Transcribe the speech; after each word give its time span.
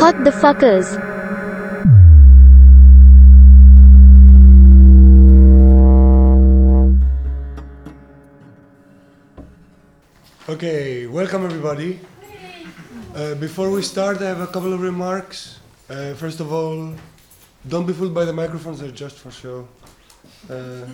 Fuck 0.00 0.24
the 0.24 0.30
fuckers. 0.30 0.88
Okay, 10.48 11.06
welcome 11.06 11.44
everybody. 11.44 12.00
Uh, 13.14 13.34
before 13.34 13.68
we 13.68 13.82
start, 13.82 14.22
I 14.22 14.28
have 14.28 14.40
a 14.40 14.46
couple 14.46 14.72
of 14.72 14.80
remarks. 14.80 15.60
Uh, 15.90 16.14
first 16.14 16.40
of 16.40 16.54
all, 16.54 16.94
don't 17.68 17.86
be 17.86 17.92
fooled 17.92 18.14
by 18.14 18.24
the 18.24 18.32
microphones, 18.32 18.80
they're 18.80 18.90
just 18.90 19.18
for 19.18 19.30
show. 19.30 19.68
Uh, 20.48 20.86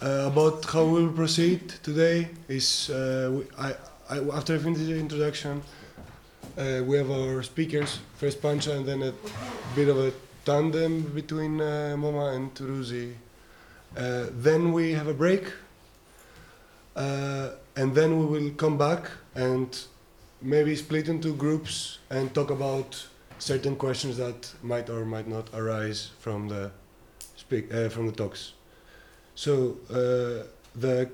uh, 0.00 0.30
about 0.32 0.64
how 0.64 0.86
we'll 0.86 1.12
proceed 1.12 1.68
today 1.82 2.30
is 2.48 2.88
uh, 2.88 3.30
we, 3.30 3.44
I, 3.58 3.74
I, 4.10 4.18
after 4.34 4.56
I 4.56 4.58
finish 4.58 4.80
the 4.80 4.98
introduction, 4.98 5.62
uh, 6.58 6.82
we 6.84 6.96
have 6.96 7.12
our 7.12 7.44
speakers, 7.44 8.00
first 8.16 8.42
Pancha 8.42 8.76
and 8.76 8.84
then 8.84 9.02
a 9.04 9.12
bit 9.76 9.88
of 9.88 9.98
a 9.98 10.12
tandem 10.44 11.02
between 11.14 11.60
uh, 11.60 11.94
Moma 11.96 12.34
and 12.34 12.52
Ruzi. 12.56 13.14
Uh, 13.96 14.26
then 14.32 14.72
we 14.72 14.94
have 14.94 15.06
a 15.06 15.14
break 15.14 15.52
uh, 16.96 17.50
and 17.76 17.94
then 17.94 18.18
we 18.18 18.26
will 18.26 18.50
come 18.54 18.76
back 18.76 19.08
and 19.36 19.78
maybe 20.42 20.74
split 20.74 21.08
into 21.08 21.32
groups 21.32 21.98
and 22.10 22.34
talk 22.34 22.50
about 22.50 23.06
certain 23.38 23.76
questions 23.76 24.16
that 24.16 24.52
might 24.60 24.90
or 24.90 25.04
might 25.04 25.28
not 25.28 25.48
arise 25.54 26.10
from 26.18 26.48
the 26.48 26.72
speak 27.36 27.72
uh, 27.72 27.88
from 27.88 28.06
the 28.06 28.12
talks. 28.12 28.54
So 29.36 29.76
uh, 29.88 30.46
the 30.74 31.08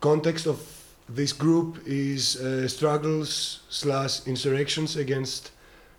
context 0.00 0.46
of 0.46 0.79
this 1.14 1.32
group 1.32 1.78
is 1.86 2.36
uh, 2.36 2.68
struggles 2.68 3.60
slash 3.68 4.26
insurrections 4.26 4.96
against 4.96 5.50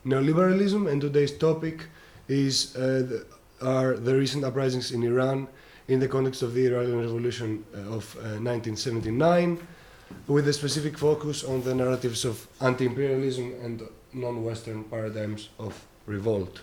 neoliberalism, 0.06 0.90
and 0.90 1.02
today's 1.02 1.38
topic 1.38 1.88
is 2.28 2.76
uh, 2.76 3.04
the, 3.10 3.26
are 3.62 3.96
the 3.96 4.16
recent 4.16 4.44
uprisings 4.44 4.92
in 4.92 5.04
Iran 5.04 5.48
in 5.88 6.00
the 6.00 6.08
context 6.08 6.42
of 6.42 6.54
the 6.54 6.66
Iranian 6.66 7.00
Revolution 7.02 7.66
uh, 7.74 7.80
of 7.98 8.16
uh, 8.16 8.40
1979, 8.40 9.60
with 10.28 10.48
a 10.48 10.54
specific 10.54 10.98
focus 10.98 11.44
on 11.44 11.62
the 11.64 11.76
narratives 11.76 12.24
of 12.24 12.48
anti-imperialism 12.62 13.54
and 13.64 13.84
non-Western 14.14 14.84
paradigms 14.86 15.50
of 15.60 15.86
revolt. 16.06 16.62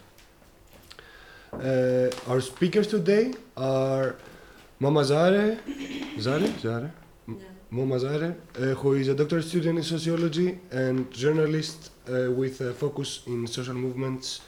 Uh, 1.53 2.11
our 2.27 2.41
speakers 2.41 2.87
today 2.87 3.35
are 3.57 4.17
Mama 4.81 5.05
Zare, 5.05 5.59
Zare, 6.19 6.49
Zare, 6.59 6.93
M- 7.71 7.79
Mama 7.79 7.99
Zare, 7.99 8.37
uh, 8.57 8.61
who 8.75 8.95
is 8.95 9.09
a 9.09 9.15
doctoral 9.15 9.43
student 9.43 9.79
in 9.79 9.85
sociology 9.85 10.59
and 10.71 11.11
journalist 11.11 11.91
uh, 12.09 12.31
with 12.31 12.61
a 12.61 12.73
focus 12.73 13.23
in 13.27 13.47
social 13.47 13.75
movements 13.75 14.41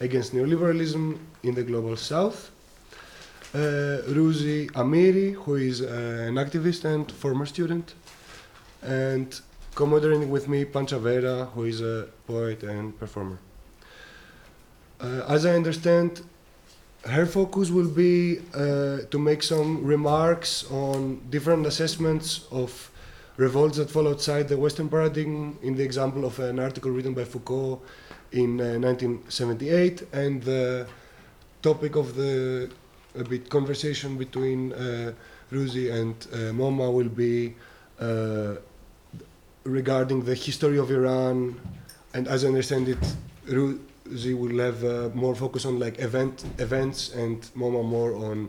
against 0.00 0.32
neoliberalism 0.32 1.18
in 1.42 1.54
the 1.54 1.62
global 1.62 1.96
south. 1.96 2.50
Uh, 3.54 4.02
Ruzi 4.08 4.70
Amiri, 4.72 5.34
who 5.34 5.56
is 5.56 5.80
uh, 5.80 6.26
an 6.28 6.34
activist 6.34 6.84
and 6.84 7.10
former 7.10 7.46
student, 7.46 7.94
and 8.82 9.40
co-moderating 9.74 10.30
with 10.30 10.48
me 10.48 10.64
Pancha 10.64 10.98
Vera, 10.98 11.46
who 11.46 11.64
is 11.64 11.80
a 11.80 12.08
poet 12.26 12.62
and 12.62 12.98
performer. 12.98 13.38
Uh, 15.00 15.24
as 15.28 15.46
I 15.46 15.54
understand, 15.54 16.22
her 17.08 17.26
focus 17.26 17.70
will 17.70 17.88
be 17.88 18.38
uh, 18.54 18.98
to 19.10 19.18
make 19.18 19.42
some 19.42 19.84
remarks 19.84 20.70
on 20.70 21.20
different 21.30 21.66
assessments 21.66 22.46
of 22.50 22.90
revolts 23.36 23.76
that 23.78 23.90
fall 23.90 24.08
outside 24.08 24.48
the 24.48 24.56
Western 24.56 24.88
paradigm, 24.88 25.58
in 25.62 25.74
the 25.76 25.82
example 25.82 26.24
of 26.24 26.38
an 26.40 26.58
article 26.58 26.90
written 26.90 27.14
by 27.14 27.24
Foucault 27.24 27.80
in 28.32 28.60
uh, 28.60 28.78
1978, 28.78 30.02
and 30.12 30.42
the 30.42 30.86
topic 31.62 31.96
of 31.96 32.14
the 32.14 32.70
a 33.14 33.24
bit 33.24 33.48
conversation 33.48 34.16
between 34.16 34.72
uh, 34.72 35.12
Ruzi 35.50 35.92
and 35.92 36.14
uh, 36.32 36.36
Moma 36.52 36.92
will 36.92 37.08
be 37.08 37.54
uh, 38.00 38.56
regarding 39.64 40.24
the 40.24 40.34
history 40.34 40.78
of 40.78 40.90
Iran, 40.90 41.60
and 42.14 42.28
as 42.28 42.44
I 42.44 42.48
understand 42.48 42.88
it, 42.88 42.98
Ruzi 44.10 44.36
will 44.36 44.58
have 44.58 44.84
uh, 44.84 45.10
more 45.14 45.34
focus 45.34 45.64
on 45.64 45.78
like 45.78 45.98
event 45.98 46.44
events, 46.58 47.14
and 47.14 47.48
more 47.54 47.80
and 47.80 47.88
more 47.88 48.14
on 48.14 48.48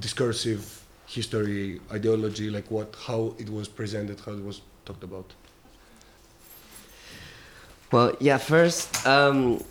discursive 0.00 0.82
history, 1.06 1.80
ideology, 1.92 2.50
like 2.50 2.70
what 2.70 2.94
how 3.06 3.34
it 3.38 3.48
was 3.48 3.68
presented, 3.68 4.20
how 4.20 4.32
it 4.32 4.44
was 4.44 4.60
talked 4.84 5.04
about. 5.04 5.32
Well, 7.92 8.16
yeah, 8.18 8.38
first, 8.38 9.06
um, 9.06 9.62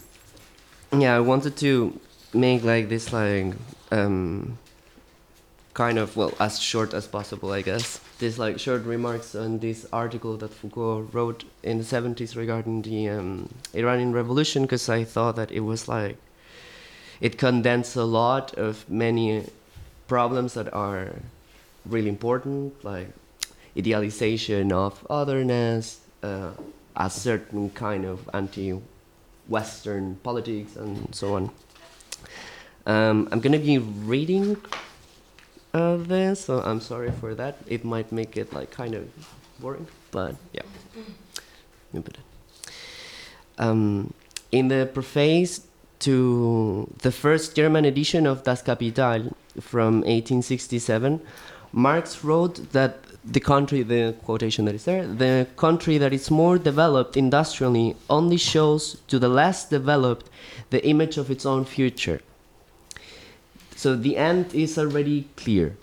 yeah, 0.98 1.18
I 1.18 1.20
wanted 1.20 1.58
to 1.58 2.00
make 2.34 2.64
like 2.64 2.88
this 2.88 3.12
like 3.12 3.54
um, 3.92 4.58
kind 5.76 6.00
of 6.00 6.16
well 6.16 6.34
as 6.40 6.58
short 6.60 6.94
as 6.94 7.06
possible, 7.06 7.52
I 7.52 7.62
guess. 7.62 8.00
these 8.20 8.40
like 8.40 8.60
short 8.60 8.84
remarks 8.86 9.36
on 9.36 9.60
this 9.60 9.86
article 9.92 10.38
that 10.38 10.54
Foucault 10.54 11.10
wrote 11.12 11.44
in 11.64 11.78
the 11.78 11.84
70s 11.84 12.36
regarding 12.36 12.82
the 12.82 13.10
um, 13.10 13.50
Iranian 13.74 14.14
Revolution, 14.14 14.64
because 14.64 14.88
I 14.90 15.04
thought 15.04 15.36
that 15.36 15.52
it 15.52 15.60
was 15.60 15.88
like 15.88 16.18
it 17.20 17.38
condensed 17.38 17.96
a 17.96 18.06
lot 18.06 18.54
of 18.56 18.90
many 18.90 19.44
problems 20.08 20.54
that 20.54 20.74
are 20.74 21.16
really 21.86 22.10
important, 22.10 22.84
like 22.84 23.10
idealization 23.78 24.72
of 24.72 25.06
otherness, 25.10 26.00
uh, 26.24 26.52
a 26.96 27.10
certain 27.10 27.70
kind 27.72 28.06
of 28.06 28.30
anti-Western 28.34 30.16
politics, 30.24 30.78
and 30.78 31.14
so 31.14 31.36
on. 31.36 31.52
Um, 32.86 33.28
I'm 33.32 33.42
gonna 33.42 33.60
be 33.60 33.78
reading 33.78 34.58
uh, 35.76 35.98
this, 35.98 36.46
so 36.46 36.62
I'm 36.62 36.80
sorry 36.80 37.12
for 37.12 37.36
that. 37.36 37.58
It 37.68 37.84
might 37.84 38.12
make 38.12 38.38
it 38.38 38.54
like 38.54 38.72
kind 38.72 38.96
of 38.96 39.04
boring, 39.60 39.88
but 40.12 40.36
yeah. 40.54 40.62
Um, 43.58 44.14
in 44.52 44.68
the 44.70 44.90
preface 44.94 45.68
to 46.00 46.90
the 47.02 47.12
first 47.12 47.56
German 47.56 47.86
edition 47.86 48.26
of 48.26 48.44
Das 48.44 48.62
Kapital 48.62 49.34
from 49.60 50.02
1867, 50.02 51.22
Marx 51.72 52.24
wrote 52.24 52.72
that 52.72 53.00
the 53.26 53.40
country, 53.40 53.82
the 53.82 54.16
quotation 54.24 54.66
that 54.66 54.76
is 54.76 54.86
there, 54.86 55.06
the 55.06 55.48
country 55.58 55.98
that 55.98 56.14
is 56.14 56.30
more 56.30 56.58
developed 56.58 57.18
industrially 57.18 57.96
only 58.10 58.38
shows 58.38 58.98
to 59.08 59.20
the 59.20 59.30
less 59.30 59.68
developed 59.68 60.30
the 60.70 60.86
image 60.86 61.18
of 61.18 61.32
its 61.32 61.46
own 61.46 61.66
future. 61.66 62.22
So 63.76 63.96
the 63.96 64.18
end 64.18 64.54
is 64.56 64.78
already 64.78 65.28
clear. 65.36 65.78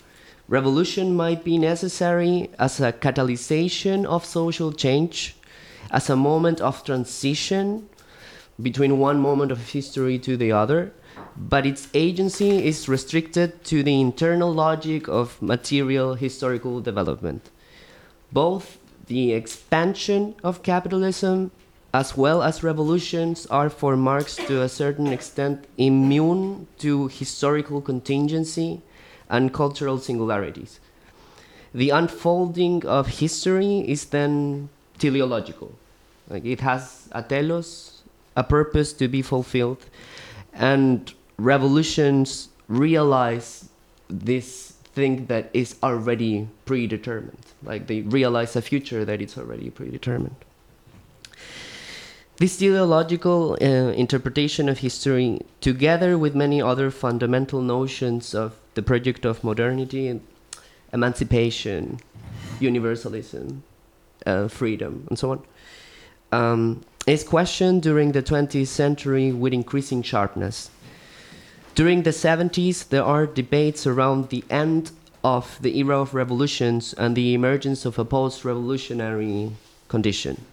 Revolution 0.47 1.15
might 1.15 1.43
be 1.43 1.57
necessary 1.57 2.49
as 2.59 2.79
a 2.79 2.91
catalyzation 2.91 4.05
of 4.05 4.25
social 4.25 4.71
change, 4.71 5.35
as 5.91 6.09
a 6.09 6.15
moment 6.15 6.59
of 6.59 6.83
transition 6.83 7.87
between 8.61 8.99
one 8.99 9.19
moment 9.19 9.51
of 9.51 9.71
history 9.71 10.19
to 10.19 10.37
the 10.37 10.51
other, 10.51 10.91
but 11.37 11.65
its 11.65 11.87
agency 11.93 12.65
is 12.65 12.89
restricted 12.89 13.63
to 13.63 13.83
the 13.83 13.99
internal 13.99 14.53
logic 14.53 15.07
of 15.07 15.41
material 15.41 16.15
historical 16.15 16.81
development. 16.81 17.49
Both 18.31 18.77
the 19.07 19.33
expansion 19.33 20.35
of 20.43 20.63
capitalism 20.63 21.51
as 21.93 22.17
well 22.17 22.41
as 22.41 22.63
revolutions 22.63 23.45
are 23.47 23.69
for 23.69 23.95
Marx 23.95 24.35
to 24.35 24.61
a 24.63 24.69
certain 24.69 25.07
extent 25.07 25.65
immune 25.77 26.65
to 26.79 27.07
historical 27.07 27.81
contingency 27.81 28.81
and 29.29 29.53
cultural 29.53 29.99
singularities. 29.99 30.79
The 31.73 31.91
unfolding 31.91 32.85
of 32.85 33.07
history 33.07 33.79
is 33.87 34.05
then 34.05 34.69
teleological. 34.97 35.73
Like 36.29 36.45
it 36.45 36.61
has 36.61 37.09
a 37.11 37.21
telos, 37.21 38.01
a 38.35 38.43
purpose 38.43 38.93
to 38.93 39.07
be 39.07 39.21
fulfilled, 39.21 39.85
and 40.53 41.13
revolutions 41.37 42.49
realize 42.67 43.69
this 44.07 44.73
thing 44.95 45.25
that 45.27 45.49
is 45.53 45.75
already 45.83 46.47
predetermined. 46.65 47.45
Like 47.63 47.87
they 47.87 48.01
realize 48.01 48.55
a 48.55 48.61
future 48.61 49.05
that 49.05 49.21
is 49.21 49.37
already 49.37 49.69
predetermined. 49.69 50.35
This 52.37 52.57
teleological 52.57 53.57
uh, 53.61 53.65
interpretation 53.93 54.67
of 54.67 54.79
history, 54.79 55.41
together 55.61 56.17
with 56.17 56.33
many 56.33 56.59
other 56.59 56.89
fundamental 56.89 57.61
notions 57.61 58.33
of 58.33 58.59
the 58.73 58.81
project 58.81 59.23
of 59.23 59.43
modernity 59.43 60.19
emancipation, 60.91 61.99
universalism, 62.59 63.61
uh, 64.25 64.47
freedom, 64.47 65.05
and 65.09 65.19
so 65.19 65.31
on, 65.31 65.43
um, 66.31 66.81
is 67.05 67.23
questioned 67.23 67.83
during 67.83 68.13
the 68.13 68.23
20th 68.23 68.67
century 68.67 69.31
with 69.31 69.53
increasing 69.53 70.01
sharpness. 70.01 70.71
During 71.75 72.01
the 72.01 72.11
70s, 72.11 72.89
there 72.89 73.03
are 73.03 73.27
debates 73.27 73.85
around 73.85 74.29
the 74.29 74.43
end 74.49 74.91
of 75.23 75.59
the 75.61 75.77
era 75.77 76.01
of 76.01 76.15
revolutions 76.15 76.93
and 76.93 77.15
the 77.15 77.35
emergence 77.35 77.85
of 77.85 77.99
a 77.99 78.05
post 78.05 78.43
revolutionary 78.43 79.51
condition. 79.87 80.45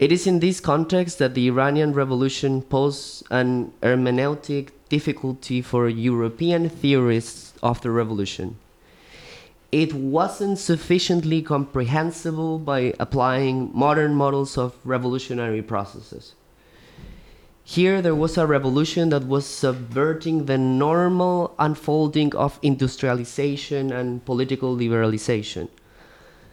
It 0.00 0.10
is 0.10 0.26
in 0.26 0.40
this 0.40 0.60
context 0.60 1.18
that 1.18 1.34
the 1.34 1.46
Iranian 1.48 1.92
Revolution 1.92 2.62
posed 2.62 3.22
an 3.30 3.70
hermeneutic 3.82 4.70
difficulty 4.88 5.60
for 5.60 5.90
European 5.90 6.70
theorists 6.70 7.52
of 7.62 7.82
the 7.82 7.90
revolution. 7.90 8.56
It 9.70 9.92
wasn't 9.92 10.58
sufficiently 10.58 11.42
comprehensible 11.42 12.58
by 12.58 12.94
applying 12.98 13.72
modern 13.74 14.14
models 14.14 14.56
of 14.56 14.74
revolutionary 14.84 15.60
processes. 15.60 16.34
Here, 17.62 18.00
there 18.00 18.14
was 18.14 18.38
a 18.38 18.46
revolution 18.46 19.10
that 19.10 19.26
was 19.26 19.44
subverting 19.44 20.46
the 20.46 20.56
normal 20.56 21.54
unfolding 21.58 22.34
of 22.34 22.58
industrialization 22.62 23.92
and 23.92 24.24
political 24.24 24.74
liberalization. 24.74 25.68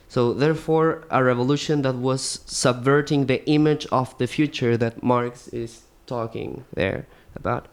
So, 0.09 0.33
therefore, 0.33 1.03
a 1.09 1.23
revolution 1.23 1.81
that 1.81 1.95
was 1.95 2.39
subverting 2.45 3.25
the 3.25 3.45
image 3.49 3.85
of 3.91 4.17
the 4.17 4.27
future 4.27 4.77
that 4.77 5.03
Marx 5.03 5.49
is 5.49 5.81
talking 6.05 6.63
there 6.73 7.05
about, 7.35 7.67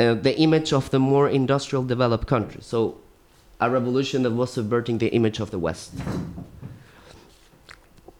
uh, 0.00 0.14
the 0.14 0.36
image 0.38 0.72
of 0.72 0.90
the 0.90 0.98
more 0.98 1.28
industrial 1.28 1.84
developed 1.84 2.26
countries. 2.26 2.66
So, 2.66 2.96
a 3.60 3.70
revolution 3.70 4.22
that 4.22 4.32
was 4.32 4.52
subverting 4.52 4.98
the 4.98 5.08
image 5.08 5.40
of 5.40 5.50
the 5.50 5.58
West. 5.58 5.94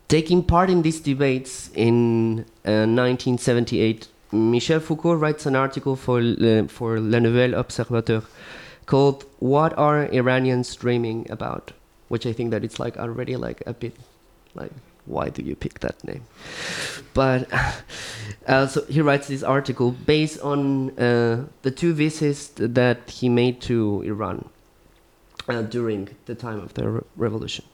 Taking 0.08 0.42
part 0.42 0.70
in 0.70 0.82
these 0.82 1.00
debates 1.00 1.70
in 1.74 2.40
uh, 2.64 2.86
1978, 2.86 4.08
Michel 4.32 4.80
Foucault 4.80 5.14
writes 5.14 5.44
an 5.46 5.56
article 5.56 5.96
for 5.96 6.22
Le, 6.22 6.68
for 6.68 7.00
Le 7.00 7.20
Nouvel 7.20 7.54
Observateur 7.54 8.22
called 8.86 9.24
"What 9.38 9.76
Are 9.76 10.06
Iranians 10.12 10.74
Dreaming 10.76 11.26
About?" 11.30 11.72
Which 12.08 12.26
I 12.26 12.32
think 12.32 12.50
that 12.50 12.64
it's 12.64 12.78
like 12.78 12.96
already 12.96 13.36
like 13.36 13.62
a 13.66 13.72
bit 13.72 13.94
like 14.54 14.72
why 15.08 15.30
do 15.30 15.42
you 15.42 15.56
pick 15.56 15.80
that 15.80 16.02
name? 16.04 16.24
But 17.14 17.48
uh, 18.46 18.66
so 18.66 18.84
he 18.84 19.00
writes 19.00 19.28
this 19.28 19.42
article 19.42 19.92
based 19.92 20.40
on 20.40 20.90
uh, 20.98 21.46
the 21.62 21.70
two 21.70 21.94
visits 21.94 22.50
that 22.56 23.10
he 23.10 23.28
made 23.28 23.60
to 23.62 24.02
Iran 24.02 24.48
uh, 25.48 25.62
during 25.62 26.08
the 26.26 26.34
time 26.34 26.60
of 26.60 26.74
the 26.74 26.88
re 26.88 27.00
revolution. 27.16 27.64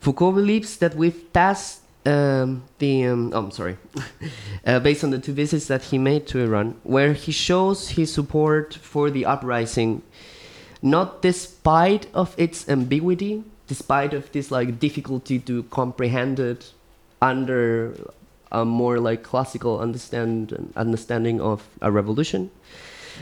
Foucault 0.00 0.32
believes 0.32 0.76
that 0.78 0.94
we've 0.94 1.32
passed 1.32 1.80
um, 2.06 2.62
the. 2.78 3.06
Um, 3.06 3.32
oh, 3.34 3.44
I'm 3.44 3.50
sorry. 3.50 3.76
uh, 4.66 4.80
based 4.80 5.04
on 5.04 5.10
the 5.10 5.18
two 5.18 5.32
visits 5.32 5.66
that 5.66 5.84
he 5.84 5.98
made 5.98 6.26
to 6.28 6.40
Iran, 6.40 6.76
where 6.82 7.12
he 7.12 7.32
shows 7.32 7.90
his 7.90 8.12
support 8.12 8.74
for 8.74 9.10
the 9.10 9.26
uprising, 9.26 10.02
not 10.82 11.22
despite 11.22 12.06
of 12.14 12.34
its 12.38 12.68
ambiguity, 12.68 13.44
despite 13.66 14.14
of 14.14 14.32
this 14.32 14.50
like 14.50 14.78
difficulty 14.78 15.38
to 15.38 15.62
comprehend 15.64 16.40
it 16.40 16.72
under 17.20 17.94
a 18.50 18.64
more 18.64 18.98
like 18.98 19.22
classical 19.22 19.78
understand 19.78 20.72
understanding 20.74 21.40
of 21.40 21.68
a 21.80 21.90
revolution, 21.90 22.50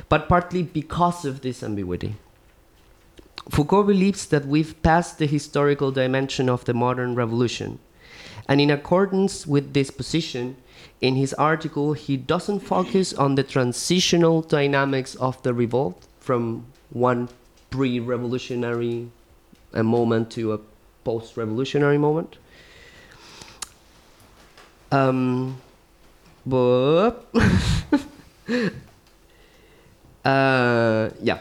but 0.08 0.28
partly 0.28 0.62
because 0.62 1.24
of 1.24 1.42
this 1.42 1.62
ambiguity. 1.62 2.14
Foucault 3.50 3.84
believes 3.84 4.26
that 4.26 4.46
we've 4.46 4.80
passed 4.82 5.18
the 5.18 5.26
historical 5.26 5.90
dimension 5.90 6.48
of 6.48 6.64
the 6.64 6.74
modern 6.74 7.14
revolution. 7.14 7.78
And 8.48 8.60
in 8.60 8.70
accordance 8.70 9.46
with 9.46 9.74
this 9.74 9.90
position, 9.90 10.56
in 11.00 11.16
his 11.16 11.34
article, 11.34 11.92
he 11.92 12.16
doesn't 12.16 12.60
focus 12.60 13.12
on 13.12 13.34
the 13.34 13.42
transitional 13.42 14.42
dynamics 14.42 15.14
of 15.16 15.42
the 15.42 15.54
revolt 15.54 16.06
from 16.20 16.66
one 16.90 17.28
pre 17.70 18.00
revolutionary 18.00 19.10
uh, 19.74 19.82
moment 19.82 20.30
to 20.32 20.52
a 20.52 20.58
post 21.04 21.36
revolutionary 21.36 21.98
moment. 21.98 22.36
Um, 24.90 25.60
but 26.46 27.26
uh, 30.24 31.10
yeah. 31.20 31.38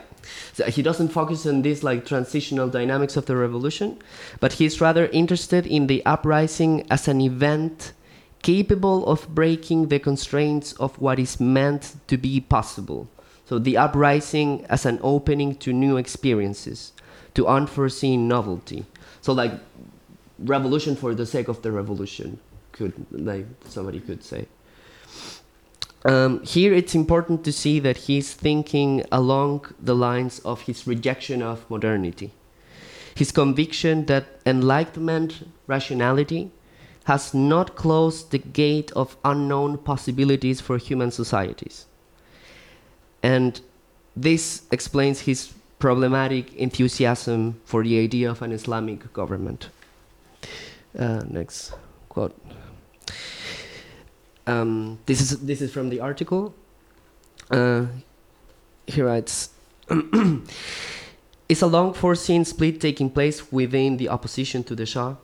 So 0.53 0.65
he 0.65 0.81
doesn't 0.81 1.09
focus 1.09 1.45
on 1.45 1.61
these 1.61 1.83
like 1.83 2.05
transitional 2.05 2.67
dynamics 2.67 3.15
of 3.15 3.27
the 3.27 3.35
revolution, 3.35 3.99
but 4.39 4.53
he's 4.53 4.81
rather 4.81 5.05
interested 5.07 5.65
in 5.67 5.87
the 5.87 6.05
uprising 6.05 6.85
as 6.89 7.07
an 7.07 7.21
event 7.21 7.93
capable 8.41 9.05
of 9.05 9.27
breaking 9.33 9.87
the 9.87 9.99
constraints 9.99 10.73
of 10.73 10.99
what 10.99 11.19
is 11.19 11.39
meant 11.39 11.95
to 12.07 12.17
be 12.17 12.39
possible. 12.39 13.07
So 13.47 13.59
the 13.59 13.77
uprising 13.77 14.65
as 14.67 14.85
an 14.85 14.99
opening 15.01 15.55
to 15.55 15.71
new 15.71 15.95
experiences, 15.95 16.91
to 17.33 17.47
unforeseen 17.47 18.27
novelty. 18.27 18.85
So 19.21 19.31
like 19.31 19.53
revolution 20.37 20.97
for 20.97 21.15
the 21.15 21.25
sake 21.25 21.47
of 21.47 21.61
the 21.61 21.71
revolution, 21.71 22.39
could 22.73 22.93
like 23.09 23.45
somebody 23.65 24.01
could 24.01 24.21
say. 24.21 24.47
Um, 26.03 26.43
here 26.43 26.73
it's 26.73 26.93
important 26.93 27.45
to 27.45 27.53
see 27.53 27.79
that 27.79 27.95
he's 27.97 28.33
thinking 28.33 29.05
along 29.13 29.73
the 29.79 29.95
lines 29.95 30.39
of 30.39 30.61
his 30.63 30.85
rejection 30.85 31.41
of 31.41 31.69
modernity. 31.69 32.31
His 33.15 33.31
conviction 33.31 34.05
that 34.07 34.25
enlightenment 34.45 35.47
rationality 35.67 36.51
has 37.05 37.33
not 37.33 37.77
closed 37.77 38.31
the 38.31 38.39
gate 38.39 38.91
of 38.91 39.15
unknown 39.23 39.77
possibilities 39.77 40.59
for 40.59 40.77
human 40.77 41.11
societies. 41.11 41.85
And 43.27 43.59
this 44.15 44.61
explains 44.71 45.19
his 45.19 45.53
problematic 45.79 46.53
enthusiasm 46.55 47.59
for 47.65 47.83
the 47.83 47.99
idea 47.99 48.31
of 48.31 48.41
an 48.41 48.53
Islamic 48.53 49.11
government. 49.11 49.67
Uh, 50.97 51.23
next 51.29 51.73
quote. 52.07 52.33
Um, 54.47 54.99
this 55.05 55.19
is 55.19 55.39
this 55.45 55.61
is 55.61 55.73
from 55.73 55.89
the 55.89 55.99
article. 55.99 56.55
Uh, 57.51 57.87
he 58.87 59.01
writes. 59.01 59.49
It's 61.49 61.61
a 61.61 61.67
long 61.67 61.93
foreseen 61.93 62.43
split 62.43 62.81
taking 62.81 63.09
place 63.09 63.53
within 63.53 63.95
the 63.95 64.09
opposition 64.09 64.65
to 64.65 64.75
the 64.75 64.85
Shah. 64.85 65.15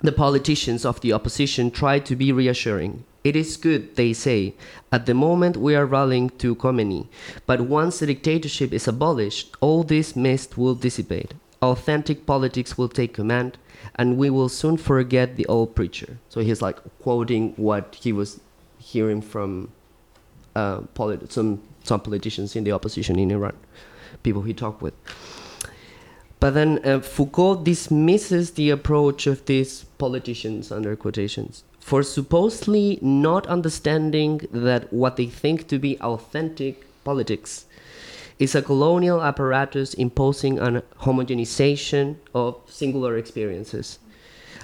The 0.00 0.12
politicians 0.12 0.84
of 0.84 1.00
the 1.00 1.12
opposition 1.12 1.72
try 1.72 1.98
to 1.98 2.14
be 2.14 2.30
reassuring. 2.30 3.04
It 3.24 3.34
is 3.34 3.56
good, 3.56 3.96
they 3.96 4.12
say. 4.12 4.54
At 4.92 5.06
the 5.06 5.14
moment, 5.14 5.56
we 5.56 5.74
are 5.74 5.84
rallying 5.84 6.30
to 6.38 6.54
Khomeini. 6.54 7.08
But 7.46 7.62
once 7.62 7.98
the 7.98 8.06
dictatorship 8.06 8.72
is 8.72 8.86
abolished, 8.86 9.56
all 9.60 9.82
this 9.82 10.14
mist 10.14 10.56
will 10.56 10.76
dissipate. 10.76 11.34
Authentic 11.60 12.26
politics 12.26 12.78
will 12.78 12.88
take 12.88 13.12
command, 13.12 13.58
and 13.96 14.16
we 14.16 14.30
will 14.30 14.48
soon 14.48 14.76
forget 14.76 15.34
the 15.34 15.46
old 15.46 15.74
preacher. 15.74 16.18
So 16.28 16.40
he's 16.42 16.62
like 16.62 16.78
quoting 17.00 17.54
what 17.56 17.98
he 18.00 18.12
was 18.12 18.38
hearing 18.78 19.20
from 19.20 19.72
uh, 20.54 20.82
polit- 20.94 21.32
some 21.32 21.60
some 21.82 22.00
politicians 22.00 22.54
in 22.54 22.64
the 22.64 22.72
opposition 22.72 23.18
in 23.18 23.30
Iran, 23.30 23.56
people 24.22 24.42
he 24.42 24.54
talked 24.54 24.80
with. 24.82 24.94
But 26.38 26.54
then 26.54 26.80
uh, 26.84 27.00
Foucault 27.00 27.64
dismisses 27.64 28.52
the 28.52 28.70
approach 28.70 29.26
of 29.26 29.44
these 29.46 29.86
politicians 29.98 30.70
under 30.70 30.96
quotations 30.96 31.64
for 31.88 32.02
supposedly 32.02 32.98
not 33.00 33.46
understanding 33.46 34.46
that 34.52 34.92
what 34.92 35.16
they 35.16 35.24
think 35.24 35.66
to 35.68 35.78
be 35.78 35.98
authentic 36.00 36.84
politics 37.02 37.64
is 38.38 38.54
a 38.54 38.60
colonial 38.60 39.22
apparatus 39.22 39.94
imposing 39.94 40.58
an 40.58 40.82
homogenization 41.00 42.16
of 42.34 42.60
singular 42.66 43.16
experiences, 43.16 43.98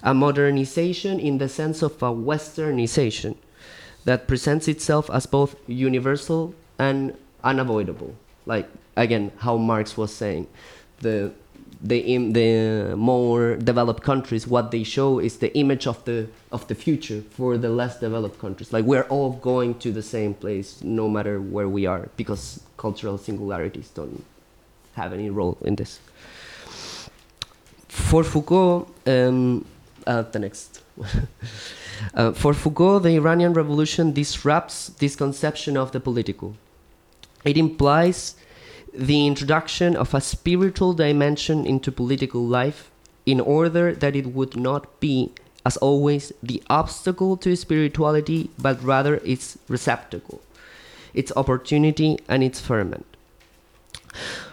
a 0.02 0.12
modernization 0.12 1.18
in 1.18 1.38
the 1.38 1.48
sense 1.48 1.82
of 1.82 1.92
a 2.02 2.12
westernization 2.12 3.36
that 4.04 4.28
presents 4.28 4.68
itself 4.68 5.08
as 5.10 5.24
both 5.24 5.56
universal 5.66 6.54
and 6.78 7.16
unavoidable. 7.42 8.14
Like 8.44 8.68
again, 8.96 9.32
how 9.38 9.56
Marx 9.56 9.96
was 9.96 10.14
saying, 10.14 10.46
the 11.00 11.32
the 11.84 11.98
in 11.98 12.32
the 12.32 12.96
more 12.96 13.56
developed 13.56 14.02
countries, 14.02 14.46
what 14.46 14.70
they 14.70 14.82
show 14.82 15.18
is 15.18 15.36
the 15.36 15.54
image 15.56 15.86
of 15.86 16.02
the 16.06 16.26
of 16.50 16.66
the 16.68 16.74
future 16.74 17.20
for 17.36 17.58
the 17.58 17.68
less 17.68 18.00
developed 18.00 18.38
countries. 18.38 18.72
Like 18.72 18.86
we're 18.86 19.08
all 19.10 19.32
going 19.32 19.74
to 19.80 19.92
the 19.92 20.02
same 20.02 20.32
place, 20.32 20.82
no 20.82 21.08
matter 21.08 21.40
where 21.40 21.68
we 21.68 21.84
are, 21.84 22.08
because 22.16 22.60
cultural 22.78 23.18
singularities 23.18 23.90
don't 23.90 24.24
have 24.94 25.12
any 25.12 25.28
role 25.28 25.58
in 25.60 25.76
this. 25.76 26.00
For 27.88 28.24
Foucault, 28.24 28.88
um, 29.06 29.66
uh, 30.06 30.22
the 30.22 30.38
next. 30.38 30.82
uh, 32.14 32.32
for 32.32 32.54
Foucault, 32.54 33.00
the 33.00 33.10
Iranian 33.10 33.52
Revolution 33.52 34.12
disrupts 34.12 34.88
this 34.98 35.14
conception 35.14 35.76
of 35.76 35.92
the 35.92 36.00
political. 36.00 36.56
It 37.44 37.58
implies 37.58 38.36
the 38.94 39.26
introduction 39.26 39.96
of 39.96 40.14
a 40.14 40.20
spiritual 40.20 40.92
dimension 40.92 41.66
into 41.66 41.90
political 41.90 42.46
life 42.46 42.90
in 43.26 43.40
order 43.40 43.92
that 43.92 44.14
it 44.14 44.28
would 44.28 44.56
not 44.56 45.00
be, 45.00 45.32
as 45.66 45.76
always, 45.78 46.32
the 46.42 46.62
obstacle 46.68 47.36
to 47.38 47.56
spirituality, 47.56 48.50
but 48.58 48.82
rather 48.82 49.16
its 49.16 49.58
receptacle, 49.68 50.40
its 51.12 51.32
opportunity, 51.36 52.18
and 52.28 52.42
its 52.42 52.60
ferment. 52.60 53.06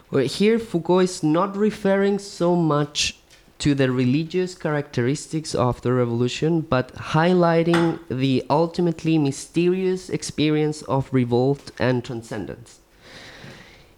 Well, 0.10 0.25
here, 0.25 0.60
Foucault 0.60 1.00
is 1.00 1.24
not 1.24 1.55
referring 1.55 2.19
so 2.19 2.55
much 2.55 3.17
to 3.60 3.75
the 3.75 3.91
religious 3.91 4.55
characteristics 4.55 5.53
of 5.53 5.81
the 5.83 5.93
revolution, 5.93 6.62
but 6.62 6.93
highlighting 6.95 8.00
the 8.10 8.43
ultimately 8.50 9.17
mysterious 9.17 10.10
experience 10.10 10.81
of 10.83 11.13
revolt 11.13 11.71
and 11.77 12.03
transcendence. 12.03 12.80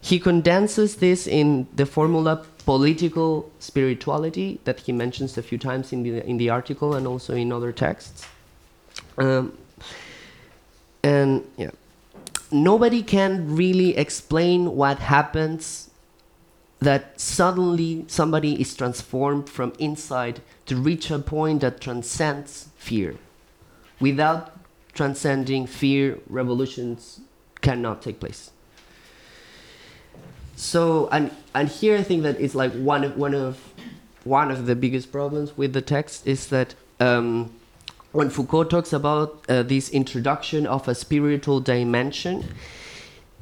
He 0.04 0.20
condenses 0.20 0.96
this 0.96 1.26
in 1.26 1.66
the 1.74 1.86
formula 1.86 2.44
political 2.66 3.50
spirituality 3.58 4.60
that 4.64 4.80
he 4.80 4.92
mentions 4.92 5.38
a 5.38 5.42
few 5.42 5.56
times 5.56 5.94
in 5.94 6.02
the, 6.02 6.22
in 6.28 6.36
the 6.36 6.50
article 6.50 6.92
and 6.94 7.06
also 7.06 7.34
in 7.34 7.50
other 7.50 7.72
texts. 7.72 8.26
Um, 9.16 9.56
and 11.02 11.42
yeah, 11.56 11.70
nobody 12.52 13.02
can 13.02 13.56
really 13.56 13.96
explain 13.96 14.76
what 14.76 14.98
happens 14.98 15.88
that 16.80 17.18
suddenly 17.18 18.04
somebody 18.06 18.60
is 18.60 18.76
transformed 18.76 19.48
from 19.48 19.72
inside 19.78 20.42
to 20.66 20.76
reach 20.76 21.10
a 21.10 21.18
point 21.18 21.62
that 21.62 21.80
transcends 21.80 22.68
fear. 22.76 23.16
Without 24.00 24.52
transcending 24.92 25.66
fear, 25.66 26.18
revolutions 26.28 27.20
cannot 27.62 28.02
take 28.02 28.20
place. 28.20 28.50
So 30.56 31.08
and 31.10 31.30
and 31.54 31.68
here 31.68 31.96
I 31.96 32.02
think 32.02 32.22
that 32.22 32.40
it's 32.40 32.54
like 32.54 32.72
one 32.72 33.04
of 33.04 33.16
one 33.16 33.34
of 33.34 33.58
one 34.24 34.50
of 34.50 34.66
the 34.66 34.74
biggest 34.74 35.12
problems 35.12 35.56
with 35.56 35.72
the 35.72 35.82
text 35.82 36.26
is 36.26 36.48
that 36.48 36.74
um, 37.00 37.50
when 38.12 38.30
Foucault 38.30 38.64
talks 38.64 38.92
about 38.92 39.44
uh, 39.48 39.62
this 39.62 39.90
introduction 39.90 40.66
of 40.66 40.88
a 40.88 40.94
spiritual 40.94 41.60
dimension, 41.60 42.48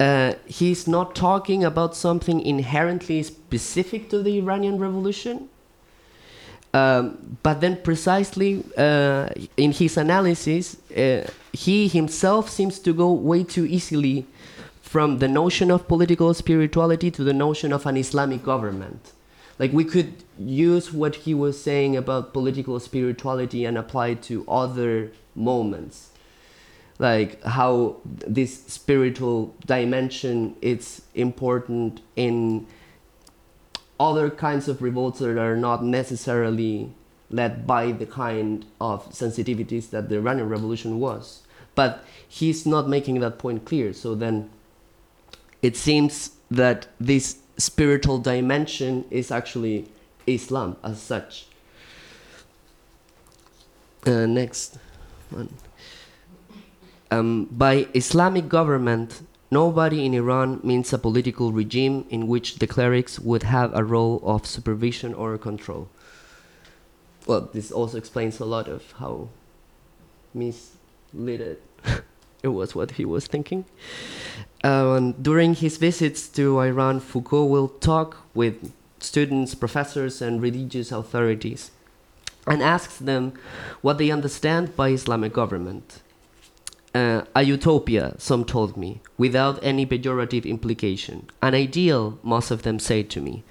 uh, 0.01 0.33
he's 0.47 0.89
not 0.89 1.15
talking 1.15 1.63
about 1.63 1.95
something 1.95 2.41
inherently 2.41 3.23
specific 3.23 4.09
to 4.11 4.23
the 4.23 4.39
Iranian 4.39 4.79
Revolution. 4.79 5.49
Um, 6.75 7.37
but 7.43 7.61
then, 7.61 7.77
precisely 7.83 8.65
uh, 8.79 9.29
in 9.59 9.73
his 9.73 9.99
analysis, 9.99 10.79
uh, 10.97 11.29
he 11.53 11.87
himself 11.87 12.49
seems 12.49 12.79
to 12.79 12.95
go 12.95 13.13
way 13.13 13.45
too 13.45 13.67
easily 13.67 14.27
from 14.93 15.19
the 15.19 15.29
notion 15.29 15.71
of 15.71 15.89
political 15.89 16.35
spirituality 16.35 17.11
to 17.11 17.25
the 17.25 17.33
notion 17.33 17.73
of 17.73 17.87
an 17.87 17.97
Islamic 17.97 18.43
government. 18.45 19.13
Like, 19.59 19.73
we 19.73 19.85
could 19.85 20.23
use 20.39 20.93
what 20.93 21.15
he 21.25 21.33
was 21.33 21.59
saying 21.59 21.97
about 21.97 22.35
political 22.35 22.79
spirituality 22.79 23.65
and 23.65 23.79
apply 23.79 24.09
it 24.09 24.23
to 24.25 24.45
other 24.47 25.11
moments 25.35 26.11
like 26.99 27.43
how 27.43 27.97
this 28.05 28.65
spiritual 28.67 29.55
dimension 29.67 30.55
is 30.61 31.03
important 31.15 32.01
in 32.15 32.67
other 33.99 34.31
kinds 34.31 34.69
of 34.69 34.83
revolts 34.83 35.19
that 35.21 35.39
are 35.39 35.57
not 35.57 35.83
necessarily 35.83 36.93
led 37.31 37.67
by 37.67 37.93
the 37.93 38.07
kind 38.07 38.67
of 38.81 39.09
sensitivities 39.11 39.91
that 39.91 40.09
the 40.09 40.17
Iranian 40.17 40.49
Revolution 40.49 41.01
was. 41.01 41.43
But 41.75 42.05
he's 42.29 42.67
not 42.67 42.89
making 42.89 43.21
that 43.21 43.39
point 43.39 43.65
clear. 43.65 43.93
So 43.95 44.15
then 44.15 44.51
it 45.63 45.77
seems 45.77 46.33
that 46.51 46.89
this 47.01 47.39
spiritual 47.57 48.19
dimension 48.19 49.05
is 49.11 49.31
actually 49.31 49.89
Islam 50.27 50.77
as 50.83 51.01
such. 51.01 51.47
Uh, 54.05 54.27
next 54.27 54.79
one. 55.31 55.49
Um, 57.11 57.45
by 57.51 57.87
Islamic 57.95 58.49
government, 58.49 59.23
nobody 59.51 60.05
in 60.05 60.15
Iran 60.15 60.61
means 60.65 60.93
a 60.93 60.99
political 60.99 61.53
regime 61.53 62.07
in 62.11 62.27
which 62.27 62.59
the 62.59 62.67
clerics 62.67 63.21
would 63.21 63.45
have 63.45 63.71
a 63.75 63.85
role 63.85 64.21
of 64.25 64.47
supervision 64.47 65.15
or 65.15 65.37
control. 65.39 65.89
Well, 67.27 67.49
this 67.53 67.71
also 67.71 67.99
explains 67.99 68.41
a 68.41 68.45
lot 68.45 68.67
of 68.67 68.93
how 68.93 69.29
misleaded 70.35 71.59
it 72.43 72.49
was 72.49 72.75
what 72.75 72.93
he 72.93 73.05
was 73.05 73.27
thinking. 73.27 73.65
Um, 74.65 75.13
during 75.13 75.55
his 75.55 75.77
visits 75.77 76.29
to 76.29 76.61
Iran, 76.61 77.01
Foucault 77.01 77.47
will 77.47 77.69
talk 77.69 78.19
with 78.35 78.73
students, 79.01 79.55
professors, 79.55 80.23
and 80.23 80.41
religious 80.41 80.93
authorities 80.93 81.73
and 82.47 82.63
asks 82.63 82.99
them 82.99 83.33
what 83.81 83.99
they 83.99 84.11
understand 84.11 84.75
by 84.77 84.89
Islamic 84.89 85.33
government 85.33 86.03
uh, 86.95 87.23
a 87.35 87.43
utopia, 87.43 88.15
some 88.19 88.45
told 88.45 88.77
me, 88.77 89.01
without 89.17 89.59
any 89.63 89.87
pejorative 89.87 90.45
implication. 90.45 91.29
An 91.41 91.55
ideal, 91.55 92.19
most 92.23 92.51
of 92.51 92.63
them 92.63 92.79
say 92.79 93.03
to 93.03 93.21
me. 93.21 93.45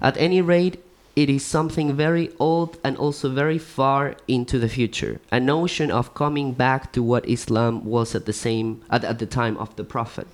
At 0.00 0.16
any 0.16 0.40
rate, 0.40 0.82
it 1.16 1.30
is 1.30 1.44
something 1.44 1.94
very 1.94 2.30
old 2.38 2.78
and 2.82 2.96
also 2.96 3.28
very 3.28 3.58
far 3.58 4.16
into 4.26 4.58
the 4.58 4.68
future. 4.68 5.20
A 5.30 5.38
notion 5.38 5.90
of 5.90 6.14
coming 6.14 6.52
back 6.52 6.92
to 6.92 7.02
what 7.02 7.28
Islam 7.28 7.84
was 7.84 8.14
at 8.14 8.26
the 8.26 8.32
same 8.32 8.82
at, 8.90 9.04
at 9.04 9.18
the 9.18 9.26
time 9.26 9.56
of 9.58 9.74
the 9.76 9.84
Prophet, 9.84 10.26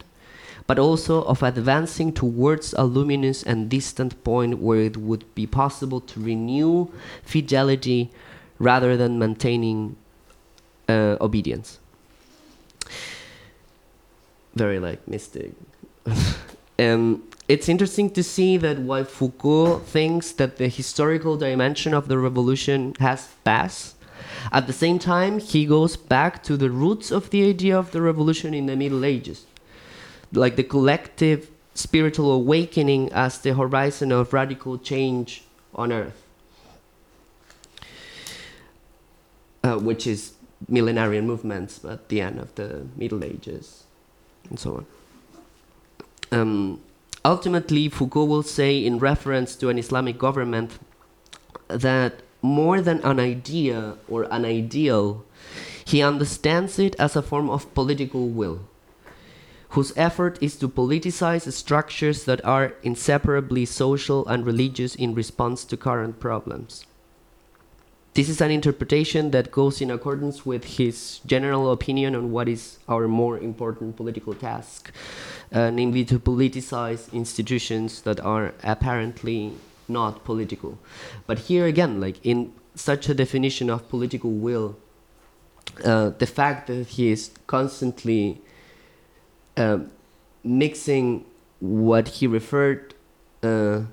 but 0.67 0.79
also 0.79 1.23
of 1.25 1.43
advancing 1.43 2.13
towards 2.13 2.73
a 2.75 2.85
luminous 2.85 3.43
and 3.43 3.69
distant 3.69 4.23
point 4.25 4.59
where 4.59 4.81
it 4.81 4.97
would 4.97 5.25
be 5.35 5.47
possible 5.47 6.01
to 6.01 6.21
renew 6.21 6.89
fidelity 7.23 8.11
rather 8.59 8.97
than 8.97 9.19
maintaining 9.19 9.97
uh, 10.89 11.17
obedience 11.21 11.79
very 14.55 14.79
like 14.79 15.07
mystic. 15.07 15.53
um, 16.79 17.23
it's 17.51 17.69
interesting 17.69 18.11
to 18.11 18.23
see 18.23 18.57
that 18.59 18.79
while 18.79 19.03
Foucault 19.03 19.81
thinks 19.81 20.31
that 20.33 20.57
the 20.59 20.69
historical 20.69 21.37
dimension 21.37 21.93
of 21.93 22.07
the 22.07 22.17
revolution 22.17 22.95
has 23.01 23.27
passed, 23.43 23.97
at 24.53 24.69
the 24.69 24.73
same 24.73 25.01
time 25.01 25.41
he 25.41 25.67
goes 25.67 25.97
back 25.97 26.45
to 26.45 26.57
the 26.57 26.71
roots 26.71 27.11
of 27.11 27.31
the 27.31 27.49
idea 27.49 27.77
of 27.77 27.91
the 27.91 28.01
revolution 28.01 28.55
in 28.55 28.67
the 28.67 28.77
Middle 28.77 29.05
Ages, 29.05 29.47
like 30.33 30.55
the 30.55 30.63
collective 30.63 31.51
spiritual 31.75 32.31
awakening 32.31 33.13
as 33.13 33.39
the 33.39 33.53
horizon 33.55 34.13
of 34.13 34.33
radical 34.33 34.79
change 34.79 35.43
on 35.75 35.91
earth, 35.91 36.23
uh, 39.65 39.77
which 39.77 40.07
is 40.07 40.35
millenarian 40.71 41.27
movements 41.27 41.85
at 41.85 42.09
the 42.11 42.21
end 42.21 42.39
of 42.39 42.55
the 42.55 42.87
Middle 42.95 43.25
Ages 43.25 43.83
and 44.49 44.57
so 44.57 44.77
on. 44.77 44.87
Um, 46.31 46.81
ultimately, 47.25 47.89
Foucault 47.89 48.25
will 48.25 48.43
say, 48.43 48.85
in 48.85 48.99
reference 48.99 49.57
to 49.57 49.69
an 49.69 49.79
Islamic 49.79 50.19
government, 50.19 50.79
that 51.69 52.23
more 52.43 52.81
than 52.81 53.01
an 53.01 53.21
idea 53.21 53.97
or 54.09 54.25
an 54.31 54.45
ideal, 54.45 55.25
he 55.85 56.03
understands 56.03 56.79
it 56.79 56.97
as 56.99 57.17
a 57.17 57.23
form 57.23 57.51
of 57.51 57.73
political 57.75 58.29
will, 58.29 58.61
whose 59.71 59.93
effort 59.97 60.39
is 60.41 60.57
to 60.57 60.69
politicize 60.69 61.51
structures 61.53 62.25
that 62.25 62.45
are 62.45 62.75
inseparably 62.83 63.65
social 63.65 64.27
and 64.27 64.47
religious 64.47 64.95
in 64.95 65.15
response 65.15 65.65
to 65.65 65.77
current 65.77 66.21
problems. 66.21 66.87
This 68.21 68.29
is 68.29 68.43
an 68.43 68.51
interpretation 68.51 69.31
that 69.31 69.51
goes 69.51 69.81
in 69.81 69.91
accordance 69.91 70.45
with 70.45 70.77
his 70.77 71.21
general 71.25 71.73
opinion 71.73 72.15
on 72.15 72.33
what 72.33 72.51
is 72.51 72.79
our 72.87 73.09
more 73.09 73.39
important 73.39 73.97
political 73.97 74.35
task, 74.35 74.93
uh, 75.55 75.71
namely 75.71 76.05
to 76.05 76.19
politicize 76.19 77.11
institutions 77.15 78.03
that 78.03 78.21
are 78.21 78.53
apparently 78.63 79.53
not 79.89 80.23
political. 80.27 80.79
But 81.27 81.39
here 81.49 81.65
again, 81.65 81.99
like 81.99 82.19
in 82.23 82.53
such 82.75 83.09
a 83.09 83.15
definition 83.15 83.71
of 83.71 83.89
political 83.89 84.33
will, 84.33 84.77
uh, 85.83 86.11
the 86.11 86.27
fact 86.27 86.67
that 86.67 86.89
he 86.89 87.11
is 87.11 87.31
constantly 87.47 88.43
uh, 89.57 89.79
mixing 90.45 91.25
what 91.59 92.09
he 92.09 92.27
referred 92.27 92.95
uh, 93.43 93.85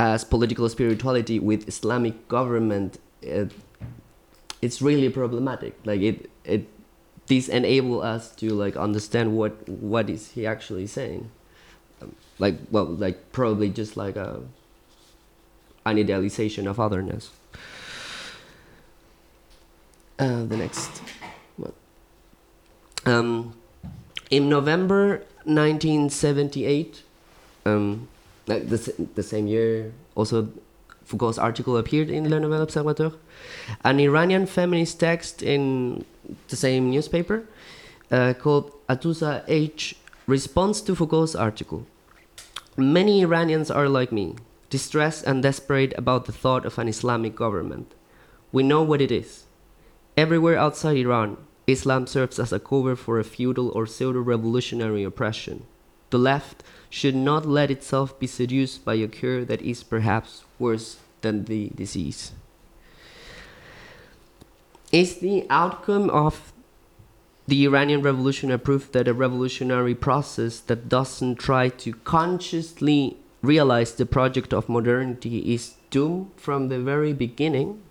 as 0.00 0.24
political 0.24 0.68
spirituality 0.68 1.38
with 1.38 1.68
Islamic 1.68 2.26
government 2.26 2.98
it, 3.22 3.52
it's 4.60 4.82
really 4.82 5.08
problematic. 5.08 5.74
Like 5.84 6.00
it, 6.00 6.30
it, 6.44 6.68
these 7.26 7.48
enable 7.48 8.02
us 8.02 8.34
to 8.36 8.50
like 8.54 8.76
understand 8.76 9.36
what 9.36 9.68
what 9.68 10.08
is 10.08 10.32
he 10.32 10.46
actually 10.46 10.86
saying. 10.86 11.30
Um, 12.00 12.14
like 12.38 12.56
well, 12.70 12.86
like 12.86 13.32
probably 13.32 13.68
just 13.68 13.96
like 13.96 14.16
a 14.16 14.42
an 15.84 15.98
idealization 15.98 16.66
of 16.66 16.80
otherness. 16.80 17.30
Uh, 20.18 20.44
the 20.44 20.56
next 20.56 21.00
one. 21.56 21.72
Um, 23.06 23.54
in 24.30 24.48
November 24.48 25.18
1978, 25.44 27.02
um, 27.64 28.08
like 28.46 28.68
the, 28.68 29.06
the 29.14 29.22
same 29.22 29.46
year, 29.46 29.92
also 30.14 30.48
Foucault's 31.08 31.38
article 31.38 31.76
appeared 31.76 32.10
in 32.10 32.28
Le 32.28 32.38
Nouvel 32.38 32.62
Observateur. 32.62 33.12
An 33.82 33.98
Iranian 33.98 34.46
feminist 34.46 35.00
text 35.00 35.42
in 35.42 36.04
the 36.48 36.56
same 36.56 36.90
newspaper 36.90 37.44
uh, 38.10 38.34
called 38.34 38.72
Atoussa 38.88 39.42
H 39.48 39.96
responds 40.26 40.82
to 40.82 40.94
Foucault's 40.94 41.34
article. 41.34 41.86
Many 42.76 43.22
Iranians 43.22 43.70
are 43.70 43.88
like 43.88 44.12
me. 44.12 44.36
distressed 44.70 45.24
and 45.24 45.42
desperate 45.42 45.96
about 45.96 46.26
the 46.26 46.32
thought 46.32 46.66
of 46.66 46.78
an 46.78 46.88
Islamic 46.88 47.34
government. 47.34 47.94
We 48.52 48.62
know 48.62 48.82
what 48.82 49.00
it 49.00 49.10
is. 49.10 49.44
Everywhere 50.16 50.58
outside 50.58 50.96
Iran, 50.96 51.36
Islam 51.66 52.06
serves 52.06 52.38
as 52.38 52.52
a 52.52 52.60
cover 52.60 52.96
for 52.96 53.18
a 53.18 53.24
feudal 53.24 53.68
or 53.70 53.86
pseudo 53.86 54.20
revolutionary 54.20 55.04
oppression. 55.04 55.64
The 56.10 56.18
left 56.18 56.62
should 56.90 57.14
not 57.14 57.46
let 57.46 57.70
itself 57.70 58.18
be 58.18 58.26
seduced 58.26 58.84
by 58.84 58.94
a 58.94 59.08
cure 59.08 59.44
that 59.44 59.62
is 59.62 59.82
perhaps 59.82 60.44
worse 60.58 60.96
than 61.20 61.44
the 61.44 61.70
disease. 61.74 62.32
Is 64.90 65.18
the 65.18 65.46
outcome 65.50 66.08
of 66.08 66.52
the 67.46 67.64
Iranian 67.64 68.02
Revolution 68.02 68.50
a 68.50 68.58
proof 68.58 68.90
that 68.92 69.08
a 69.08 69.14
revolutionary 69.14 69.94
process 69.94 70.60
that 70.60 70.88
doesn't 70.88 71.36
try 71.36 71.68
to 71.68 71.92
consciously 72.04 73.16
realize 73.42 73.92
the 73.92 74.06
project 74.06 74.52
of 74.52 74.68
modernity 74.68 75.54
is 75.54 75.74
doomed 75.90 76.30
from 76.36 76.68
the 76.68 76.78
very 76.78 77.12
beginning? 77.12 77.82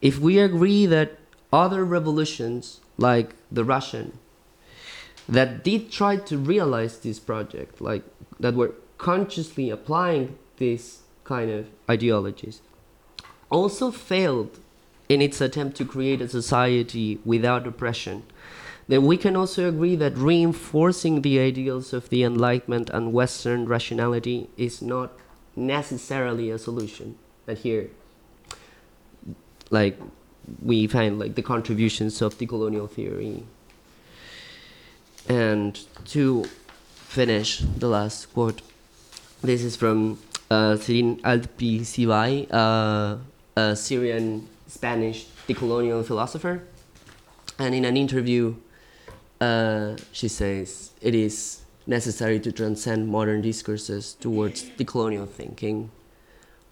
If 0.00 0.18
we 0.18 0.38
agree 0.38 0.86
that 0.86 1.18
other 1.52 1.84
revolutions, 1.84 2.80
like 2.98 3.34
the 3.50 3.64
Russian, 3.64 4.18
that 5.28 5.64
did 5.64 5.90
try 5.90 6.16
to 6.16 6.38
realize 6.38 6.98
this 6.98 7.18
project, 7.18 7.80
like 7.80 8.04
that 8.38 8.54
were 8.54 8.74
consciously 8.98 9.70
applying 9.70 10.38
these 10.58 11.00
kind 11.24 11.50
of 11.50 11.66
ideologies, 11.90 12.60
also 13.50 13.90
failed 13.90 14.58
in 15.08 15.20
its 15.22 15.40
attempt 15.40 15.76
to 15.76 15.84
create 15.84 16.20
a 16.20 16.28
society 16.28 17.18
without 17.24 17.66
oppression, 17.66 18.22
then 18.88 19.04
we 19.04 19.16
can 19.16 19.34
also 19.34 19.68
agree 19.68 19.96
that 19.96 20.16
reinforcing 20.16 21.22
the 21.22 21.38
ideals 21.38 21.92
of 21.92 22.08
the 22.08 22.22
Enlightenment 22.22 22.88
and 22.90 23.12
Western 23.12 23.66
rationality 23.66 24.48
is 24.56 24.80
not 24.80 25.12
necessarily 25.56 26.50
a 26.50 26.58
solution. 26.58 27.16
And 27.48 27.58
here, 27.58 27.90
like, 29.70 29.98
we 30.62 30.86
find 30.86 31.18
like 31.18 31.34
the 31.34 31.42
contributions 31.42 32.22
of 32.22 32.38
the 32.38 32.46
colonial 32.46 32.86
theory. 32.86 33.44
And 35.28 35.78
to 36.06 36.44
finish 36.44 37.58
the 37.58 37.88
last 37.88 38.32
quote, 38.32 38.62
this 39.42 39.62
is 39.62 39.74
from 39.74 40.18
uh, 40.50 40.76
Sirin 40.76 41.20
uh, 42.52 43.18
a 43.56 43.76
Syrian 43.76 44.48
Spanish 44.68 45.26
decolonial 45.48 46.04
philosopher. 46.04 46.62
And 47.58 47.74
in 47.74 47.84
an 47.84 47.96
interview, 47.96 48.56
uh, 49.40 49.96
she 50.12 50.28
says 50.28 50.92
it 51.00 51.14
is 51.14 51.62
necessary 51.86 52.38
to 52.40 52.52
transcend 52.52 53.08
modern 53.08 53.40
discourses 53.42 54.14
towards 54.14 54.64
decolonial 54.64 55.28
thinking. 55.28 55.90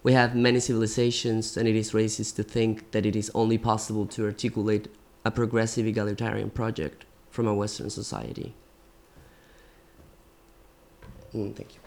We 0.03 0.13
have 0.13 0.37
many 0.37 0.61
civilizations, 0.61 1.57
and 1.57 1.67
it 1.67 1.75
is 1.75 1.93
racist 1.93 2.37
to 2.37 2.43
think 2.43 2.91
that 2.91 3.07
it 3.07 3.17
is 3.17 3.31
only 3.35 3.57
possible 3.57 4.07
to 4.07 4.27
articulate 4.27 4.89
a 5.25 5.31
progressive 5.31 5.87
egalitarian 5.87 6.51
project 6.51 7.07
from 7.35 7.49
a 7.49 7.55
Western 7.55 7.91
society. 7.91 8.55
Mm, 11.35 11.53
thank 11.57 11.75
you. 11.75 11.81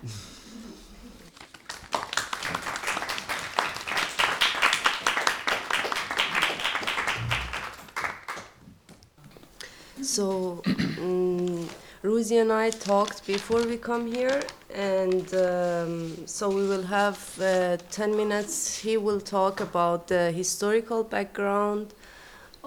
So, 10.02 10.62
um, 10.66 11.70
Ruzi 12.04 12.42
and 12.42 12.52
I 12.52 12.70
talked 12.72 13.26
before 13.26 13.64
we 13.64 13.78
come 13.78 14.06
here, 14.06 14.42
and 14.74 15.34
um, 15.34 16.28
so 16.28 16.50
we 16.50 16.68
will 16.68 16.84
have 16.84 17.18
uh, 17.42 17.78
10 17.90 18.18
minutes. 18.18 18.78
He 18.80 18.98
will 18.98 19.22
talk 19.22 19.62
about 19.62 20.08
the 20.08 20.30
historical 20.34 21.06
background 21.06 21.94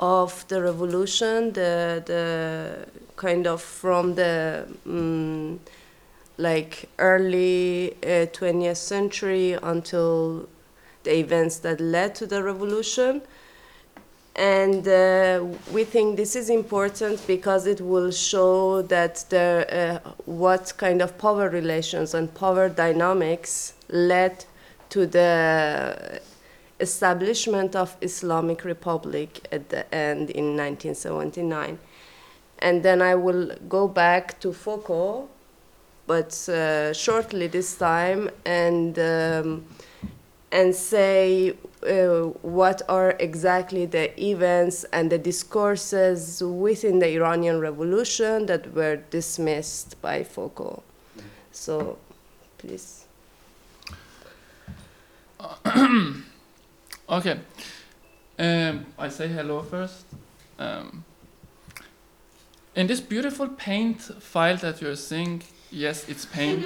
of 0.01 0.49
the 0.49 0.63
revolution, 0.63 1.53
the, 1.53 2.03
the 2.07 2.87
kind 3.17 3.47
of 3.47 3.61
from 3.61 4.15
the 4.15 4.67
um, 4.87 5.61
like 6.39 6.89
early 6.99 7.93
uh, 8.03 8.27
20th 8.33 8.79
century 8.79 9.53
until 9.63 10.49
the 11.05 11.15
events 11.15 11.59
that 11.59 11.81
led 11.81 12.15
to 12.15 12.27
the 12.27 12.43
revolution. 12.43 13.21
And 14.37 14.89
uh, 14.89 15.45
we 15.71 15.85
think 15.85 16.17
this 16.17 16.35
is 16.35 16.49
important 16.49 17.27
because 17.27 17.67
it 17.67 17.83
will 17.83 18.11
show 18.11 18.81
that 18.83 19.27
there, 19.29 20.01
uh, 20.05 20.11
what 20.25 20.73
kind 20.79 21.03
of 21.03 21.19
power 21.19 21.51
relations 21.51 22.15
and 22.15 22.33
power 22.35 22.71
dynamics 22.71 23.75
led 23.91 24.47
to 24.89 25.07
the 25.07 26.21
establishment 26.81 27.77
of 27.77 27.97
Islamic 28.01 28.65
Republic 28.65 29.47
at 29.53 29.69
the 29.69 29.93
end 29.95 30.31
in 30.31 30.57
1979. 30.57 31.79
And 32.59 32.83
then 32.83 33.01
I 33.01 33.15
will 33.15 33.55
go 33.69 33.89
back 33.89 34.39
to 34.41 34.53
Foucault, 34.53 35.29
but 36.07 36.49
uh, 36.49 36.93
shortly 36.93 37.47
this 37.47 37.77
time, 37.77 38.31
and 38.45 38.99
um, 38.99 39.65
and 40.53 40.75
say 40.75 41.55
uh, 41.83 42.33
what 42.43 42.83
are 42.89 43.15
exactly 43.19 43.87
the 43.87 44.21
events 44.23 44.85
and 44.93 45.11
the 45.11 45.19
discourses 45.19 46.43
within 46.43 46.99
the 46.99 47.09
Iranian 47.15 47.61
Revolution 47.61 48.47
that 48.47 48.75
were 48.75 48.97
dismissed 48.97 50.01
by 50.03 50.25
Foucault. 50.25 50.83
So, 51.53 51.99
please. 52.59 53.07
okay. 57.11 57.41
Um, 58.39 58.87
I 58.99 59.09
say 59.09 59.29
hello 59.29 59.63
first. 59.63 60.07
Um, 60.59 61.05
in 62.75 62.87
this 62.87 63.01
beautiful 63.01 63.49
paint 63.49 64.01
file 64.01 64.57
that 64.59 64.81
you're 64.81 64.97
seeing, 64.97 65.43
yes, 65.71 66.09
it's 66.09 66.25
paint. 66.25 66.65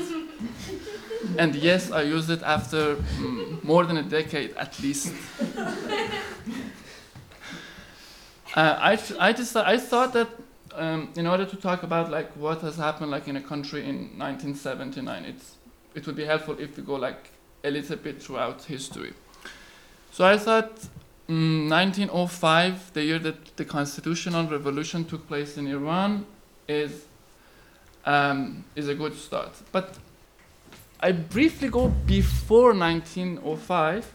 and 1.39 1.55
yes, 1.55 1.91
I 1.91 2.03
used 2.03 2.31
it 2.31 2.43
after 2.43 2.97
mm, 2.97 3.65
more 3.65 3.85
than 3.85 3.97
a 3.97 4.03
decade 4.03 4.55
at 4.57 4.79
least. 4.81 5.13
uh, 5.57 5.65
I, 8.57 8.99
I 9.19 9.33
just 9.33 9.57
I 9.57 9.79
thought 9.79 10.13
that 10.13 10.29
um, 10.75 11.13
in 11.17 11.27
order 11.27 11.45
to 11.45 11.57
talk 11.57 11.83
about 11.83 12.11
like 12.11 12.31
what 12.33 12.61
has 12.61 12.77
happened 12.77 13.11
like 13.11 13.29
in 13.29 13.37
a 13.37 13.43
country 13.43 13.81
in 13.81 14.19
1979, 14.19 15.25
it's 15.25 15.55
it 15.95 16.07
would 16.07 16.17
be 16.17 16.25
helpful 16.25 16.57
if 16.59 16.77
we 16.77 16.83
go 16.83 16.97
like 16.97 17.31
a 17.63 17.71
little 17.71 17.97
bit 17.97 18.23
throughout 18.23 18.63
history. 18.65 19.13
So 20.15 20.25
I 20.25 20.39
thought 20.39 20.77
mm, 21.29 21.69
1905, 21.69 22.93
the 22.93 23.03
year 23.03 23.19
that 23.19 23.57
the 23.57 23.65
constitutional 23.65 24.47
revolution 24.47 25.05
took 25.05 25.27
place 25.27 25.57
in 25.57 25.67
Iran, 25.67 26.25
is 26.69 27.07
um, 28.07 28.65
is 28.77 28.87
a 28.87 28.95
good 28.95 29.17
start. 29.17 29.51
But 29.73 29.99
I 31.01 31.11
briefly 31.11 31.69
go 31.69 31.89
before 31.89 32.75
1905 32.75 34.13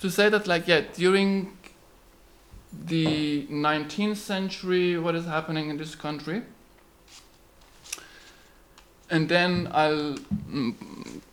to 0.00 0.10
say 0.10 0.28
that, 0.28 0.48
like, 0.48 0.66
yeah, 0.66 0.80
during 0.94 1.56
the 2.72 3.46
19th 3.46 4.16
century, 4.16 4.98
what 4.98 5.14
is 5.14 5.26
happening 5.26 5.70
in 5.70 5.76
this 5.76 5.94
country, 5.94 6.42
and 9.10 9.28
then 9.28 9.68
I'll 9.70 10.16
mm, 10.50 10.74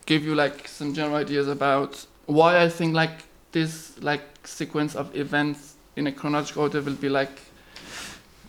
give 0.06 0.24
you 0.24 0.36
like 0.36 0.68
some 0.68 0.94
general 0.94 1.16
ideas 1.16 1.48
about 1.48 2.06
why 2.26 2.62
I 2.62 2.70
think 2.70 2.96
like 2.96 3.24
this 3.52 4.02
like 4.02 4.22
sequence 4.48 4.96
of 4.96 5.16
events 5.16 5.76
in 5.96 6.08
a 6.08 6.12
chronological 6.12 6.64
order 6.64 6.82
will 6.82 6.96
be 6.96 7.10
like 7.10 7.40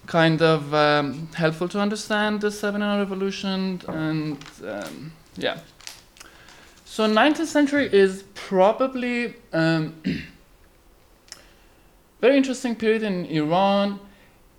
kind 0.07 0.41
of 0.41 0.73
um, 0.73 1.29
helpful 1.35 1.69
to 1.69 1.81
understand 1.81 2.41
the 2.41 2.51
seven 2.51 2.81
year 2.81 2.99
revolution 2.99 3.81
and 3.89 4.39
um, 4.67 5.13
yeah. 5.37 5.59
So 6.85 7.07
19th 7.07 7.47
century 7.47 7.93
is 7.93 8.25
probably 8.35 9.35
um, 9.53 9.95
very 12.21 12.37
interesting 12.37 12.75
period 12.75 13.03
in 13.03 13.27
Iran. 13.27 14.01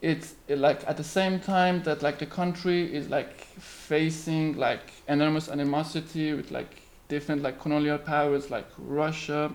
It's 0.01 0.35
like 0.47 0.87
at 0.87 0.97
the 0.97 1.03
same 1.03 1.39
time 1.39 1.81
that 1.83 2.03
like 2.03 2.19
the 2.19 2.25
country 2.27 2.93
is 2.93 3.09
like 3.09 3.41
facing 3.57 4.57
like 4.57 4.91
enormous 5.07 5.49
animosity 5.49 6.33
with 6.33 6.51
like 6.51 6.81
different 7.07 7.41
like 7.41 7.59
colonial 7.59 7.97
powers 7.97 8.49
like 8.51 8.67
Russia, 8.77 9.51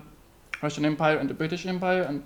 Russian 0.61 0.85
Empire 0.85 1.17
and 1.17 1.29
the 1.29 1.33
British 1.33 1.65
Empire 1.65 2.03
and 2.03 2.23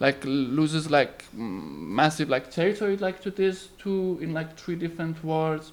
like 0.00 0.24
loses 0.24 0.90
like 0.90 1.24
massive 1.32 2.28
like 2.28 2.50
territory 2.50 2.96
like 2.96 3.20
to 3.20 3.30
this 3.30 3.68
two 3.78 4.18
in 4.20 4.32
like 4.32 4.56
three 4.56 4.76
different 4.76 5.22
wars. 5.24 5.72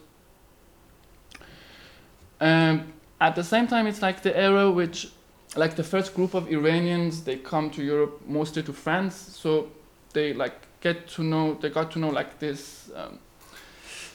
Um, 2.41 2.93
at 3.21 3.35
the 3.35 3.43
same 3.43 3.67
time, 3.67 3.87
it's 3.87 4.01
like 4.01 4.21
the 4.21 4.37
era 4.37 4.69
which, 4.69 5.09
like 5.55 5.75
the 5.75 5.83
first 5.83 6.13
group 6.13 6.33
of 6.33 6.51
Iranians, 6.51 7.23
they 7.23 7.37
come 7.37 7.69
to 7.71 7.83
Europe 7.83 8.21
mostly 8.27 8.61
to 8.63 8.73
France, 8.73 9.15
so 9.15 9.69
they 10.13 10.33
like 10.33 10.67
get 10.81 11.07
to 11.09 11.23
know, 11.23 11.53
they 11.55 11.69
got 11.69 11.91
to 11.91 11.99
know 11.99 12.09
like 12.09 12.39
this 12.39 12.91
um, 12.95 13.19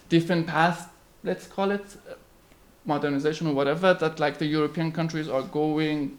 different 0.09 0.47
path, 0.47 0.93
let's 1.25 1.47
call 1.47 1.71
it, 1.71 1.97
modernization 2.85 3.47
or 3.47 3.55
whatever 3.55 3.95
that 3.95 4.19
like 4.19 4.39
the 4.39 4.47
European 4.47 4.91
countries 4.93 5.29
are 5.29 5.43
going 5.43 6.19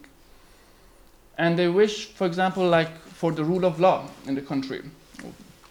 and 1.38 1.58
they 1.58 1.68
wish 1.68 2.08
for 2.08 2.28
example 2.28 2.68
like 2.68 2.96
for 3.08 3.32
the 3.32 3.44
rule 3.44 3.66
of 3.66 3.80
law 3.80 4.08
in 4.28 4.36
the 4.36 4.42
country. 4.42 4.82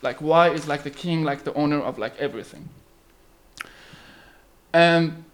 Like 0.02 0.20
why 0.20 0.50
is 0.50 0.66
like 0.66 0.82
the 0.82 0.90
king 0.90 1.24
like 1.24 1.44
the 1.44 1.52
owner 1.54 1.80
of 1.80 1.98
like 1.98 2.16
everything? 2.18 2.68
And 4.72 5.24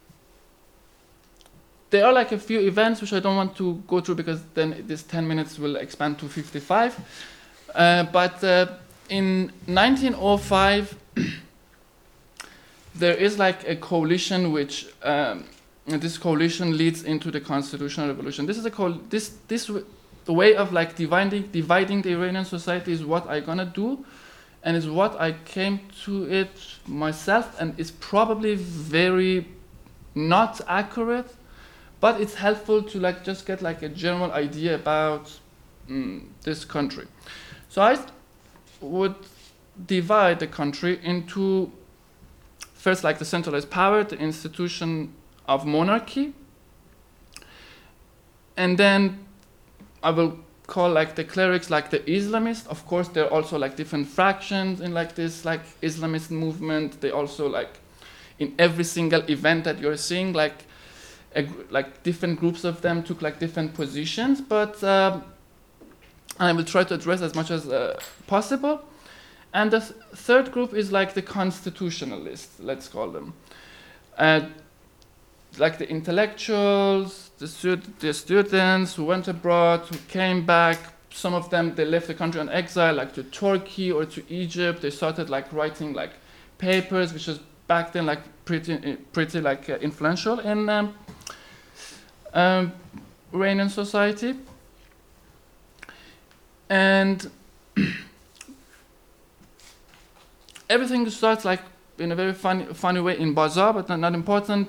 there 1.90 2.04
are 2.04 2.12
like 2.12 2.32
a 2.32 2.38
few 2.38 2.60
events 2.60 3.00
which 3.00 3.12
I 3.12 3.20
don't 3.20 3.36
want 3.36 3.56
to 3.56 3.82
go 3.86 4.00
through 4.00 4.16
because 4.16 4.42
then 4.54 4.84
this 4.86 5.02
10 5.02 5.26
minutes 5.26 5.58
will 5.58 5.76
expand 5.76 6.18
to 6.18 6.28
55 6.28 6.98
uh, 7.74 8.04
but 8.04 8.42
uh, 8.42 8.66
in 9.08 9.52
1905 9.66 10.96
there 12.98 13.14
is 13.14 13.38
like 13.38 13.68
a 13.68 13.76
coalition 13.76 14.52
which 14.52 14.86
um, 15.02 15.44
this 15.86 16.18
coalition 16.18 16.76
leads 16.76 17.04
into 17.04 17.30
the 17.30 17.40
constitutional 17.40 18.08
revolution. 18.08 18.46
This 18.46 18.58
is 18.58 18.66
a 18.66 19.00
this 19.08 19.36
this 19.48 19.70
the 20.26 20.32
way 20.32 20.56
of 20.56 20.72
like 20.72 20.96
dividing 20.96 21.48
dividing 21.52 22.02
the 22.02 22.12
iranian 22.12 22.44
society 22.44 22.92
is 22.92 23.04
what 23.04 23.28
I'm 23.28 23.44
gonna 23.44 23.64
do 23.64 24.04
and 24.62 24.76
is 24.76 24.88
what 24.88 25.18
i 25.20 25.32
came 25.32 25.80
to 26.04 26.30
it 26.30 26.50
myself 26.86 27.58
and 27.60 27.78
is 27.78 27.92
probably 27.92 28.56
very 28.56 29.46
not 30.14 30.60
accurate 30.66 31.32
but 32.00 32.20
it's 32.20 32.34
helpful 32.34 32.82
to 32.82 32.98
like 32.98 33.24
just 33.24 33.46
get 33.46 33.62
like 33.62 33.82
a 33.82 33.88
general 33.88 34.32
idea 34.32 34.74
about 34.74 35.32
mm, 35.88 36.22
this 36.42 36.64
country. 36.64 37.06
So 37.68 37.82
i 37.82 37.96
would 38.80 39.14
divide 39.86 40.40
the 40.40 40.46
country 40.46 40.98
into 41.02 41.72
first 42.86 43.02
like 43.02 43.18
the 43.18 43.24
centralized 43.24 43.68
power, 43.68 44.04
the 44.04 44.16
institution 44.16 45.12
of 45.48 45.66
monarchy, 45.66 46.32
and 48.56 48.78
then 48.78 49.00
I 50.04 50.10
will 50.10 50.38
call 50.68 50.90
like 50.90 51.16
the 51.16 51.24
clerics 51.24 51.68
like 51.68 51.90
the 51.90 51.98
Islamists. 52.18 52.64
Of 52.68 52.86
course, 52.86 53.08
there 53.08 53.24
are 53.24 53.32
also 53.32 53.58
like 53.58 53.74
different 53.74 54.06
fractions 54.06 54.80
in 54.80 54.94
like 54.94 55.16
this 55.16 55.44
like 55.44 55.62
Islamist 55.80 56.30
movement. 56.30 57.00
They 57.00 57.10
also 57.10 57.48
like 57.48 57.72
in 58.38 58.54
every 58.56 58.84
single 58.84 59.22
event 59.28 59.64
that 59.64 59.80
you're 59.80 59.96
seeing 59.96 60.32
like 60.32 60.58
a, 61.34 61.42
like 61.70 62.04
different 62.04 62.38
groups 62.38 62.62
of 62.62 62.82
them 62.82 63.02
took 63.02 63.20
like 63.20 63.40
different 63.40 63.74
positions, 63.74 64.40
but 64.40 64.82
um, 64.84 65.24
I 66.38 66.52
will 66.52 66.64
try 66.64 66.84
to 66.84 66.94
address 66.94 67.20
as 67.20 67.34
much 67.34 67.50
as 67.50 67.66
uh, 67.66 67.98
possible. 68.28 68.80
And 69.56 69.70
the 69.70 69.80
th- 69.80 69.92
third 70.14 70.52
group 70.52 70.74
is 70.74 70.92
like 70.92 71.14
the 71.14 71.22
constitutionalists, 71.22 72.60
let's 72.60 72.88
call 72.88 73.08
them. 73.10 73.32
Uh, 74.18 74.40
like 75.56 75.78
the 75.78 75.88
intellectuals, 75.88 77.30
the, 77.38 77.48
stud- 77.48 77.98
the 78.00 78.12
students 78.12 78.94
who 78.96 79.06
went 79.06 79.28
abroad, 79.28 79.80
who 79.88 79.96
came 80.08 80.44
back. 80.44 80.78
Some 81.08 81.32
of 81.32 81.48
them 81.48 81.74
they 81.74 81.86
left 81.86 82.06
the 82.06 82.12
country 82.12 82.38
on 82.38 82.50
exile, 82.50 82.92
like 82.96 83.14
to 83.14 83.22
Turkey 83.22 83.90
or 83.90 84.04
to 84.04 84.22
Egypt. 84.28 84.82
They 84.82 84.90
started 84.90 85.30
like 85.30 85.50
writing 85.54 85.94
like 85.94 86.10
papers, 86.58 87.14
which 87.14 87.26
was 87.26 87.38
back 87.66 87.92
then 87.92 88.04
like 88.04 88.20
pretty 88.44 88.74
uh, 88.74 88.96
pretty 89.14 89.40
like 89.40 89.70
uh, 89.70 89.76
influential 89.76 90.38
in 90.40 90.68
um, 90.68 90.94
um, 92.34 92.72
Iranian 93.32 93.70
society. 93.70 94.34
And 96.68 97.30
everything 100.68 101.08
starts 101.10 101.44
like 101.44 101.60
in 101.98 102.12
a 102.12 102.14
very 102.14 102.32
funny, 102.32 102.64
funny 102.74 103.00
way 103.00 103.18
in 103.18 103.34
Bazaar, 103.34 103.72
but 103.72 103.88
not, 103.88 103.98
not 103.98 104.14
important. 104.14 104.68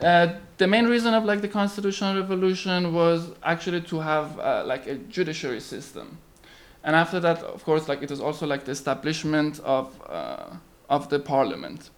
Uh, 0.00 0.34
the 0.58 0.66
main 0.66 0.86
reason 0.86 1.14
of 1.14 1.24
like 1.24 1.40
the 1.40 1.48
constitutional 1.48 2.14
revolution 2.20 2.94
was 2.94 3.30
actually 3.42 3.80
to 3.80 3.98
have 4.00 4.38
uh, 4.38 4.62
like 4.64 4.86
a 4.86 4.94
judiciary 4.94 5.60
system, 5.60 6.18
and 6.84 6.94
after 6.94 7.18
that, 7.18 7.38
of 7.38 7.64
course, 7.64 7.88
like 7.88 8.02
it 8.02 8.10
was 8.10 8.20
also 8.20 8.46
like 8.46 8.64
the 8.64 8.70
establishment 8.70 9.58
of 9.60 10.00
uh, 10.08 10.50
of 10.88 11.08
the 11.08 11.18
parliament. 11.18 11.90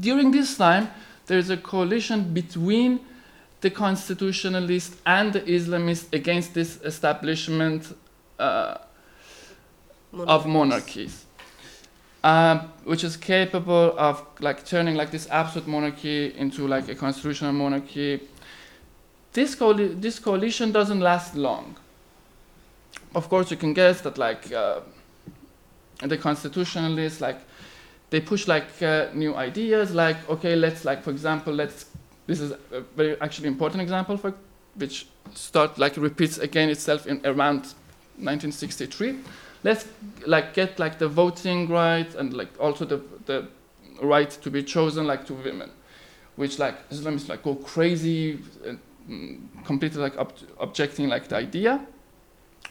During 0.00 0.32
this 0.32 0.56
time, 0.58 0.90
there 1.26 1.38
is 1.38 1.48
a 1.48 1.56
coalition 1.56 2.34
between 2.34 3.00
the 3.62 3.70
constitutionalists 3.70 4.96
and 5.06 5.32
the 5.32 5.40
Islamists 5.40 6.12
against 6.12 6.52
this 6.52 6.78
establishment 6.82 7.96
uh, 8.38 8.76
of 10.12 10.46
monarchies 10.46 11.24
um, 12.24 12.72
which 12.84 13.04
is 13.04 13.16
capable 13.16 13.94
of 13.98 14.24
like 14.40 14.64
turning 14.64 14.96
like 14.96 15.10
this 15.10 15.28
absolute 15.30 15.68
monarchy 15.68 16.34
into 16.36 16.66
like 16.66 16.88
a 16.88 16.94
constitutional 16.94 17.52
monarchy. 17.52 18.20
This 19.32 19.54
coali- 19.54 20.00
this 20.00 20.18
coalition 20.18 20.72
doesn't 20.72 21.00
last 21.00 21.34
long. 21.34 21.76
Of 23.14 23.28
course, 23.28 23.50
you 23.50 23.56
can 23.56 23.72
guess 23.72 24.00
that 24.02 24.18
like 24.18 24.52
uh, 24.52 24.80
the 26.00 26.16
constitutionalists 26.16 27.20
like 27.20 27.38
they 28.10 28.20
push 28.20 28.48
like 28.48 28.82
uh, 28.82 29.08
new 29.14 29.34
ideas 29.34 29.94
like 29.94 30.16
okay 30.28 30.56
let's 30.56 30.84
like 30.84 31.02
for 31.02 31.10
example 31.10 31.52
let's 31.52 31.86
this 32.26 32.40
is 32.40 32.52
a 32.72 32.80
very 32.96 33.20
actually 33.20 33.48
important 33.48 33.82
example 33.82 34.16
for 34.16 34.32
which 34.76 35.06
start 35.34 35.78
like 35.78 35.96
repeats 35.96 36.38
again 36.38 36.68
itself 36.70 37.06
in 37.06 37.20
around 37.24 37.74
1963 38.16 39.18
let's 39.62 39.86
like 40.26 40.54
get 40.54 40.78
like 40.78 40.98
the 40.98 41.08
voting 41.08 41.68
rights 41.68 42.14
and 42.14 42.32
like 42.34 42.48
also 42.60 42.84
the 42.84 43.00
the 43.26 43.48
right 44.02 44.30
to 44.30 44.50
be 44.50 44.62
chosen 44.62 45.06
like 45.06 45.26
to 45.26 45.34
women 45.34 45.70
which 46.36 46.58
like 46.58 46.88
islamists 46.90 47.28
like 47.28 47.42
go 47.42 47.56
crazy 47.56 48.38
and 48.64 48.78
mm, 49.08 49.40
completely 49.64 50.00
like 50.00 50.16
ob- 50.16 50.32
objecting 50.60 51.08
like 51.08 51.28
the 51.28 51.36
idea. 51.36 51.84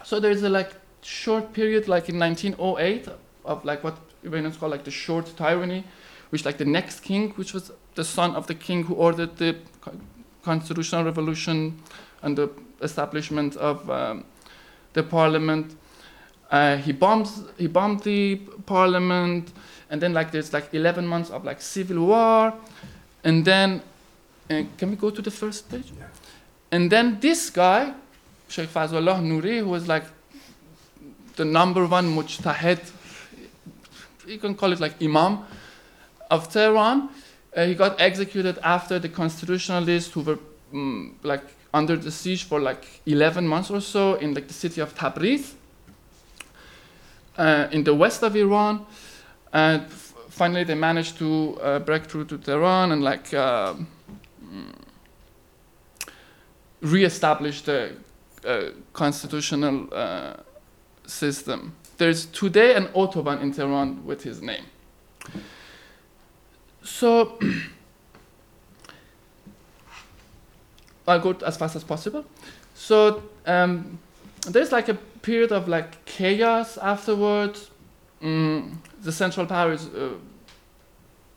So 0.04 0.20
there's 0.20 0.44
a 0.44 0.50
like 0.50 0.72
short 1.02 1.54
period 1.54 1.88
like 1.88 2.10
in 2.10 2.18
1908 2.18 3.10
of 3.46 3.66
like 3.66 3.84
what 3.84 3.98
Iranians 4.24 4.58
call 4.58 4.70
like 4.70 4.84
the 4.84 4.92
short 4.92 5.26
tyranny 5.38 5.84
which 6.30 6.46
like 6.46 6.58
the 6.58 6.66
next 6.66 7.02
king 7.02 7.32
which 7.32 7.54
was 7.54 7.72
the 7.96 8.04
son 8.04 8.36
of 8.36 8.48
the 8.48 8.56
king 8.56 8.84
who 8.84 8.94
ordered 8.94 9.36
the 9.38 9.56
constitutional 10.44 11.04
revolution 11.04 11.78
and 12.22 12.38
the 12.38 12.50
establishment 12.82 13.56
of 13.58 13.90
um, 13.90 14.24
the 14.94 15.04
parliament 15.04 15.76
uh, 16.52 16.78
he 16.78 16.92
bombs 16.92 17.44
he 17.58 17.68
bombed 17.68 18.02
the 18.04 18.36
parliament 18.66 19.52
and 19.90 20.02
then 20.02 20.14
like 20.14 20.32
there's 20.32 20.54
like 20.54 20.74
11 20.74 21.06
months 21.06 21.30
of 21.30 21.44
like 21.44 21.62
civil 21.62 22.06
war 22.06 22.54
and 23.24 23.46
then 23.46 23.82
uh, 24.50 24.64
can 24.78 24.90
we 24.90 24.96
go 24.96 25.10
to 25.10 25.22
the 25.22 25.32
first 25.32 25.70
page 25.70 25.92
and 26.72 26.92
then 26.92 27.20
this 27.20 27.50
guy 27.50 27.94
Sheikh 28.48 28.70
Fazlullah 28.70 29.20
Nuri 29.22 29.60
who 29.60 29.70
was 29.70 29.88
like 29.88 30.06
the 31.36 31.46
number 31.46 31.86
one 31.86 32.16
mujtahid 32.16 32.80
you 34.26 34.38
can 34.38 34.56
call 34.56 34.72
it 34.72 34.80
like 34.80 35.02
imam 35.02 35.40
of 36.30 36.52
Tehran 36.52 37.10
uh, 37.56 37.66
he 37.66 37.76
got 37.76 38.00
executed 38.00 38.58
after 38.64 39.00
the 39.00 39.10
constitutionalists 39.10 40.12
who 40.14 40.22
were 40.22 40.40
mm, 40.74 41.12
like 41.24 41.44
under 41.74 41.96
the 41.96 42.12
siege 42.12 42.44
for 42.44 42.60
like 42.60 43.02
11 43.06 43.48
months 43.48 43.70
or 43.70 43.82
so 43.82 44.16
in 44.16 44.34
like 44.34 44.48
the 44.48 44.54
city 44.54 44.82
of 44.82 44.96
Tabriz 44.96 45.54
in 47.72 47.84
the 47.84 47.94
west 47.94 48.24
of 48.24 48.36
Iran. 48.36 48.86
And 49.54 49.90
finally, 50.30 50.64
they 50.64 50.76
managed 50.76 51.18
to 51.18 51.58
uh, 51.62 51.80
break 51.80 52.06
through 52.06 52.26
to 52.26 52.38
Tehran 52.38 52.92
and 52.92 53.04
like 53.04 53.34
uh, 53.34 53.74
mm, 54.44 54.74
the 56.82 57.96
uh, 58.46 58.62
constitutional 58.94 59.88
uh, 59.92 60.34
system. 61.06 61.76
There's 61.98 62.28
today 62.28 62.76
an 62.76 62.86
autobahn 62.88 63.42
in 63.42 63.52
Tehran 63.52 64.06
with 64.06 64.24
his 64.24 64.42
name. 64.42 64.64
So 66.84 67.40
I'll 71.08 71.20
go 71.20 71.36
as 71.46 71.58
fast 71.58 71.76
as 71.76 71.84
possible. 71.84 72.26
So 72.76 73.24
um, 73.46 74.00
there's 74.42 74.72
like 74.72 74.90
a 74.90 74.94
period 74.94 75.52
of 75.52 75.68
like 75.68 76.06
chaos 76.06 76.78
afterwards. 76.78 77.72
Mm, 78.22 78.78
the 79.02 79.12
central 79.12 79.46
power 79.46 79.74
is 79.74 79.88
uh, 79.88 80.14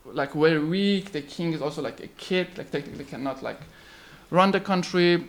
like 0.05 0.33
very 0.33 0.63
weak. 0.63 1.11
The 1.11 1.21
king 1.21 1.53
is 1.53 1.61
also 1.61 1.81
like 1.81 1.99
a 1.99 2.07
kid, 2.07 2.57
like 2.57 2.71
technically 2.71 3.05
cannot 3.05 3.43
like 3.43 3.59
run 4.29 4.51
the 4.51 4.59
country. 4.59 5.27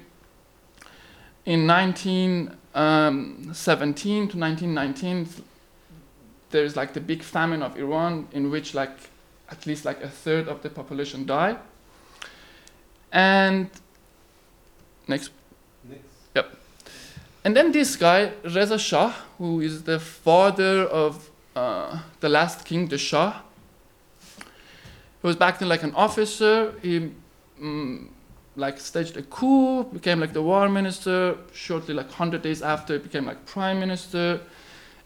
In 1.45 1.67
1917 1.67 4.29
to 4.29 4.39
1919, 4.39 5.29
there 6.51 6.65
is 6.65 6.77
like 6.77 6.93
the 6.93 7.01
big 7.01 7.23
famine 7.23 7.63
of 7.63 7.77
Iran, 7.77 8.29
in 8.33 8.51
which 8.51 8.75
like 8.75 8.97
at 9.51 9.67
least 9.67 9.85
like 9.85 10.03
a 10.03 10.09
third 10.09 10.49
of 10.49 10.63
the 10.63 10.71
population 10.71 11.27
die. 11.27 11.57
And 13.11 13.69
next 15.09 15.31
and 17.45 17.57
then 17.57 17.73
this 17.73 17.97
guy, 17.97 18.33
Reza 18.45 18.79
Shah, 18.79 19.13
who 19.39 19.61
is 19.61 19.83
the 19.83 19.99
father 19.99 20.85
of 20.85 21.31
uh, 21.57 22.01
the 22.21 22.29
last 22.29 22.65
king, 22.65 22.87
the 22.87 22.99
Shah, 22.99 23.41
he 25.23 25.29
was 25.29 25.37
back 25.37 25.61
then 25.61 25.69
like 25.69 25.85
an 25.85 25.95
officer. 25.95 26.75
He 26.83 27.13
mm, 27.61 28.09
like 28.57 28.81
staged 28.81 29.17
a 29.17 29.23
coup, 29.23 29.85
became 29.85 30.19
like 30.19 30.33
the 30.33 30.43
war 30.43 30.69
minister. 30.69 31.37
Shortly, 31.53 31.95
like 31.95 32.07
100 32.07 32.43
days 32.43 32.61
after, 32.61 32.95
he 32.95 32.99
became 32.99 33.27
like 33.27 33.47
prime 33.47 33.79
minister. 33.79 34.41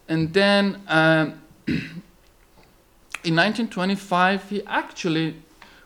And 0.09 0.33
then 0.33 0.81
um, 0.87 1.41
in 1.67 3.35
1925, 3.35 4.49
he 4.49 4.63
actually 4.65 5.35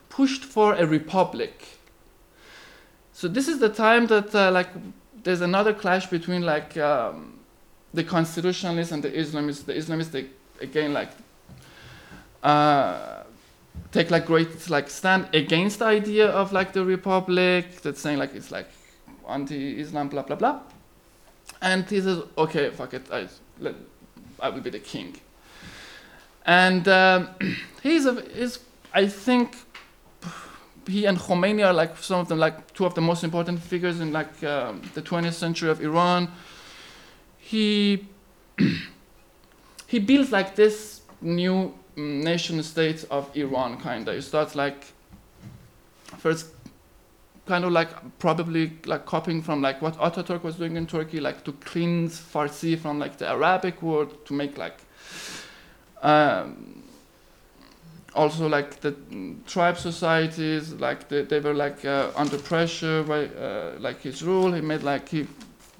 pushed 0.08 0.44
for 0.44 0.74
a 0.74 0.86
republic. 0.86 1.66
So 3.12 3.28
this 3.28 3.48
is 3.48 3.58
the 3.58 3.68
time 3.68 4.06
that 4.06 4.34
uh, 4.34 4.50
like 4.50 4.68
there's 5.22 5.40
another 5.40 5.72
clash 5.72 6.06
between 6.06 6.42
like 6.42 6.76
um, 6.76 7.38
the 7.94 8.04
constitutionalists 8.04 8.92
and 8.92 9.02
the 9.02 9.10
Islamists. 9.10 9.64
The 9.64 9.74
Islamists 9.74 10.10
they 10.10 10.26
again 10.60 10.92
like 10.92 11.10
uh, 12.42 13.22
take 13.92 14.10
like 14.10 14.26
great 14.26 14.68
like 14.68 14.90
stand 14.90 15.28
against 15.34 15.78
the 15.78 15.86
idea 15.86 16.28
of 16.28 16.52
like 16.52 16.72
the 16.72 16.84
republic. 16.84 17.80
That's 17.82 18.00
saying 18.00 18.18
like 18.18 18.34
it's 18.34 18.50
like 18.50 18.68
anti-Islam, 19.28 20.08
blah 20.08 20.22
blah 20.22 20.36
blah. 20.36 20.60
And 21.60 21.88
he 21.88 22.00
says, 22.00 22.22
okay, 22.36 22.70
fuck 22.70 22.94
it, 22.94 23.06
I, 23.12 23.28
let, 23.60 23.74
I 24.40 24.48
will 24.48 24.60
be 24.60 24.70
the 24.70 24.80
king. 24.80 25.16
And 26.44 26.88
um, 26.88 27.28
he's 27.82 28.04
a, 28.04 28.18
is 28.36 28.58
I 28.92 29.06
think 29.06 29.56
he 30.86 31.06
and 31.06 31.18
Khomeini 31.18 31.64
are 31.64 31.72
like 31.72 31.96
some 31.98 32.20
of 32.20 32.28
them 32.28 32.38
like 32.38 32.72
two 32.74 32.84
of 32.84 32.94
the 32.94 33.00
most 33.00 33.24
important 33.24 33.60
figures 33.60 34.00
in 34.00 34.12
like 34.12 34.42
um, 34.44 34.82
the 34.94 35.02
20th 35.02 35.34
century 35.34 35.70
of 35.70 35.80
Iran. 35.80 36.28
He 37.38 38.06
he 39.86 39.98
builds 39.98 40.32
like 40.32 40.54
this 40.54 41.02
new 41.20 41.74
nation 41.96 42.62
state 42.62 43.04
of 43.10 43.34
Iran 43.36 43.78
kind 43.80 44.08
of. 44.08 44.14
He 44.14 44.20
starts 44.20 44.54
like 44.54 44.84
first 46.18 46.46
kind 47.46 47.64
of 47.64 47.72
like 47.72 48.18
probably 48.18 48.72
like 48.86 49.04
copying 49.06 49.42
from 49.42 49.60
like 49.62 49.82
what 49.82 49.96
Ataturk 49.98 50.42
was 50.42 50.56
doing 50.56 50.76
in 50.76 50.86
Turkey, 50.86 51.20
like 51.20 51.44
to 51.44 51.52
cleanse 51.52 52.20
Farsi 52.20 52.78
from 52.78 52.98
like 52.98 53.18
the 53.18 53.28
Arabic 53.28 53.82
word 53.82 54.24
to 54.26 54.32
make 54.32 54.56
like 54.58 54.78
um, 56.02 56.81
also 58.14 58.48
like 58.48 58.80
the 58.80 58.94
tribe 59.46 59.78
societies 59.78 60.72
like 60.74 61.08
they, 61.08 61.22
they 61.22 61.40
were 61.40 61.54
like 61.54 61.84
uh, 61.84 62.10
under 62.16 62.38
pressure 62.38 63.02
by 63.02 63.26
uh, 63.26 63.76
like 63.78 64.00
his 64.00 64.22
rule. 64.22 64.52
He 64.52 64.60
made 64.60 64.82
like 64.82 65.08
he 65.08 65.26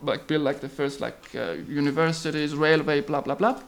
like 0.02 0.26
built 0.26 0.42
like 0.42 0.60
the 0.60 0.68
first 0.68 1.00
like 1.00 1.34
uh, 1.34 1.52
universities 1.68 2.54
railway 2.54 3.00
blah 3.00 3.20
blah 3.20 3.34
blah. 3.34 3.60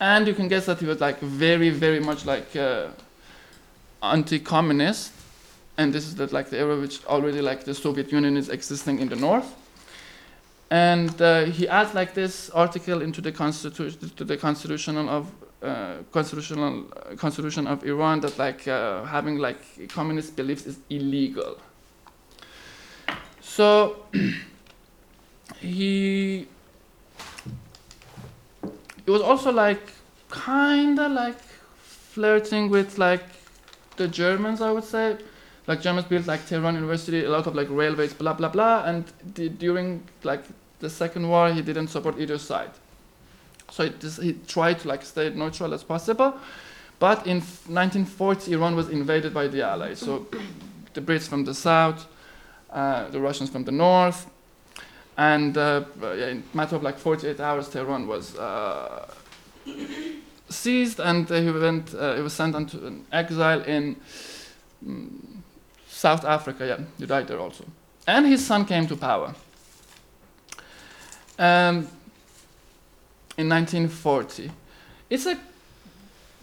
And 0.00 0.28
you 0.28 0.34
can 0.34 0.48
guess 0.48 0.66
that 0.66 0.78
he 0.78 0.86
was 0.86 1.00
like 1.00 1.18
very 1.20 1.70
very 1.70 2.00
much 2.00 2.24
like 2.26 2.54
uh, 2.56 2.88
anti-communist. 4.02 5.12
And 5.76 5.92
this 5.92 6.06
is 6.06 6.16
the, 6.16 6.26
like 6.26 6.50
the 6.50 6.58
era 6.58 6.76
which 6.76 7.04
already 7.06 7.40
like 7.40 7.64
the 7.64 7.74
soviet 7.74 8.10
union 8.12 8.36
is 8.36 8.48
existing 8.48 8.98
in 8.98 9.08
the 9.08 9.16
north. 9.16 9.54
And 10.70 11.20
uh, 11.22 11.44
he 11.44 11.66
adds 11.68 11.94
like 11.94 12.14
this 12.14 12.50
article 12.50 13.00
into 13.00 13.20
the 13.20 13.32
constitution 13.32 14.10
to 14.16 14.24
the 14.24 14.36
constitutional 14.36 15.08
of 15.08 15.32
uh, 15.62 15.96
constitutional 16.12 16.86
uh, 16.94 17.16
constitution 17.16 17.66
of 17.66 17.84
Iran 17.84 18.20
that 18.20 18.38
like 18.38 18.68
uh, 18.68 19.04
having 19.04 19.38
like 19.38 19.88
communist 19.88 20.36
beliefs 20.36 20.66
is 20.66 20.78
illegal. 20.88 21.58
So 23.40 24.04
he 25.60 26.46
it 29.06 29.10
was 29.10 29.22
also 29.22 29.50
like 29.50 29.82
kind 30.28 30.98
of 30.98 31.12
like 31.12 31.40
flirting 31.82 32.68
with 32.70 32.98
like 32.98 33.24
the 33.96 34.06
Germans, 34.06 34.60
I 34.60 34.70
would 34.70 34.84
say. 34.84 35.16
Like 35.66 35.82
Germans 35.82 36.06
built 36.06 36.26
like 36.26 36.46
Tehran 36.46 36.74
University, 36.76 37.24
a 37.24 37.30
lot 37.30 37.46
of 37.46 37.54
like 37.54 37.68
railways, 37.68 38.14
blah 38.14 38.32
blah 38.32 38.48
blah, 38.48 38.84
and 38.84 39.04
during 39.58 40.02
like 40.22 40.44
the 40.78 40.88
second 40.88 41.28
war, 41.28 41.52
he 41.52 41.62
didn't 41.62 41.88
support 41.88 42.18
either 42.18 42.38
side. 42.38 42.70
So 43.70 43.84
it 43.84 44.02
he 44.02 44.34
tried 44.46 44.80
to 44.80 44.88
like 44.88 45.04
stay 45.04 45.30
neutral 45.30 45.74
as 45.74 45.84
possible. 45.84 46.34
But 46.98 47.26
in 47.26 47.36
1940, 47.36 48.52
Iran 48.52 48.74
was 48.74 48.88
invaded 48.88 49.32
by 49.32 49.46
the 49.46 49.62
Allies. 49.62 50.00
So 50.00 50.26
the 50.94 51.00
Brits 51.00 51.28
from 51.28 51.44
the 51.44 51.54
south, 51.54 52.06
uh, 52.70 53.08
the 53.08 53.20
Russians 53.20 53.50
from 53.50 53.64
the 53.64 53.72
north, 53.72 54.26
and 55.16 55.56
uh, 55.56 55.84
in 56.02 56.42
a 56.52 56.56
matter 56.56 56.76
of 56.76 56.82
like 56.82 56.98
48 56.98 57.40
hours, 57.40 57.68
Tehran 57.68 58.06
was 58.06 58.36
uh, 58.36 59.06
seized, 60.48 61.00
and 61.00 61.28
he 61.28 61.50
went. 61.50 61.94
Uh, 61.94 62.16
he 62.16 62.22
was 62.22 62.32
sent 62.32 62.54
into 62.54 63.04
exile 63.12 63.60
in 63.62 63.96
mm, 64.84 65.08
South 65.88 66.24
Africa. 66.24 66.66
Yeah, 66.66 66.84
he 66.98 67.06
died 67.06 67.28
there 67.28 67.40
also. 67.40 67.64
And 68.06 68.26
his 68.26 68.46
son 68.46 68.64
came 68.64 68.86
to 68.86 68.96
power. 68.96 69.34
Um, 71.38 71.88
in 73.38 73.48
1940. 73.48 74.50
It's 75.08 75.24
a 75.24 75.38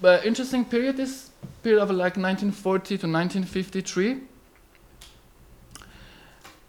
uh, 0.03 0.21
interesting 0.23 0.63
period. 0.63 0.95
This 0.97 1.29
period 1.61 1.81
of 1.81 1.89
like 1.89 2.15
1940 2.17 2.97
to 2.97 3.07
1953, 3.07 4.21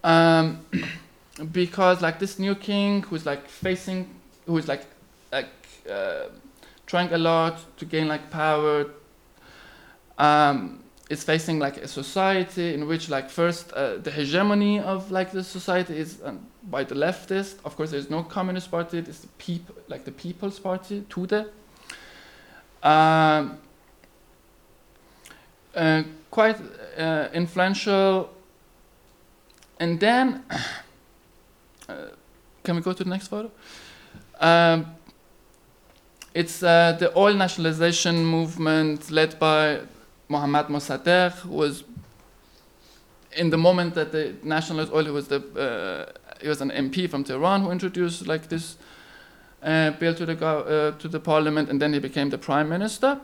um, 0.03 0.59
because 1.51 2.01
like 2.01 2.19
this 2.19 2.37
new 2.39 2.55
king 2.55 3.03
who's 3.03 3.25
like 3.25 3.47
facing, 3.47 4.09
who's 4.45 4.67
like 4.67 4.85
like 5.31 5.47
uh, 5.89 6.25
trying 6.85 7.11
a 7.13 7.17
lot 7.17 7.77
to 7.77 7.85
gain 7.85 8.07
like 8.07 8.29
power. 8.29 8.85
Um, 10.17 10.83
is 11.09 11.23
facing 11.23 11.59
like 11.59 11.77
a 11.77 11.87
society 11.87 12.73
in 12.73 12.87
which 12.87 13.09
like 13.09 13.29
first 13.29 13.71
uh, 13.73 13.97
the 13.97 14.11
hegemony 14.11 14.79
of 14.79 15.09
like 15.09 15.31
the 15.31 15.43
society 15.43 15.97
is 15.97 16.19
um, 16.23 16.45
by 16.63 16.83
the 16.83 16.95
leftist. 16.95 17.55
Of 17.63 17.77
course 17.77 17.91
there's 17.91 18.09
no 18.09 18.23
communist 18.23 18.69
party. 18.69 18.97
It's 18.99 19.19
the 19.19 19.27
people 19.37 19.75
like 19.87 20.03
the 20.03 20.11
people's 20.11 20.59
party 20.59 21.05
Tudeh. 21.09 21.47
Um, 22.83 23.57
uh, 25.73 26.03
quite 26.29 26.57
uh, 26.97 27.29
influential. 27.33 28.29
And 29.79 29.99
then 29.99 30.43
uh, 31.89 31.95
can 32.63 32.75
we 32.75 32.81
go 32.81 32.93
to 32.93 33.03
the 33.03 33.09
next 33.09 33.27
photo? 33.29 33.51
Um, 34.39 34.87
it's 36.33 36.61
uh, 36.61 36.97
the 36.99 37.17
oil 37.17 37.33
nationalization 37.33 38.25
movement 38.25 39.09
led 39.09 39.39
by 39.39 39.79
Mohammad 40.29 40.67
Mossadegh 40.67 41.45
was 41.45 41.83
in 43.35 43.49
the 43.49 43.57
moment 43.57 43.93
that 43.95 44.11
the 44.11 44.35
nationalist 44.43 44.91
oil 44.91 45.11
was 45.13 45.27
the 45.27 45.39
uh, 45.39 46.11
he 46.41 46.47
was 46.47 46.61
an 46.61 46.71
MP 46.71 47.09
from 47.09 47.23
Tehran 47.23 47.61
who 47.61 47.71
introduced 47.71 48.27
like 48.27 48.47
this 48.49 48.77
uh, 49.63 49.91
bill 49.91 50.13
to 50.15 50.25
the 50.25 50.45
uh, 50.45 50.91
to 50.99 51.07
the 51.07 51.19
parliament, 51.19 51.69
and 51.69 51.81
then 51.81 51.93
he 51.93 51.99
became 51.99 52.29
the 52.29 52.37
prime 52.37 52.69
minister. 52.69 53.19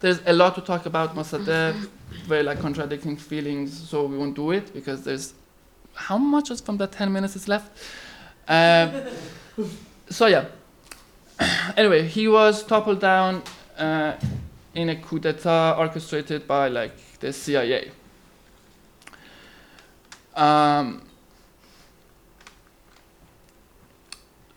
There's 0.00 0.20
a 0.26 0.32
lot 0.32 0.54
to 0.56 0.60
talk 0.60 0.86
about 0.86 1.14
Mossadegh, 1.14 1.88
very 2.26 2.42
like 2.42 2.60
contradicting 2.60 3.16
feelings, 3.16 3.88
so 3.88 4.04
we 4.04 4.18
won't 4.18 4.36
do 4.36 4.50
it 4.50 4.72
because 4.74 5.02
there's 5.02 5.34
how 5.94 6.18
much 6.18 6.50
is 6.50 6.60
from 6.60 6.76
the 6.76 6.86
ten 6.86 7.12
minutes 7.12 7.36
is 7.36 7.48
left. 7.48 7.70
Um, 8.48 8.90
so 10.10 10.26
yeah. 10.26 10.46
anyway, 11.76 12.06
he 12.06 12.28
was 12.28 12.62
toppled 12.64 13.00
down 13.00 13.42
uh, 13.76 14.16
in 14.76 14.90
a 14.90 14.96
coup 14.96 15.18
d'etat 15.18 15.76
orchestrated 15.78 16.46
by 16.46 16.68
like 16.68 16.96
the 17.20 17.32
CIA. 17.32 17.90
Um, 20.34 21.02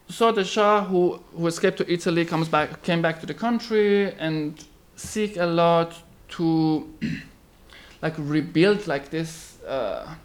so 0.09 0.31
the 0.33 0.43
Shah, 0.43 0.83
who, 0.83 1.21
who 1.33 1.47
escaped 1.47 1.77
to 1.77 1.91
Italy, 1.91 2.25
comes 2.25 2.49
back, 2.49 2.83
came 2.83 3.01
back 3.01 3.21
to 3.21 3.25
the 3.25 3.33
country 3.33 4.13
and 4.15 4.61
seek 4.97 5.37
a 5.37 5.45
lot 5.45 5.95
to 6.29 6.93
like 8.01 8.15
rebuild 8.17 8.87
like 8.87 9.09
this 9.09 9.61
uh, 9.63 10.15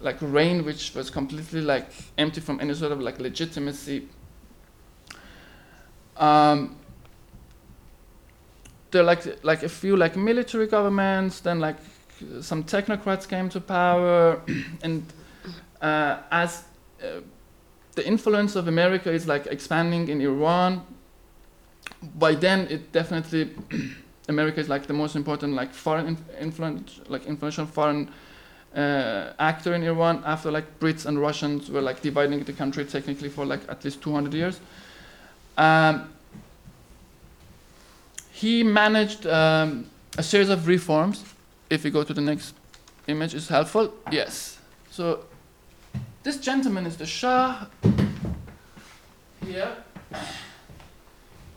like 0.00 0.16
reign 0.20 0.64
which 0.64 0.94
was 0.94 1.10
completely 1.10 1.60
like 1.60 1.90
empty 2.16 2.40
from 2.40 2.58
any 2.60 2.72
sort 2.72 2.92
of 2.92 3.00
like 3.00 3.18
legitimacy. 3.20 4.08
Um, 6.16 6.76
there 8.90 9.02
like 9.02 9.44
like 9.44 9.62
a 9.62 9.68
few 9.68 9.96
like 9.96 10.16
military 10.16 10.66
governments, 10.66 11.40
then 11.40 11.60
like 11.60 11.76
some 12.40 12.64
technocrats 12.64 13.28
came 13.28 13.48
to 13.50 13.60
power, 13.60 14.40
and 14.82 15.04
uh, 15.80 16.18
as 16.30 16.64
uh, 17.02 17.20
the 17.94 18.06
influence 18.06 18.56
of 18.56 18.68
America 18.68 19.10
is 19.10 19.26
like 19.26 19.46
expanding 19.46 20.08
in 20.08 20.20
Iran. 20.20 20.82
By 22.18 22.34
then, 22.34 22.66
it 22.70 22.92
definitely 22.92 23.50
America 24.28 24.60
is 24.60 24.68
like 24.68 24.86
the 24.86 24.92
most 24.94 25.16
important 25.16 25.54
like 25.54 25.72
foreign 25.72 26.06
inf- 26.06 26.40
influence, 26.40 27.00
like 27.08 27.26
influential 27.26 27.66
foreign 27.66 28.10
uh, 28.74 29.32
actor 29.38 29.74
in 29.74 29.82
Iran. 29.82 30.22
After 30.24 30.50
like 30.50 30.78
Brits 30.78 31.06
and 31.06 31.18
Russians 31.18 31.70
were 31.70 31.82
like 31.82 32.00
dividing 32.02 32.44
the 32.44 32.52
country 32.52 32.84
technically 32.84 33.28
for 33.28 33.44
like 33.44 33.60
at 33.68 33.84
least 33.84 34.02
200 34.02 34.34
years. 34.34 34.60
Um, 35.56 36.10
he 38.40 38.62
managed 38.64 39.26
um, 39.26 39.86
a 40.16 40.22
series 40.22 40.48
of 40.48 40.66
reforms 40.66 41.24
if 41.68 41.84
we 41.84 41.90
go 41.90 42.02
to 42.02 42.14
the 42.14 42.22
next 42.22 42.54
image, 43.06 43.34
is 43.34 43.48
helpful. 43.48 43.92
Yes. 44.10 44.58
So 44.90 45.24
this 46.22 46.38
gentleman 46.38 46.86
is 46.86 46.96
the 46.96 47.04
Shah. 47.04 47.66
Here. 49.44 49.76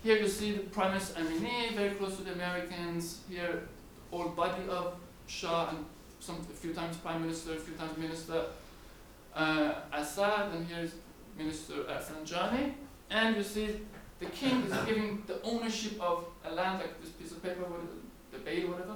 Here 0.04 0.18
you 0.18 0.28
see 0.28 0.52
the 0.52 0.64
Prime 0.64 0.92
Minister 0.92 1.22
Amini, 1.22 1.74
very 1.74 1.96
close 1.96 2.18
to 2.18 2.24
the 2.24 2.34
Americans. 2.34 3.22
Here, 3.30 3.64
old 4.12 4.36
body 4.36 4.64
of 4.70 4.96
Shah 5.28 5.70
and 5.70 5.86
some 6.20 6.36
a 6.52 6.56
few 6.56 6.74
times 6.74 6.98
Prime 6.98 7.22
Minister, 7.22 7.54
a 7.54 7.56
few 7.56 7.76
times 7.76 7.98
Minister 7.98 8.44
uh, 9.34 9.74
Assad, 9.94 10.54
and 10.54 10.68
here's 10.68 10.92
Minister 11.38 11.76
uh, 11.88 12.70
And 13.10 13.38
you 13.38 13.44
see 13.44 13.80
the 14.20 14.26
king 14.28 14.64
is 14.64 14.74
giving 14.86 15.24
the 15.28 15.42
ownership 15.44 16.00
of 16.02 16.26
a 16.46 16.54
land, 16.54 16.80
like 16.80 17.02
this 17.02 17.12
piece 17.12 17.32
of 17.32 17.42
paper, 17.42 17.64
the 18.32 18.40
bay, 18.40 18.64
whatever, 18.66 18.96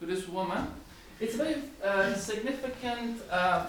to 0.00 0.06
this 0.06 0.28
woman. 0.28 0.68
It's 1.20 1.34
a 1.34 1.38
very 1.38 1.56
uh, 1.84 2.14
significant, 2.14 3.20
uh, 3.30 3.66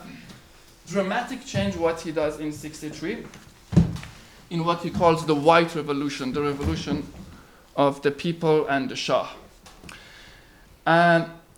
dramatic 0.88 1.45
change 1.45 1.75
what 1.75 2.01
he 2.01 2.12
does 2.12 2.39
in 2.39 2.51
63 2.51 3.25
in 4.49 4.65
what 4.65 4.79
he 4.79 4.89
calls 4.89 5.25
the 5.25 5.36
white 5.36 5.75
revolution, 5.75 6.34
the 6.34 6.41
revolution 6.41 7.05
of 7.75 8.01
the 8.01 8.12
people 8.12 8.67
and 8.67 8.89
the 8.89 8.95
Shah. 8.95 9.29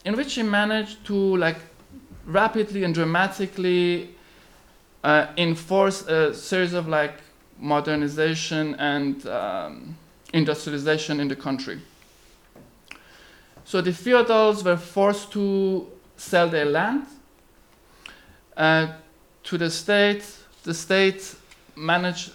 In 0.04 0.16
which 0.16 0.34
he 0.34 0.44
managed 0.44 1.06
to 1.06 1.38
like 1.38 1.58
rapidly 2.26 2.84
and 2.84 2.94
dramatically 2.94 4.10
uh, 5.04 5.28
enforce 5.38 6.08
a 6.08 6.34
series 6.34 6.74
of 6.74 6.88
like 6.88 7.14
modernization 7.60 8.76
and 8.76 9.26
um, 9.28 9.96
industrialization 10.34 11.20
in 11.20 11.28
the 11.28 11.36
country. 11.36 11.80
So 13.66 13.82
the 13.82 13.94
feudals 13.94 14.64
were 14.64 14.78
forced 14.78 15.32
to 15.34 15.88
sell 16.18 16.50
their 16.50 16.66
land 16.66 17.06
uh, 18.58 18.88
to 19.44 19.58
the 19.58 19.70
state. 19.70 20.24
The 20.64 20.74
state 20.74 21.36
managed, 21.76 22.32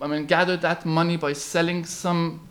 I 0.00 0.06
mean, 0.06 0.26
gathered 0.26 0.62
that 0.62 0.84
money 0.84 1.16
by 1.16 1.32
selling 1.34 1.84
some 1.84 2.48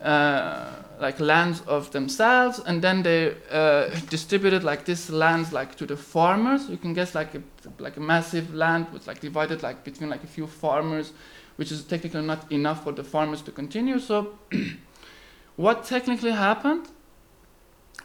uh, 0.00 0.70
like 1.00 1.20
lands 1.20 1.60
of 1.66 1.90
themselves, 1.90 2.60
and 2.60 2.82
then 2.82 3.02
they 3.02 3.34
uh, 3.50 3.88
distributed 4.10 4.64
like 4.64 4.84
this 4.84 5.10
lands 5.10 5.52
like 5.52 5.74
to 5.76 5.86
the 5.86 5.96
farmers. 5.96 6.68
You 6.68 6.76
can 6.76 6.94
guess 6.94 7.14
like 7.14 7.34
a, 7.34 7.42
like 7.78 7.96
a 7.96 8.00
massive 8.00 8.54
land 8.54 8.86
was 8.92 9.06
like 9.06 9.20
divided 9.20 9.62
like 9.62 9.84
between 9.84 10.10
like 10.10 10.24
a 10.24 10.26
few 10.26 10.46
farmers, 10.46 11.12
which 11.58 11.72
is 11.72 11.82
technically 11.82 12.22
not 12.22 12.50
enough 12.52 12.84
for 12.84 12.92
the 12.92 13.02
farmers 13.02 13.42
to 13.42 13.50
continue. 13.50 13.98
So, 13.98 14.38
what 15.56 15.84
technically 15.84 16.30
happened, 16.30 16.86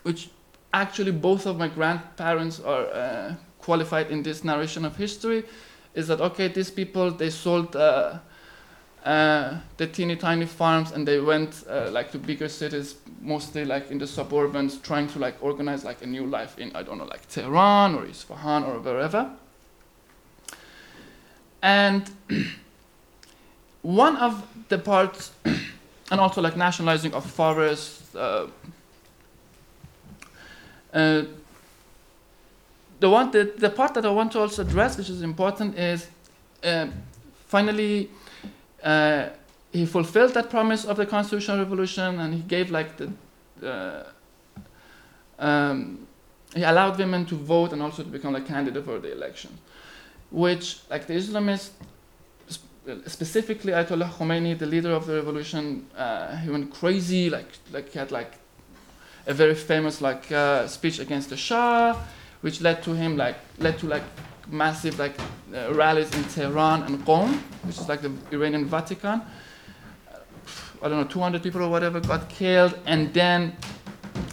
which 0.01 0.31
actually 0.73 1.11
both 1.11 1.45
of 1.45 1.59
my 1.59 1.67
grandparents 1.67 2.59
are 2.59 2.87
uh, 2.87 3.35
qualified 3.59 4.09
in 4.09 4.23
this 4.23 4.43
narration 4.43 4.85
of 4.85 4.95
history, 4.97 5.43
is 5.93 6.07
that 6.07 6.19
okay? 6.19 6.47
These 6.47 6.71
people 6.71 7.11
they 7.11 7.29
sold. 7.29 7.75
Uh, 7.75 8.17
uh, 9.05 9.59
the 9.75 9.85
teeny 9.85 10.15
tiny 10.15 10.45
farms 10.45 10.91
and 10.93 11.05
they 11.05 11.19
went 11.19 11.65
uh, 11.69 11.89
like 11.91 12.09
to 12.09 12.17
bigger 12.17 12.47
cities 12.47 12.95
mostly 13.19 13.65
like 13.65 13.91
in 13.91 13.97
the 13.97 14.05
suburbans 14.05 14.81
trying 14.81 15.09
to 15.09 15.19
like 15.19 15.35
organize 15.43 15.83
like 15.83 16.01
a 16.01 16.07
new 16.07 16.25
life 16.25 16.57
in 16.57 16.73
i 16.73 16.81
don't 16.81 16.97
know 16.97 17.03
like 17.03 17.27
tehran 17.27 17.95
or 17.95 18.05
isfahan 18.05 18.63
or 18.63 18.79
wherever 18.79 19.29
and 21.61 22.09
one 23.83 24.15
of 24.17 24.47
the 24.69 24.79
parts 24.79 25.31
and 26.11 26.19
also 26.19 26.41
like 26.41 26.57
nationalizing 26.57 27.13
of 27.13 27.29
forests 27.29 28.15
uh, 28.15 28.47
uh, 30.93 31.23
the 32.99 33.09
one 33.09 33.29
the, 33.31 33.53
the 33.57 33.69
part 33.69 33.93
that 33.93 34.05
i 34.05 34.09
want 34.09 34.31
to 34.31 34.39
also 34.39 34.61
address 34.63 34.97
which 34.97 35.09
is 35.09 35.21
important 35.21 35.77
is 35.77 36.07
uh, 36.63 36.87
finally 37.47 38.09
uh, 38.83 39.27
he 39.71 39.85
fulfilled 39.85 40.33
that 40.33 40.49
promise 40.49 40.85
of 40.85 40.97
the 40.97 41.05
constitutional 41.05 41.57
revolution 41.57 42.19
and 42.19 42.33
he 42.33 42.41
gave 42.41 42.71
like 42.71 42.97
the 42.97 43.11
um, 45.39 46.07
he 46.55 46.63
allowed 46.63 46.97
women 46.97 47.25
to 47.25 47.35
vote 47.35 47.73
and 47.73 47.81
also 47.81 48.03
to 48.03 48.09
become 48.09 48.35
a 48.35 48.41
candidate 48.41 48.85
for 48.85 48.99
the 48.99 49.11
election 49.11 49.49
which 50.31 50.79
like 50.89 51.05
the 51.07 51.13
islamists 51.13 51.71
specifically 53.07 53.71
ayatollah 53.71 54.09
khomeini 54.09 54.57
the 54.57 54.65
leader 54.65 54.91
of 54.91 55.05
the 55.05 55.15
revolution 55.15 55.85
uh, 55.97 56.35
he 56.37 56.49
went 56.49 56.71
crazy 56.73 57.29
like 57.29 57.51
like 57.71 57.89
he 57.91 57.99
had 57.99 58.11
like 58.11 58.33
a 59.27 59.33
very 59.33 59.55
famous 59.55 60.01
like 60.01 60.31
uh, 60.31 60.67
speech 60.67 60.99
against 60.99 61.29
the 61.29 61.37
shah 61.37 61.95
which 62.41 62.59
led 62.61 62.83
to 62.83 62.93
him 62.93 63.15
like 63.15 63.37
led 63.59 63.77
to 63.79 63.87
like 63.87 64.03
massive 64.49 64.99
like 64.99 65.15
uh, 65.53 65.73
rallies 65.73 66.13
in 66.15 66.23
Tehran 66.25 66.83
and 66.83 67.05
Qom, 67.05 67.39
which 67.63 67.77
is 67.77 67.87
like 67.87 68.01
the 68.01 68.11
Iranian 68.31 68.65
Vatican. 68.65 69.21
I 70.81 70.89
don't 70.89 70.99
know, 70.99 71.05
200 71.05 71.41
people 71.41 71.61
or 71.61 71.69
whatever 71.69 72.01
got 72.01 72.27
killed, 72.27 72.77
and 72.85 73.13
then 73.13 73.55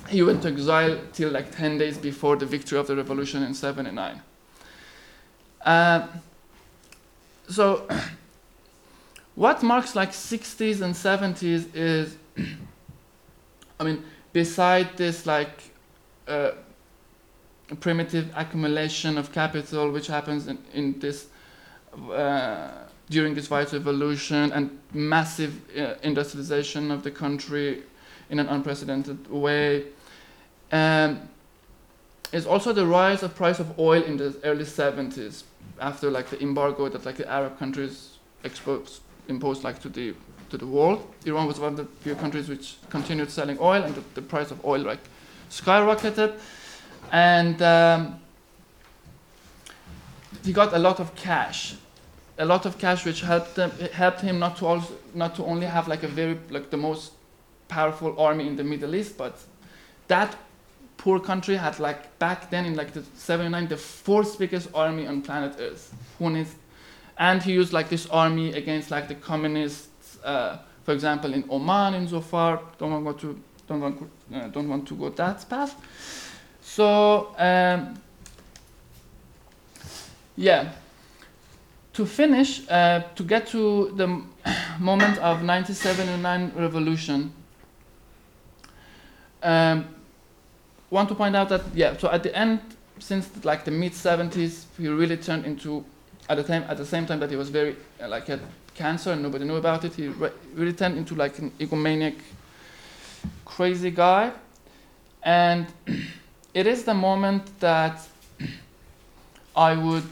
he 0.08 0.22
went 0.22 0.42
to 0.42 0.48
exile 0.48 0.98
till 1.12 1.30
like 1.30 1.54
10 1.54 1.78
days 1.78 1.96
before 1.96 2.36
the 2.36 2.46
victory 2.46 2.78
of 2.78 2.88
the 2.88 2.96
revolution 2.96 3.44
in 3.44 3.54
79. 3.54 4.20
Uh, 5.64 6.08
so, 7.48 7.86
what 9.40 9.62
marks 9.62 9.96
like 9.96 10.10
60s 10.10 10.82
and 10.82 10.92
70s 10.94 11.74
is, 11.74 12.18
I 13.80 13.84
mean, 13.84 14.04
beside 14.34 14.98
this 14.98 15.24
like 15.24 15.62
uh, 16.28 16.50
primitive 17.80 18.30
accumulation 18.36 19.16
of 19.16 19.32
capital 19.32 19.90
which 19.92 20.08
happens 20.08 20.46
in, 20.46 20.58
in 20.74 21.00
this 21.00 21.28
uh, 22.12 22.68
during 23.08 23.32
this 23.34 23.48
white 23.48 23.72
revolution 23.72 24.52
and 24.52 24.78
massive 24.92 25.54
uh, 25.74 25.94
industrialization 26.02 26.90
of 26.90 27.02
the 27.02 27.10
country 27.10 27.82
in 28.28 28.38
an 28.40 28.46
unprecedented 28.46 29.26
way 29.30 29.86
um, 30.70 31.18
is 32.30 32.46
also 32.46 32.74
the 32.74 32.84
rise 32.84 33.22
of 33.22 33.34
price 33.34 33.58
of 33.58 33.78
oil 33.78 34.02
in 34.02 34.18
the 34.18 34.38
early 34.44 34.64
70s 34.64 35.44
after 35.80 36.10
like 36.10 36.28
the 36.28 36.40
embargo 36.42 36.90
that 36.90 37.06
like 37.06 37.16
the 37.16 37.26
arab 37.26 37.58
countries 37.58 38.18
exposed, 38.44 39.00
imposed 39.28 39.64
like 39.64 39.80
to 39.80 39.88
the 39.88 40.14
to 40.50 40.58
the 40.58 40.66
world 40.66 41.06
iran 41.26 41.46
was 41.46 41.60
one 41.60 41.72
of 41.72 41.76
the 41.76 41.84
few 42.00 42.14
countries 42.14 42.48
which 42.48 42.76
continued 42.88 43.30
selling 43.30 43.56
oil 43.60 43.82
and 43.82 43.94
the, 43.94 44.02
the 44.14 44.22
price 44.22 44.50
of 44.50 44.64
oil 44.64 44.80
like 44.80 44.98
skyrocketed 45.48 46.38
and 47.12 47.60
um, 47.62 48.20
he 50.44 50.52
got 50.52 50.72
a 50.72 50.78
lot 50.78 51.00
of 51.00 51.14
cash, 51.14 51.74
a 52.38 52.44
lot 52.44 52.66
of 52.66 52.78
cash, 52.78 53.04
which 53.04 53.20
helped 53.20 53.54
them, 53.56 53.70
helped 53.92 54.20
him 54.20 54.38
not 54.38 54.56
to 54.58 54.66
also 54.66 54.94
not 55.14 55.34
to 55.36 55.44
only 55.44 55.66
have 55.66 55.88
like 55.88 56.02
a 56.02 56.08
very 56.08 56.38
like 56.50 56.70
the 56.70 56.76
most 56.76 57.12
powerful 57.68 58.18
army 58.18 58.46
in 58.46 58.56
the 58.56 58.64
Middle 58.64 58.94
East, 58.94 59.18
but 59.18 59.38
that 60.08 60.36
poor 60.96 61.18
country 61.18 61.56
had 61.56 61.78
like 61.78 62.18
back 62.18 62.50
then 62.50 62.64
in 62.64 62.74
like 62.74 62.92
the 62.92 63.02
79 63.14 63.68
the 63.68 63.76
fourth 63.76 64.38
biggest 64.38 64.68
army 64.74 65.06
on 65.06 65.22
planet 65.22 65.56
Earth. 65.58 65.94
Who 66.18 66.30
needs, 66.30 66.54
and 67.20 67.40
he 67.40 67.52
used 67.52 67.72
like 67.72 67.88
this 67.88 68.06
army 68.06 68.52
against 68.54 68.90
like 68.90 69.06
the 69.06 69.14
communists, 69.14 70.18
uh, 70.24 70.58
for 70.82 70.92
example 70.92 71.32
in 71.32 71.44
Oman 71.48 71.94
in 71.94 72.08
Zofar. 72.08 72.60
Don't 72.78 73.04
want 73.04 73.20
to 73.20 73.38
don't 73.68 73.80
want 73.80 74.10
uh, 74.34 74.48
don't 74.48 74.68
want 74.68 74.88
to 74.88 74.94
go 74.96 75.10
that 75.10 75.48
path. 75.48 75.76
So, 76.62 77.34
um, 77.36 78.00
yeah, 80.36 80.72
to 81.94 82.06
finish, 82.06 82.62
uh, 82.68 83.02
to 83.16 83.22
get 83.24 83.48
to 83.48 83.90
the 83.96 84.06
moment 84.78 85.18
of 85.18 85.42
1979 85.42 86.52
revolution, 86.54 87.32
um, 89.42 89.84
want 90.90 91.08
to 91.08 91.14
point 91.14 91.34
out 91.34 91.48
that, 91.48 91.62
yeah, 91.74 91.96
so 91.96 92.08
at 92.10 92.22
the 92.22 92.34
end, 92.36 92.60
since 92.98 93.28
like 93.44 93.64
the 93.64 93.70
mid 93.70 93.92
70s, 93.92 94.66
he 94.78 94.88
really 94.88 95.16
turned 95.16 95.44
into, 95.44 95.84
at 96.30 96.36
the, 96.36 96.44
time, 96.44 96.64
at 96.68 96.76
the 96.76 96.86
same 96.86 97.06
time 97.06 97.18
that 97.18 97.28
he 97.28 97.34
was 97.34 97.50
very, 97.50 97.76
uh, 98.00 98.06
like, 98.06 98.28
had 98.28 98.40
cancer 98.76 99.10
and 99.10 99.20
nobody 99.20 99.44
knew 99.44 99.56
about 99.56 99.84
it, 99.84 99.92
he 99.94 100.06
re- 100.06 100.30
really 100.54 100.72
turned 100.72 100.96
into 100.96 101.16
like 101.16 101.36
an 101.40 101.50
egomaniac, 101.58 102.14
crazy 103.44 103.90
guy. 103.90 104.30
And 105.24 105.66
it 106.54 106.68
is 106.68 106.84
the 106.84 106.94
moment 106.94 107.58
that 107.58 108.00
I 109.56 109.74
would 109.74 110.04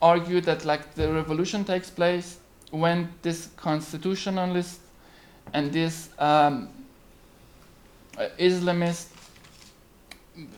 argue 0.00 0.40
that 0.42 0.64
like 0.64 0.94
the 0.94 1.12
revolution 1.12 1.64
takes 1.64 1.90
place 1.90 2.38
when 2.70 3.08
this 3.22 3.48
constitutionalist 3.56 4.78
and 5.52 5.72
this 5.72 6.10
um, 6.20 6.68
uh, 8.16 8.28
Islamist 8.38 9.08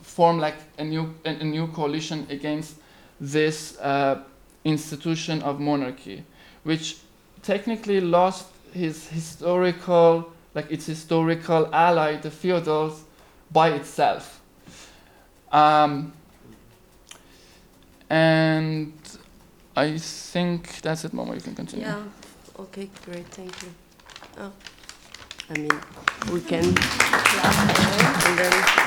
form 0.02 0.38
like 0.38 0.56
a 0.78 0.84
new 0.84 1.14
a, 1.24 1.30
a 1.30 1.44
new 1.44 1.66
coalition 1.68 2.26
against 2.28 2.76
this 3.20 3.78
uh, 3.80 4.22
institution 4.66 5.42
of 5.42 5.60
monarchy, 5.60 6.24
which 6.64 6.96
technically 7.42 8.00
lost 8.00 8.46
his 8.72 9.08
historical 9.08 10.32
like 10.54 10.70
its 10.72 10.86
historical 10.86 11.68
ally, 11.74 12.16
the 12.16 12.30
feudals, 12.30 13.04
by 13.52 13.68
itself 13.70 14.40
Um, 15.52 16.12
and 18.10 18.92
I 19.76 19.98
think 19.98 20.80
that's 20.82 21.04
it, 21.04 21.12
Mama. 21.12 21.34
You 21.34 21.40
can 21.40 21.54
continue. 21.54 21.86
Yeah. 21.86 22.02
Okay, 22.58 22.88
great. 23.04 23.26
Thank 23.28 23.62
you. 23.62 23.68
Oh, 24.38 24.52
I 25.50 25.54
mean, 25.58 25.70
we 26.32 26.40
can 26.40 26.74
clap 26.74 28.26
and 28.26 28.38
then. 28.38 28.86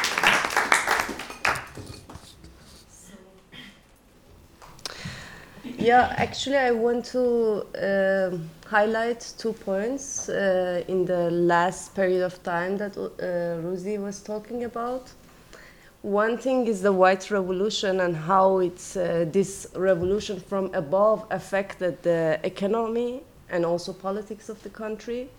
Yeah, 5.79 6.13
actually, 6.17 6.57
I 6.57 6.71
want 6.71 7.05
to 7.13 7.65
um 7.75 8.49
highlight 8.67 9.21
two 9.37 9.53
points 9.53 10.29
uh, 10.29 10.83
in 10.87 11.05
the 11.05 11.31
last 11.31 11.95
period 11.95 12.21
of 12.23 12.43
time 12.43 12.77
that 12.77 12.97
uh, 12.97 13.63
Ruzi 13.63 13.97
was 13.97 14.21
talking 14.21 14.65
about. 14.65 15.09
One 16.01 16.37
thing 16.37 16.67
is 16.67 16.81
the 16.81 16.91
white 16.91 17.31
revolution 17.31 18.01
and 18.01 18.15
how 18.15 18.59
it's 18.59 18.97
uh, 18.97 19.25
this 19.31 19.67
revolution 19.73 20.39
from 20.39 20.65
above 20.73 21.25
affected 21.31 22.03
the 22.03 22.39
economy 22.43 23.21
and 23.49 23.65
also 23.65 23.93
politics 23.93 24.49
of 24.49 24.61
the 24.63 24.69
country. 24.69 25.29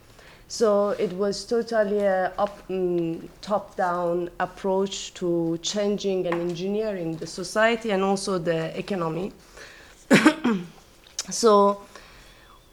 So 0.49 0.91
it 0.99 1.13
was 1.13 1.45
totally 1.45 2.01
a 2.01 2.33
up, 2.39 2.67
mm, 2.69 3.29
top-down 3.41 4.31
approach 4.41 5.15
to 5.15 5.59
changing 5.63 6.27
and 6.27 6.41
engineering 6.41 7.17
the 7.17 7.27
society 7.27 7.91
and 7.93 8.03
also 8.03 8.39
the 8.39 8.77
economy. 8.79 9.33
So 11.31 11.81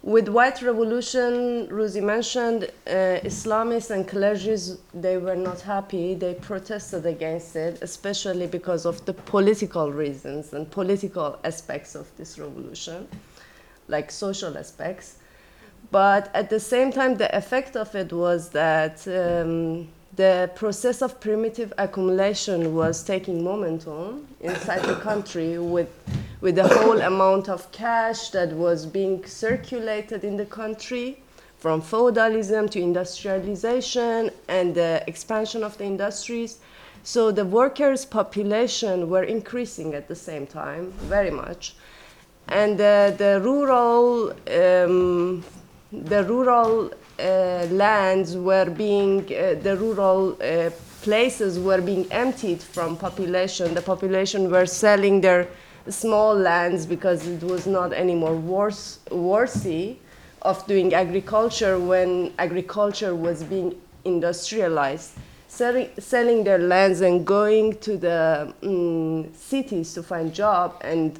with 0.02 0.28
white 0.28 0.62
revolution, 0.62 1.66
Ruzi 1.68 2.02
mentioned 2.02 2.70
uh, 2.86 3.20
Islamists 3.24 3.90
and 3.90 4.08
clergies, 4.08 4.78
they 4.94 5.18
were 5.18 5.36
not 5.36 5.60
happy. 5.60 6.14
They 6.14 6.34
protested 6.34 7.04
against 7.04 7.56
it, 7.56 7.82
especially 7.82 8.46
because 8.46 8.86
of 8.86 9.04
the 9.06 9.12
political 9.12 9.92
reasons 9.92 10.52
and 10.52 10.70
political 10.70 11.38
aspects 11.42 11.94
of 11.96 12.06
this 12.16 12.38
revolution, 12.38 13.08
like 13.88 14.10
social 14.12 14.56
aspects. 14.56 15.16
But 15.90 16.30
at 16.34 16.48
the 16.48 16.60
same 16.60 16.92
time, 16.92 17.16
the 17.16 17.34
effect 17.36 17.76
of 17.76 17.94
it 17.94 18.12
was 18.12 18.50
that 18.50 19.06
um, 19.08 19.88
the 20.14 20.50
process 20.54 21.02
of 21.02 21.20
primitive 21.20 21.72
accumulation 21.78 22.74
was 22.74 23.02
taking 23.02 23.42
momentum 23.42 24.28
inside 24.40 24.82
the 24.82 24.96
country 24.96 25.58
with, 25.58 25.90
with 26.40 26.54
the 26.54 26.68
whole 26.68 27.00
amount 27.00 27.48
of 27.48 27.70
cash 27.72 28.30
that 28.30 28.52
was 28.52 28.86
being 28.86 29.24
circulated 29.24 30.24
in 30.24 30.36
the 30.36 30.46
country 30.46 31.20
from 31.58 31.80
feudalism 31.80 32.68
to 32.68 32.80
industrialization 32.80 34.30
and 34.48 34.74
the 34.74 35.02
expansion 35.06 35.64
of 35.64 35.76
the 35.78 35.84
industries. 35.84 36.58
So 37.02 37.32
the 37.32 37.44
workers' 37.44 38.04
population 38.04 39.08
were 39.08 39.24
increasing 39.24 39.94
at 39.94 40.08
the 40.08 40.14
same 40.14 40.46
time, 40.46 40.92
very 40.92 41.30
much. 41.30 41.74
And 42.48 42.80
uh, 42.80 43.10
the 43.10 43.40
rural 43.42 44.32
um, 44.48 45.44
the 45.92 46.22
rural 46.24 46.90
uh, 47.18 47.66
lands 47.70 48.36
were 48.36 48.66
being, 48.66 49.20
uh, 49.34 49.54
the 49.62 49.76
rural 49.76 50.36
uh, 50.42 50.70
places 51.00 51.58
were 51.58 51.80
being 51.80 52.06
emptied 52.12 52.62
from 52.62 52.96
population. 52.96 53.74
The 53.74 53.82
population 53.82 54.50
were 54.50 54.66
selling 54.66 55.20
their 55.20 55.48
small 55.90 56.34
lands 56.34 56.86
because 56.86 57.26
it 57.26 57.42
was 57.42 57.66
not 57.66 57.92
anymore 57.92 58.36
worth, 58.36 58.98
worthy 59.10 59.96
of 60.42 60.66
doing 60.66 60.94
agriculture 60.94 61.78
when 61.78 62.32
agriculture 62.38 63.14
was 63.14 63.42
being 63.42 63.80
industrialized. 64.04 65.12
Selling, 65.48 65.88
selling 65.98 66.44
their 66.44 66.58
lands 66.58 67.00
and 67.00 67.26
going 67.26 67.78
to 67.78 67.96
the 67.96 68.52
mm, 68.62 69.34
cities 69.34 69.94
to 69.94 70.02
find 70.02 70.34
job 70.34 70.80
and 70.82 71.18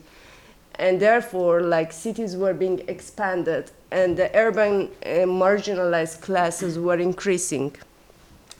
and 0.78 1.00
therefore 1.00 1.62
like 1.62 1.92
cities 1.92 2.36
were 2.36 2.54
being 2.54 2.80
expanded 2.88 3.70
and 3.90 4.16
the 4.16 4.30
urban 4.36 4.88
uh, 5.04 5.26
marginalized 5.26 6.20
classes 6.20 6.78
were 6.78 6.98
increasing 6.98 7.74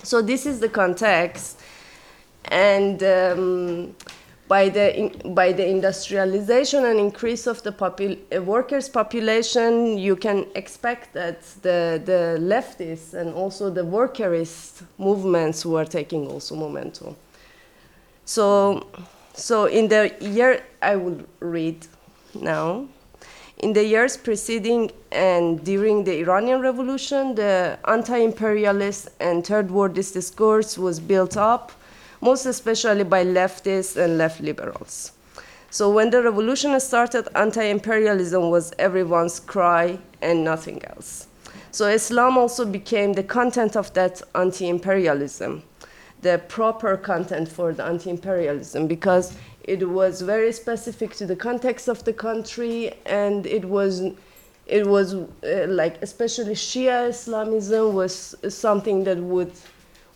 so 0.03 0.21
this 0.21 0.47
is 0.47 0.59
the 0.59 0.69
context 0.69 1.61
and 2.47 3.03
um, 3.03 3.95
by 4.49 4.68
the 4.68 4.96
in, 4.96 5.34
by 5.34 5.53
the 5.53 5.66
industrialization 5.66 6.84
and 6.84 6.99
increase 6.99 7.46
of 7.46 7.62
the 7.62 7.72
popul- 7.72 8.18
uh, 8.34 8.42
workers 8.42 8.88
population 8.88 9.99
you 9.99 10.16
can 10.16 10.46
expect 10.55 11.12
that 11.12 11.42
the 11.62 12.01
the 12.05 12.38
leftists 12.40 13.14
and 13.14 13.34
also 13.34 13.70
the 13.70 13.84
workerist 13.84 14.82
movements 14.99 15.64
were 15.64 15.84
taking 15.84 16.26
also 16.26 16.57
momentum 16.57 17.14
so 18.24 18.86
so 19.34 19.66
in 19.66 19.88
the 19.88 20.14
year 20.20 20.62
i 20.82 20.96
will 20.96 21.20
read 21.40 21.86
now. 22.34 22.86
In 23.59 23.72
the 23.72 23.84
years 23.84 24.16
preceding 24.16 24.92
and 25.11 25.64
during 25.64 26.05
the 26.05 26.20
Iranian 26.20 26.61
Revolution, 26.61 27.34
the 27.34 27.78
anti 27.86 28.18
imperialist 28.18 29.09
and 29.18 29.44
third 29.44 29.68
worldist 29.68 30.12
discourse 30.12 30.78
was 30.78 31.01
built 31.01 31.36
up, 31.36 31.72
most 32.21 32.47
especially 32.47 33.05
by 33.05 33.25
leftists 33.25 33.97
and 33.97 34.19
left 34.19 34.41
liberals. 34.41 35.12
So 35.71 35.91
when 35.91 36.11
the 36.11 36.23
revolution 36.23 36.79
started, 36.81 37.29
anti 37.35 37.64
imperialism 37.64 38.51
was 38.51 38.73
everyone's 38.79 39.39
cry 39.39 39.99
and 40.23 40.43
nothing 40.43 40.83
else. 40.85 41.29
So 41.71 41.87
Islam 41.87 42.39
also 42.39 42.64
became 42.64 43.12
the 43.12 43.23
content 43.23 43.77
of 43.77 43.93
that 43.93 44.23
anti 44.35 44.69
imperialism, 44.69 45.62
the 46.23 46.41
proper 46.49 46.97
content 46.97 47.49
for 47.49 47.73
the 47.75 47.85
anti 47.85 48.11
imperialism, 48.11 48.87
because 48.87 49.37
it 49.64 49.87
was 49.87 50.23
very 50.23 50.53
specific 50.53 51.14
to 51.16 51.27
the 51.27 51.37
context 51.37 51.89
of 51.89 52.03
the 52.05 52.12
country, 52.14 52.95
and 53.05 53.47
it 53.47 53.64
was 53.66 54.03
it 54.66 54.87
was 54.87 55.14
uh, 55.14 55.66
like 55.69 56.01
especially 56.03 56.55
Shia 56.55 57.11
Islamism 57.11 57.93
was 57.93 58.35
something 58.49 59.05
that 59.05 59.19
would 59.19 59.53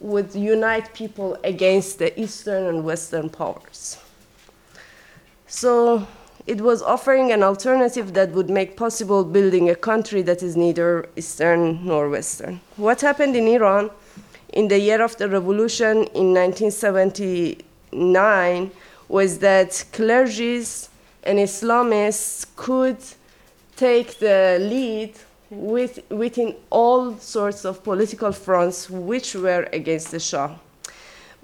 would 0.02 0.34
unite 0.34 0.92
people 0.94 1.38
against 1.44 1.98
the 1.98 2.18
Eastern 2.20 2.66
and 2.66 2.84
Western 2.84 3.30
powers. 3.30 3.96
So 5.46 6.08
it 6.46 6.60
was 6.60 6.82
offering 6.82 7.30
an 7.30 7.44
alternative 7.44 8.12
that 8.14 8.32
would 8.32 8.50
make 8.50 8.76
possible 8.76 9.22
building 9.24 9.70
a 9.70 9.76
country 9.76 10.22
that 10.22 10.42
is 10.42 10.56
neither 10.56 11.08
Eastern 11.14 11.86
nor 11.86 12.08
Western. 12.08 12.60
What 12.76 13.00
happened 13.00 13.36
in 13.36 13.46
Iran 13.46 13.90
in 14.52 14.66
the 14.68 14.78
year 14.78 15.00
of 15.00 15.16
the 15.18 15.28
revolution 15.28 16.04
in 16.14 16.34
1979 16.34 18.70
was 19.08 19.38
that 19.38 19.70
clergies 19.92 20.88
and 21.22 21.38
Islamists 21.38 22.44
could 22.56 22.98
take 23.76 24.18
the 24.18 24.58
lead 24.60 25.14
with, 25.52 26.00
within 26.10 26.56
all 26.70 27.16
sorts 27.18 27.64
of 27.64 27.84
political 27.84 28.32
fronts 28.32 28.88
which 28.88 29.34
were 29.34 29.68
against 29.72 30.10
the 30.10 30.18
Shah. 30.18 30.54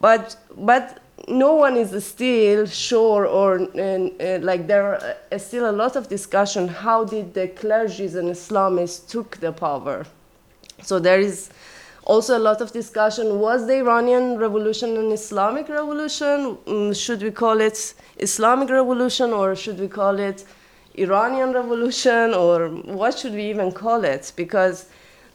But, 0.00 0.36
but 0.56 1.00
no 1.28 1.54
one 1.54 1.76
is 1.76 2.04
still 2.04 2.66
sure, 2.66 3.26
or 3.26 3.60
uh, 3.60 4.38
like 4.40 4.66
there 4.66 5.16
are 5.32 5.38
still 5.38 5.68
a 5.68 5.72
lot 5.72 5.96
of 5.96 6.08
discussion 6.08 6.68
how 6.68 7.04
did 7.04 7.34
the 7.34 7.48
clergies 7.48 8.14
and 8.14 8.30
Islamists 8.30 9.06
took 9.08 9.36
the 9.38 9.52
power. 9.52 10.06
So 10.82 10.98
there 10.98 11.20
is 11.20 11.50
also 12.04 12.38
a 12.38 12.40
lot 12.40 12.62
of 12.62 12.72
discussion 12.72 13.38
was 13.38 13.66
the 13.66 13.76
Iranian 13.78 14.38
revolution 14.38 14.96
an 14.96 15.12
Islamic 15.12 15.68
revolution? 15.68 16.56
Mm, 16.66 16.96
should 16.98 17.22
we 17.22 17.30
call 17.30 17.60
it 17.60 17.94
Islamic 18.16 18.70
revolution 18.70 19.32
or 19.32 19.54
should 19.54 19.78
we 19.78 19.88
call 19.88 20.18
it 20.18 20.44
Iranian 20.94 21.52
revolution 21.52 22.34
or 22.34 22.68
what 22.68 23.18
should 23.18 23.32
we 23.32 23.44
even 23.50 23.72
call 23.72 24.04
it? 24.04 24.32
Because 24.36 24.86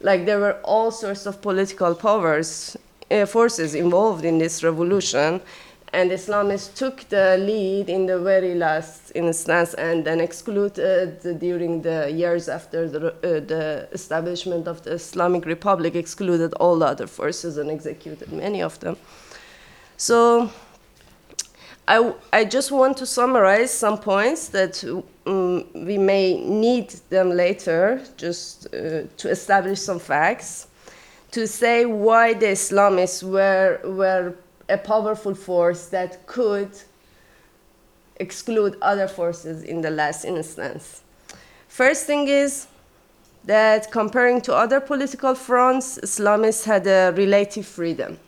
like 0.02 0.26
there 0.26 0.40
were 0.40 0.60
all 0.64 0.92
sorts 0.92 1.26
of 1.26 1.42
political 1.42 1.96
powers 1.96 2.76
uh, 3.12 3.26
forces 3.26 3.76
involved 3.76 4.26
in 4.26 4.38
this 4.38 4.64
revolution 4.64 5.42
and 5.94 6.10
Islamists 6.10 6.74
took 6.74 7.08
the 7.10 7.38
lead 7.38 7.88
in 7.88 8.08
the 8.08 8.18
very 8.18 8.56
last 8.56 9.12
instance 9.14 9.76
and 9.76 10.04
then 10.04 10.20
excluded 10.20 11.40
during 11.40 11.84
the 11.84 12.12
years 12.12 12.50
after 12.50 12.90
the, 12.90 13.08
uh, 13.08 13.12
the 13.22 13.88
establishment 13.92 14.68
of 14.68 14.82
the 14.82 14.94
Islamic 14.94 15.46
Republic, 15.46 15.96
excluded 15.96 16.52
all 16.56 16.80
the 16.80 16.88
other 16.88 17.06
forces 17.06 17.58
and 17.58 17.70
executed 17.70 18.32
many 18.32 18.62
of 18.62 18.80
them. 18.80 18.98
So 19.96 20.52
I, 21.88 22.14
I 22.32 22.46
just 22.46 22.72
want 22.72 22.98
to 22.98 23.06
summarize 23.06 23.72
some 23.72 23.98
points 23.98 24.48
that 24.50 24.84
um, 25.26 25.66
we 25.74 25.98
may 25.98 26.40
need 26.40 26.92
them 27.10 27.30
later 27.32 28.02
just 28.16 28.68
uh, 28.68 29.04
to 29.18 29.30
establish 29.30 29.82
some 29.82 30.00
facts 30.00 30.68
to 31.32 31.48
say 31.48 31.86
why 31.86 32.34
the 32.34 32.46
Islamists 32.46 33.24
were, 33.24 33.80
were 33.84 34.34
a 34.70 34.78
powerful 34.78 35.36
force 35.36 35.88
that 35.88 36.26
could 36.26 36.72
exclude 38.18 38.78
other 38.82 39.08
forces 39.08 39.64
in 39.64 39.82
the 39.82 39.90
last 39.90 40.24
instance. 40.24 41.02
First 41.68 42.06
thing 42.06 42.28
is 42.28 42.68
that 43.44 43.92
comparing 43.92 44.40
to 44.42 44.56
other 44.56 44.80
political 44.80 45.36
fronts, 45.36 45.98
Islamists 45.98 46.64
had 46.64 46.88
a 46.88 47.12
relative 47.18 47.66
freedom. 47.66 48.20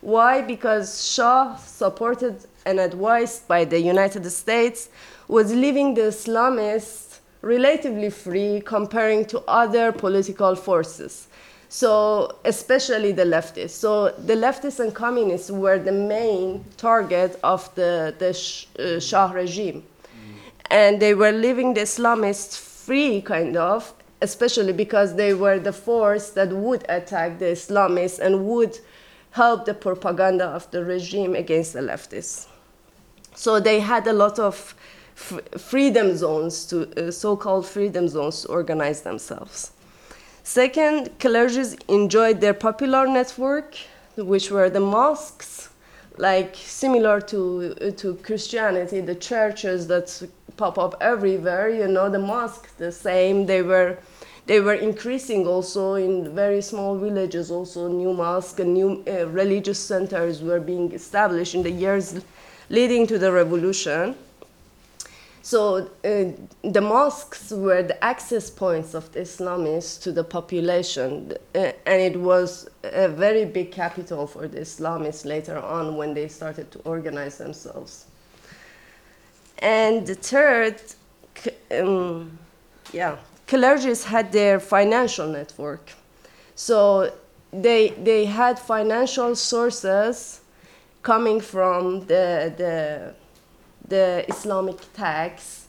Why? 0.00 0.42
Because 0.42 1.10
Shah 1.12 1.56
supported 1.56 2.46
and 2.70 2.80
advised 2.80 3.46
by 3.46 3.64
the 3.64 3.80
United 3.80 4.24
States, 4.30 4.88
was 5.28 5.52
leaving 5.54 5.94
the 5.94 6.06
Islamists 6.14 7.18
relatively 7.42 8.10
free 8.10 8.62
comparing 8.64 9.24
to 9.26 9.40
other 9.46 9.92
political 9.92 10.54
forces. 10.54 11.28
So, 11.68 12.36
especially 12.44 13.12
the 13.12 13.24
leftists. 13.24 13.70
So, 13.70 14.08
the 14.08 14.34
leftists 14.34 14.80
and 14.80 14.92
communists 14.92 15.50
were 15.50 15.78
the 15.78 15.92
main 15.92 16.64
target 16.76 17.38
of 17.44 17.72
the, 17.76 18.12
the 18.18 18.30
uh, 18.30 19.00
Shah 19.00 19.30
regime. 19.30 19.84
And 20.70 21.00
they 21.00 21.14
were 21.14 21.32
leaving 21.32 21.74
the 21.74 21.82
Islamists 21.82 22.58
free, 22.58 23.20
kind 23.22 23.56
of, 23.56 23.92
especially 24.20 24.72
because 24.72 25.14
they 25.14 25.34
were 25.34 25.58
the 25.58 25.72
force 25.72 26.30
that 26.30 26.48
would 26.52 26.84
attack 26.88 27.38
the 27.38 27.46
Islamists 27.46 28.18
and 28.18 28.46
would 28.46 28.78
help 29.30 29.64
the 29.64 29.74
propaganda 29.74 30.46
of 30.46 30.70
the 30.72 30.84
regime 30.84 31.34
against 31.34 31.72
the 31.72 31.80
leftists. 31.80 32.49
So 33.34 33.60
they 33.60 33.80
had 33.80 34.06
a 34.06 34.12
lot 34.12 34.38
of 34.38 34.74
freedom 35.58 36.16
zones 36.16 36.64
to 36.66 37.08
uh, 37.08 37.10
so-called 37.10 37.66
freedom 37.66 38.08
zones 38.08 38.42
to 38.42 38.48
organize 38.48 39.02
themselves. 39.02 39.72
Second, 40.42 41.18
clergies 41.18 41.78
enjoyed 41.88 42.40
their 42.40 42.54
popular 42.54 43.06
network, 43.06 43.76
which 44.16 44.50
were 44.50 44.70
the 44.70 44.80
mosques, 44.80 45.68
like 46.16 46.56
similar 46.56 47.20
to 47.20 47.76
uh, 47.80 47.90
to 47.92 48.14
Christianity, 48.16 49.00
the 49.00 49.14
churches 49.14 49.86
that 49.88 50.28
pop 50.56 50.78
up 50.78 50.96
everywhere. 51.00 51.68
You 51.68 51.88
know, 51.88 52.08
the 52.10 52.18
mosque 52.18 52.68
the 52.78 52.90
same. 52.90 53.46
They 53.46 53.62
were 53.62 53.98
they 54.46 54.60
were 54.60 54.74
increasing 54.74 55.46
also 55.46 55.94
in 55.94 56.34
very 56.34 56.62
small 56.62 56.98
villages. 56.98 57.50
Also, 57.50 57.88
new 57.88 58.12
mosques 58.12 58.58
and 58.58 58.74
new 58.74 59.04
uh, 59.06 59.26
religious 59.28 59.78
centers 59.78 60.42
were 60.42 60.60
being 60.60 60.92
established 60.92 61.54
in 61.54 61.62
the 61.62 61.70
years 61.70 62.20
leading 62.70 63.06
to 63.08 63.18
the 63.18 63.30
revolution. 63.30 64.14
So 65.42 65.90
uh, 66.04 66.24
the 66.62 66.80
mosques 66.80 67.50
were 67.50 67.82
the 67.82 68.02
access 68.02 68.48
points 68.48 68.94
of 68.94 69.10
the 69.12 69.20
Islamists 69.20 70.00
to 70.02 70.12
the 70.12 70.22
population, 70.22 71.32
uh, 71.54 71.72
and 71.86 72.00
it 72.00 72.16
was 72.16 72.68
a 72.84 73.08
very 73.08 73.44
big 73.44 73.72
capital 73.72 74.26
for 74.26 74.46
the 74.46 74.60
Islamists 74.60 75.24
later 75.24 75.58
on 75.58 75.96
when 75.96 76.14
they 76.14 76.28
started 76.28 76.70
to 76.72 76.78
organize 76.80 77.38
themselves. 77.38 78.06
And 79.58 80.06
the 80.06 80.14
third, 80.14 80.80
um, 81.72 82.38
yeah, 82.92 83.16
clergies 83.48 84.04
had 84.04 84.30
their 84.32 84.60
financial 84.60 85.26
network. 85.26 85.90
So 86.54 87.12
they, 87.52 87.88
they 87.90 88.26
had 88.26 88.58
financial 88.58 89.34
sources 89.34 90.39
coming 91.02 91.40
from 91.40 92.00
the, 92.06 92.52
the 92.56 93.14
the 93.90 94.24
Islamic 94.28 94.78
tax. 94.94 95.66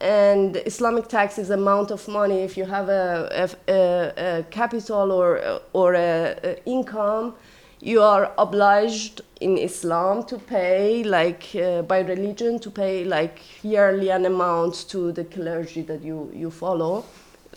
And 0.00 0.56
Islamic 0.66 1.08
tax 1.08 1.38
is 1.38 1.50
amount 1.50 1.90
of 1.90 2.06
money. 2.08 2.42
If 2.42 2.56
you 2.56 2.64
have 2.64 2.88
a, 2.88 3.48
a, 3.68 3.72
a, 3.72 4.38
a 4.38 4.42
capital 4.44 5.12
or, 5.12 5.60
or 5.72 5.94
a, 5.94 6.58
income, 6.66 7.34
you 7.80 8.02
are 8.02 8.32
obliged 8.38 9.22
in 9.40 9.58
Islam 9.58 10.24
to 10.24 10.38
pay, 10.38 11.02
like 11.04 11.44
uh, 11.54 11.82
by 11.82 12.00
religion, 12.00 12.58
to 12.60 12.70
pay 12.70 13.04
like 13.04 13.40
yearly 13.64 14.10
an 14.10 14.26
amount 14.26 14.88
to 14.88 15.12
the 15.12 15.24
clergy 15.24 15.82
that 15.82 16.02
you, 16.02 16.30
you 16.34 16.50
follow, 16.50 17.04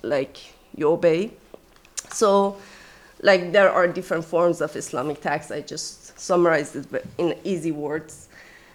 like 0.02 0.38
you 0.76 0.90
obey. 0.90 1.32
So, 2.12 2.58
like 3.22 3.52
there 3.52 3.72
are 3.72 3.88
different 3.88 4.26
forms 4.26 4.62
of 4.62 4.76
Islamic 4.76 5.22
tax. 5.22 5.52
I 5.52 5.62
just 5.62 6.05
summarized 6.16 6.76
it 6.76 7.05
in 7.18 7.36
easy 7.43 7.72
words. 7.72 8.30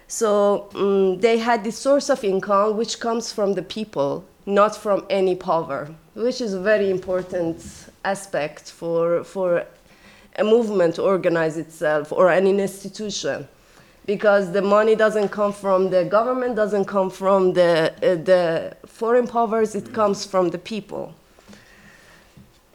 So 0.07 0.69
um, 0.75 1.19
they 1.19 1.37
had 1.37 1.63
this 1.63 1.77
source 1.77 2.09
of 2.09 2.23
income 2.23 2.75
which 2.77 2.99
comes 2.99 3.31
from 3.31 3.53
the 3.53 3.61
people, 3.61 4.25
not 4.45 4.75
from 4.75 5.05
any 5.09 5.35
power, 5.35 5.89
which 6.15 6.41
is 6.41 6.53
a 6.53 6.59
very 6.59 6.89
important 6.89 7.63
aspect 8.03 8.71
for, 8.71 9.23
for 9.23 9.65
a 10.37 10.43
movement 10.43 10.95
to 10.95 11.03
organize 11.03 11.57
itself 11.57 12.11
or 12.11 12.29
an 12.29 12.45
institution. 12.47 13.47
Because 14.05 14.51
the 14.51 14.61
money 14.61 14.95
doesn't 14.95 15.29
come 15.29 15.53
from 15.53 15.89
the 15.91 16.03
government, 16.03 16.55
doesn't 16.55 16.85
come 16.85 17.09
from 17.09 17.53
the, 17.53 17.93
uh, 17.97 18.15
the 18.23 18.75
foreign 18.85 19.27
powers, 19.27 19.75
it 19.75 19.93
comes 19.93 20.25
from 20.25 20.49
the 20.49 20.57
people. 20.57 21.13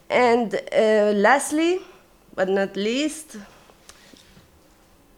And 0.09 0.55
uh, 0.55 1.11
lastly, 1.13 1.81
but 2.33 2.47
not 2.47 2.75
least, 2.75 3.37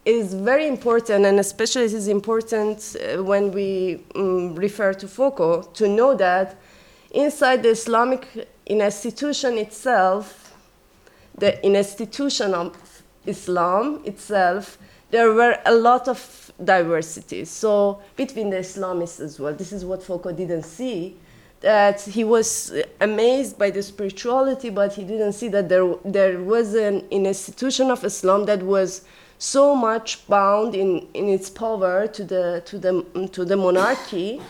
is 0.06 0.34
very 0.34 0.68
important, 0.68 1.26
and 1.26 1.40
especially 1.40 1.84
it 1.84 1.94
is 1.94 2.08
important 2.08 2.96
uh, 2.96 3.24
when 3.24 3.52
we 3.52 4.04
um, 4.16 4.56
refer 4.56 4.94
to 4.94 5.08
Foucault, 5.08 5.64
to 5.74 5.88
know 5.88 6.16
that 6.16 6.56
inside 7.12 7.64
the 7.64 7.70
Islamic 7.70 8.28
institution 8.66 9.58
itself, 9.58 10.56
the 11.38 11.64
institution 11.66 12.54
of 12.54 12.76
Islam 13.26 14.02
itself, 14.06 14.78
there 15.12 15.34
were 15.34 15.58
a 15.66 15.74
lot 15.74 16.08
of 16.08 16.52
diversity. 16.64 17.46
So 17.46 18.02
between 18.16 18.50
the 18.50 18.58
Islamists 18.58 19.20
as 19.20 19.40
well, 19.40 19.54
this 19.54 19.72
is 19.72 19.86
what 19.86 20.04
Foucault 20.04 20.34
didn't 20.34 20.64
see. 20.64 21.18
That 21.62 22.02
he 22.02 22.24
was 22.24 22.74
amazed 23.02 23.58
by 23.58 23.70
the 23.70 23.84
spirituality, 23.84 24.70
but 24.70 24.94
he 24.94 25.04
didn't 25.04 25.34
see 25.34 25.50
that 25.50 25.68
there, 25.68 25.94
there 26.06 26.40
was 26.40 26.74
an, 26.74 27.06
an 27.12 27.26
institution 27.26 27.92
of 27.92 28.06
Islam 28.06 28.46
that 28.46 28.64
was 28.64 29.02
so 29.40 29.74
much 29.74 30.28
bound 30.28 30.76
in, 30.76 31.08
in 31.14 31.30
its 31.30 31.50
power 31.50 32.08
to 32.08 32.24
the, 32.26 32.62
to 32.66 32.78
the, 32.78 33.30
to 33.32 33.46
the 33.46 33.56
monarchy. 33.56 34.42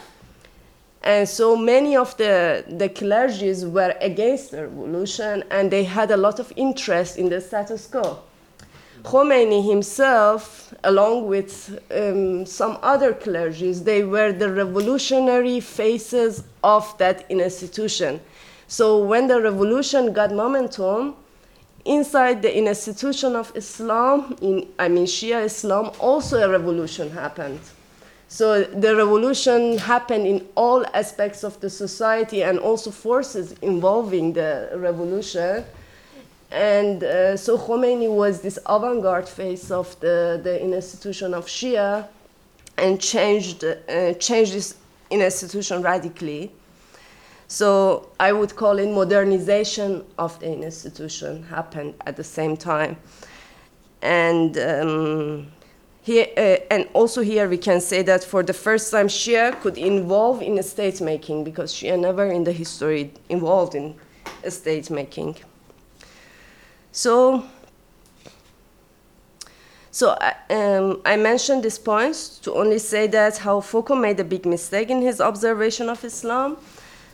And 1.04 1.30
so 1.30 1.56
many 1.56 1.96
of 1.96 2.18
the, 2.18 2.66
the 2.68 2.90
clergies 2.90 3.70
were 3.70 3.96
against 4.02 4.52
the 4.52 4.64
revolution 4.64 5.44
and 5.52 5.72
they 5.72 5.84
had 5.84 6.12
a 6.12 6.18
lot 6.18 6.40
of 6.40 6.52
interest 6.56 7.18
in 7.18 7.30
the 7.30 7.40
status 7.40 7.88
quo. 7.88 8.20
Khomeini 9.04 9.66
himself, 9.66 10.74
along 10.84 11.28
with 11.28 11.80
um, 11.96 12.46
some 12.46 12.78
other 12.82 13.14
clergies, 13.14 13.86
they 13.86 14.04
were 14.04 14.34
the 14.34 14.52
revolutionary 14.52 15.62
faces 15.62 16.44
of 16.64 16.98
that 16.98 17.26
institution. 17.30 18.20
So 18.68 19.02
when 19.02 19.28
the 19.28 19.40
revolution 19.40 20.12
got 20.14 20.34
momentum, 20.34 21.16
inside 21.86 22.42
the 22.42 22.58
institution 22.58 23.36
of 23.36 23.52
Islam, 23.56 24.36
in 24.42 24.68
I 24.78 24.88
mean 24.88 25.06
Shia 25.06 25.46
Islam, 25.46 25.92
also 26.00 26.38
a 26.38 26.50
revolution 26.50 27.10
happened. 27.12 27.60
So 28.28 28.62
the 28.64 28.96
revolution 28.96 29.80
happened 29.80 30.28
in 30.28 30.48
all 30.54 30.86
aspects 30.94 31.44
of 31.44 31.60
the 31.62 31.70
society 31.70 32.44
and 32.44 32.60
also 32.60 32.92
forces 32.92 33.54
involving 33.64 34.34
the 34.34 34.70
revolution. 34.76 35.66
And 36.52 37.04
uh, 37.04 37.38
so 37.38 37.58
Khomeini 37.58 38.08
was 38.08 38.42
this 38.42 38.60
avant-garde 38.68 39.28
face 39.28 39.72
of 39.72 40.00
the, 40.00 40.40
the 40.44 40.62
institution 40.62 41.34
of 41.34 41.48
Shia 41.48 42.08
and 42.78 43.02
changed, 43.02 43.64
uh, 43.64 44.14
changed 44.14 44.54
this 44.54 44.76
institution 45.10 45.82
radically. 45.82 46.52
So 47.52 48.10
I 48.20 48.32
would 48.32 48.56
call 48.56 48.78
it 48.78 48.88
modernization 48.90 50.06
of 50.20 50.40
the 50.40 50.54
institution 50.54 51.42
happened 51.44 51.96
at 52.06 52.16
the 52.16 52.24
same 52.24 52.56
time. 52.56 52.96
And 54.04 54.56
um, 54.60 55.48
here, 56.04 56.28
uh, 56.38 56.58
and 56.70 56.88
also 56.94 57.22
here 57.22 57.50
we 57.50 57.58
can 57.58 57.82
say 57.82 58.04
that 58.04 58.24
for 58.24 58.44
the 58.44 58.54
first 58.54 58.92
time 58.92 59.08
Shia 59.08 59.60
could 59.62 59.80
involve 59.80 60.44
in 60.44 60.62
state 60.62 61.02
making 61.02 61.44
because 61.44 61.74
Shia 61.74 62.00
never 62.00 62.28
in 62.28 62.44
the 62.44 62.52
history 62.52 63.12
involved 63.30 63.74
in 63.74 63.96
state 64.48 64.92
making. 64.92 65.38
So, 66.92 67.46
so 69.90 70.16
I, 70.22 70.36
um, 70.52 71.02
I 71.04 71.18
mentioned 71.18 71.64
these 71.64 71.80
points 71.80 72.38
to 72.44 72.54
only 72.54 72.78
say 72.78 73.08
that 73.08 73.40
how 73.40 73.60
Foucault 73.60 73.96
made 73.96 74.20
a 74.20 74.24
big 74.24 74.46
mistake 74.46 74.92
in 74.92 75.02
his 75.02 75.20
observation 75.20 75.90
of 75.90 76.06
Islam. 76.06 76.58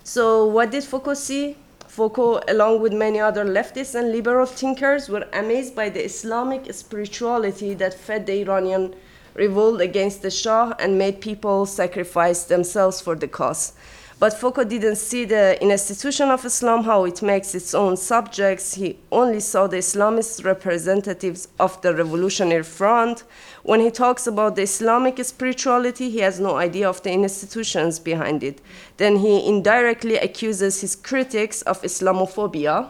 So 0.07 0.45
what 0.45 0.69
did 0.69 0.83
Foucault 0.83 1.15
see? 1.15 1.57
Foucault, 1.87 2.41
along 2.47 2.79
with 2.79 2.93
many 2.93 3.19
other 3.19 3.43
leftists 3.43 3.95
and 3.95 4.11
liberal 4.11 4.45
thinkers, 4.45 5.09
were 5.09 5.25
amazed 5.33 5.73
by 5.73 5.89
the 5.89 6.05
Islamic 6.05 6.71
spirituality 6.71 7.73
that 7.73 7.95
fed 7.95 8.27
the 8.27 8.41
Iranian 8.41 8.93
revolt 9.33 9.81
against 9.81 10.21
the 10.21 10.29
Shah 10.29 10.75
and 10.77 10.99
made 10.99 11.21
people 11.21 11.65
sacrifice 11.65 12.43
themselves 12.43 13.01
for 13.01 13.15
the 13.15 13.27
cause. 13.27 13.73
But 14.17 14.39
Foucault 14.39 14.65
didn't 14.65 14.95
see 14.95 15.25
the 15.25 15.61
institution 15.61 16.29
of 16.29 16.45
Islam, 16.45 16.85
how 16.85 17.03
it 17.03 17.21
makes 17.21 17.53
its 17.53 17.73
own 17.75 17.97
subjects. 17.97 18.75
He 18.75 18.97
only 19.11 19.41
saw 19.41 19.67
the 19.67 19.77
Islamist 19.77 20.45
representatives 20.45 21.49
of 21.59 21.81
the 21.81 21.93
revolutionary 21.93 22.63
front. 22.63 23.25
When 23.63 23.81
he 23.81 23.91
talks 23.91 24.25
about 24.25 24.55
the 24.55 24.61
Islamic 24.61 25.23
spirituality, 25.25 26.09
he 26.09 26.19
has 26.19 26.39
no 26.39 26.55
idea 26.55 26.87
of 26.87 27.03
the 27.03 27.11
institutions 27.11 27.99
behind 27.99 28.41
it. 28.41 28.61
Then 28.95 29.17
he 29.17 29.45
indirectly 29.45 30.15
accuses 30.15 30.79
his 30.79 30.95
critics 30.95 31.61
of 31.63 31.81
Islamophobia. 31.81 32.87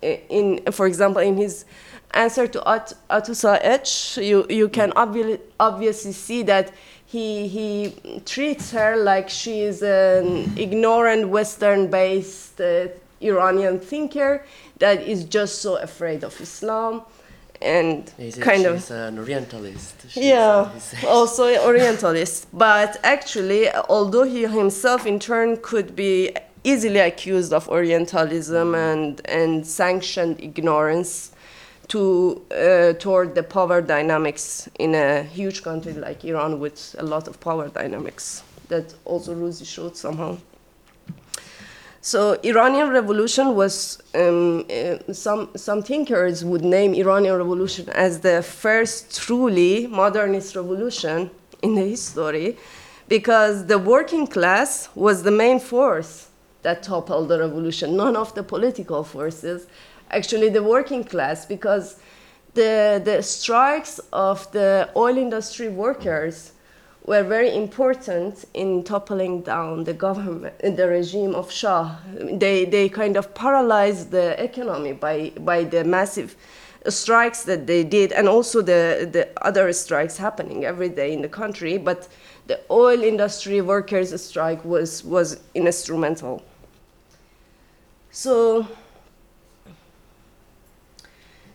In, 0.00 0.60
for 0.72 0.86
example, 0.86 1.20
in 1.20 1.36
his 1.36 1.66
answer 2.14 2.46
to 2.48 2.68
At- 2.68 2.92
Atoussa 3.08 3.58
Etch, 3.62 4.18
you, 4.18 4.46
you 4.48 4.68
can 4.68 4.90
obvi- 4.92 5.40
obviously 5.58 6.12
see 6.12 6.42
that 6.44 6.72
he, 7.06 7.48
he 7.48 8.20
treats 8.24 8.70
her 8.70 8.96
like 8.96 9.28
she 9.28 9.60
is 9.62 9.82
an 9.82 10.52
ignorant 10.56 11.28
Western 11.28 11.90
based 11.90 12.60
uh, 12.60 12.88
Iranian 13.20 13.80
thinker 13.80 14.44
that 14.78 15.02
is 15.02 15.24
just 15.24 15.60
so 15.60 15.76
afraid 15.76 16.24
of 16.24 16.40
Islam 16.40 17.02
and 17.60 18.10
a- 18.18 18.30
kind 18.32 18.64
of 18.64 18.90
an 18.90 19.18
Orientalist. 19.18 19.94
She's, 20.08 20.24
yeah, 20.24 20.70
says. 20.78 21.04
also 21.04 21.44
Orientalist. 21.66 22.46
But 22.52 22.98
actually, 23.02 23.70
although 23.88 24.22
he 24.24 24.46
himself 24.46 25.04
in 25.06 25.18
turn 25.18 25.58
could 25.58 25.94
be 25.94 26.34
easily 26.64 27.00
accused 27.00 27.52
of 27.52 27.68
Orientalism 27.68 28.74
and, 28.74 29.20
and 29.26 29.66
sanctioned 29.66 30.40
ignorance 30.40 31.32
to 31.90 32.40
uh, 32.52 32.92
toward 33.04 33.34
the 33.34 33.42
power 33.42 33.82
dynamics 33.82 34.68
in 34.78 34.94
a 34.94 35.22
huge 35.22 35.62
country 35.62 35.92
like 35.92 36.24
Iran 36.24 36.60
with 36.60 36.94
a 36.98 37.02
lot 37.02 37.28
of 37.28 37.38
power 37.40 37.68
dynamics 37.68 38.42
that 38.68 38.94
also 39.04 39.34
Ruzi 39.34 39.66
showed 39.66 39.96
somehow. 39.96 40.38
So 42.00 42.38
Iranian 42.42 42.88
Revolution 42.88 43.54
was 43.54 44.00
um, 44.14 44.64
uh, 44.70 45.12
some 45.12 45.50
some 45.56 45.82
thinkers 45.82 46.44
would 46.44 46.64
name 46.64 46.94
Iranian 46.94 47.36
Revolution 47.36 47.88
as 47.90 48.20
the 48.20 48.42
first 48.42 49.20
truly 49.22 49.86
modernist 49.86 50.56
revolution 50.56 51.30
in 51.62 51.74
the 51.74 51.86
history, 51.94 52.56
because 53.08 53.66
the 53.66 53.78
working 53.78 54.26
class 54.26 54.88
was 54.94 55.24
the 55.24 55.30
main 55.30 55.58
force 55.60 56.28
that 56.62 56.82
toppled 56.82 57.28
the 57.28 57.38
revolution. 57.38 57.96
None 57.96 58.16
of 58.16 58.34
the 58.34 58.42
political 58.42 59.02
forces, 59.04 59.66
actually 60.10 60.48
the 60.48 60.62
working 60.62 61.04
class, 61.04 61.46
because 61.46 62.00
the 62.54 63.00
the 63.04 63.22
strikes 63.22 64.00
of 64.12 64.50
the 64.52 64.90
oil 64.96 65.16
industry 65.16 65.68
workers 65.68 66.52
were 67.10 67.22
very 67.22 67.54
important 67.54 68.44
in 68.54 68.84
toppling 68.84 69.42
down 69.42 69.84
the 69.84 69.92
government, 69.92 70.54
the 70.76 70.86
regime 70.86 71.34
of 71.34 71.50
Shah. 71.50 71.96
They, 72.14 72.64
they 72.64 72.88
kind 72.88 73.16
of 73.16 73.34
paralyzed 73.34 74.10
the 74.10 74.42
economy 74.42 74.92
by, 74.92 75.32
by 75.40 75.64
the 75.64 75.84
massive 75.84 76.36
strikes 76.88 77.42
that 77.44 77.66
they 77.66 77.84
did, 77.84 78.12
and 78.12 78.28
also 78.28 78.62
the, 78.62 79.08
the 79.10 79.28
other 79.42 79.72
strikes 79.72 80.16
happening 80.16 80.64
every 80.64 80.88
day 80.88 81.12
in 81.12 81.22
the 81.22 81.28
country. 81.28 81.78
But 81.78 82.08
the 82.46 82.60
oil 82.70 83.02
industry 83.02 83.60
workers' 83.60 84.22
strike 84.22 84.64
was, 84.64 85.04
was 85.04 85.40
instrumental. 85.54 86.42
So, 88.10 88.66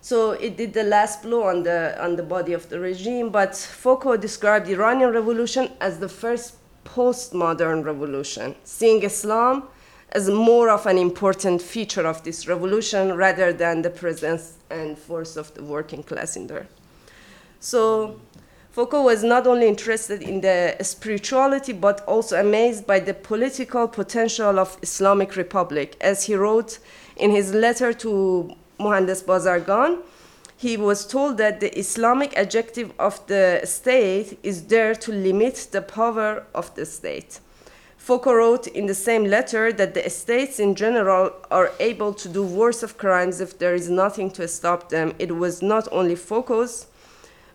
so 0.06 0.34
it 0.34 0.56
did 0.56 0.72
the 0.72 0.84
last 0.84 1.24
blow 1.24 1.42
on 1.46 1.64
the, 1.64 2.00
on 2.00 2.16
the 2.16 2.22
body 2.22 2.54
of 2.54 2.70
the 2.70 2.80
regime, 2.80 3.32
but 3.32 3.56
Foucault 3.56 4.18
described 4.18 4.68
the 4.68 4.74
Iranian 4.74 5.12
revolution 5.12 5.72
as 5.82 5.98
the 5.98 6.08
first 6.08 6.58
postmodern 6.84 7.84
revolution, 7.84 8.54
seeing 8.64 9.02
Islam 9.02 9.64
as 10.12 10.30
more 10.30 10.70
of 10.70 10.86
an 10.86 11.00
important 11.00 11.60
feature 11.60 12.06
of 12.06 12.24
this 12.24 12.48
revolution 12.48 13.16
rather 13.16 13.52
than 13.52 13.82
the 13.82 13.90
presence 13.90 14.60
and 14.70 14.96
force 14.96 15.36
of 15.38 15.52
the 15.56 15.64
working 15.64 16.04
class 16.04 16.36
in 16.36 16.46
there. 16.46 16.68
So 17.60 18.22
Foucault 18.70 19.06
was 19.06 19.24
not 19.24 19.48
only 19.48 19.68
interested 19.68 20.22
in 20.22 20.42
the 20.42 20.76
spirituality 20.84 21.74
but 21.74 22.02
also 22.02 22.40
amazed 22.40 22.86
by 22.86 23.00
the 23.00 23.16
political 23.16 23.88
potential 23.88 24.60
of 24.60 24.78
Islamic 24.84 25.36
Republic. 25.36 25.98
As 26.00 26.26
he 26.26 26.36
wrote 26.36 26.78
in 27.18 27.32
his 27.32 27.56
letter 27.56 27.92
to 27.94 28.56
Mohandes 28.80 29.24
Bazargan, 29.24 30.00
he 30.58 30.78
was 30.78 31.06
told 31.06 31.38
that 31.38 31.60
the 31.60 31.78
Islamic 31.78 32.36
adjective 32.38 32.92
of 32.98 33.26
the 33.28 33.62
state 33.66 34.40
is 34.42 34.64
there 34.68 34.96
to 34.96 35.12
limit 35.12 35.68
the 35.72 35.82
power 35.82 36.46
of 36.54 36.74
the 36.76 36.86
state. 36.86 37.40
Foucault 37.98 38.36
wrote 38.36 38.68
in 38.68 38.86
the 38.86 38.94
same 38.94 39.26
letter 39.26 39.74
that 39.74 39.96
the 39.96 40.10
states 40.10 40.60
in 40.60 40.76
general 40.76 41.34
are 41.50 41.72
able 41.80 42.14
to 42.14 42.30
do 42.30 42.44
worse 42.44 42.84
of 42.84 42.98
crimes 42.98 43.42
if 43.42 43.58
there 43.58 43.74
is 43.74 43.90
nothing 43.90 44.30
to 44.32 44.48
stop 44.48 44.90
them. 44.90 45.16
It 45.18 45.36
was 45.36 45.62
not 45.62 45.88
only 45.92 46.16
Foucault's, 46.16 46.86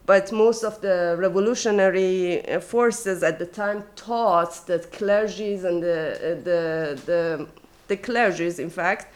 but 0.07 0.33
most 0.33 0.65
of 0.65 0.81
the 0.81 1.15
revolutionary 1.19 2.45
uh, 2.49 2.59
forces 2.59 3.23
at 3.23 3.39
the 3.39 3.47
time 3.47 3.85
thought 3.95 4.67
that 4.67 4.91
clergies 4.91 5.63
and 5.65 5.81
the, 5.81 6.17
uh, 6.17 6.43
the, 6.43 7.01
the, 7.07 7.47
the 7.87 7.97
clergies, 7.97 8.59
in 8.59 8.71
fact, 8.71 9.15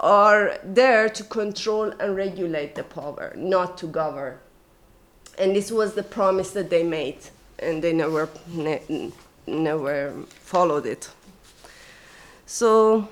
are 0.00 0.58
there 0.62 1.08
to 1.08 1.24
control 1.24 1.92
and 1.98 2.16
regulate 2.16 2.74
the 2.74 2.84
power, 2.84 3.32
not 3.36 3.76
to 3.78 3.86
govern. 3.86 4.38
And 5.38 5.54
this 5.54 5.70
was 5.70 5.94
the 5.94 6.02
promise 6.02 6.50
that 6.52 6.70
they 6.70 6.82
made, 6.82 7.18
and 7.58 7.82
they 7.82 7.92
never, 7.92 8.28
ne- 8.48 9.12
never 9.46 10.12
followed 10.40 10.86
it. 10.86 11.10
So, 12.46 13.08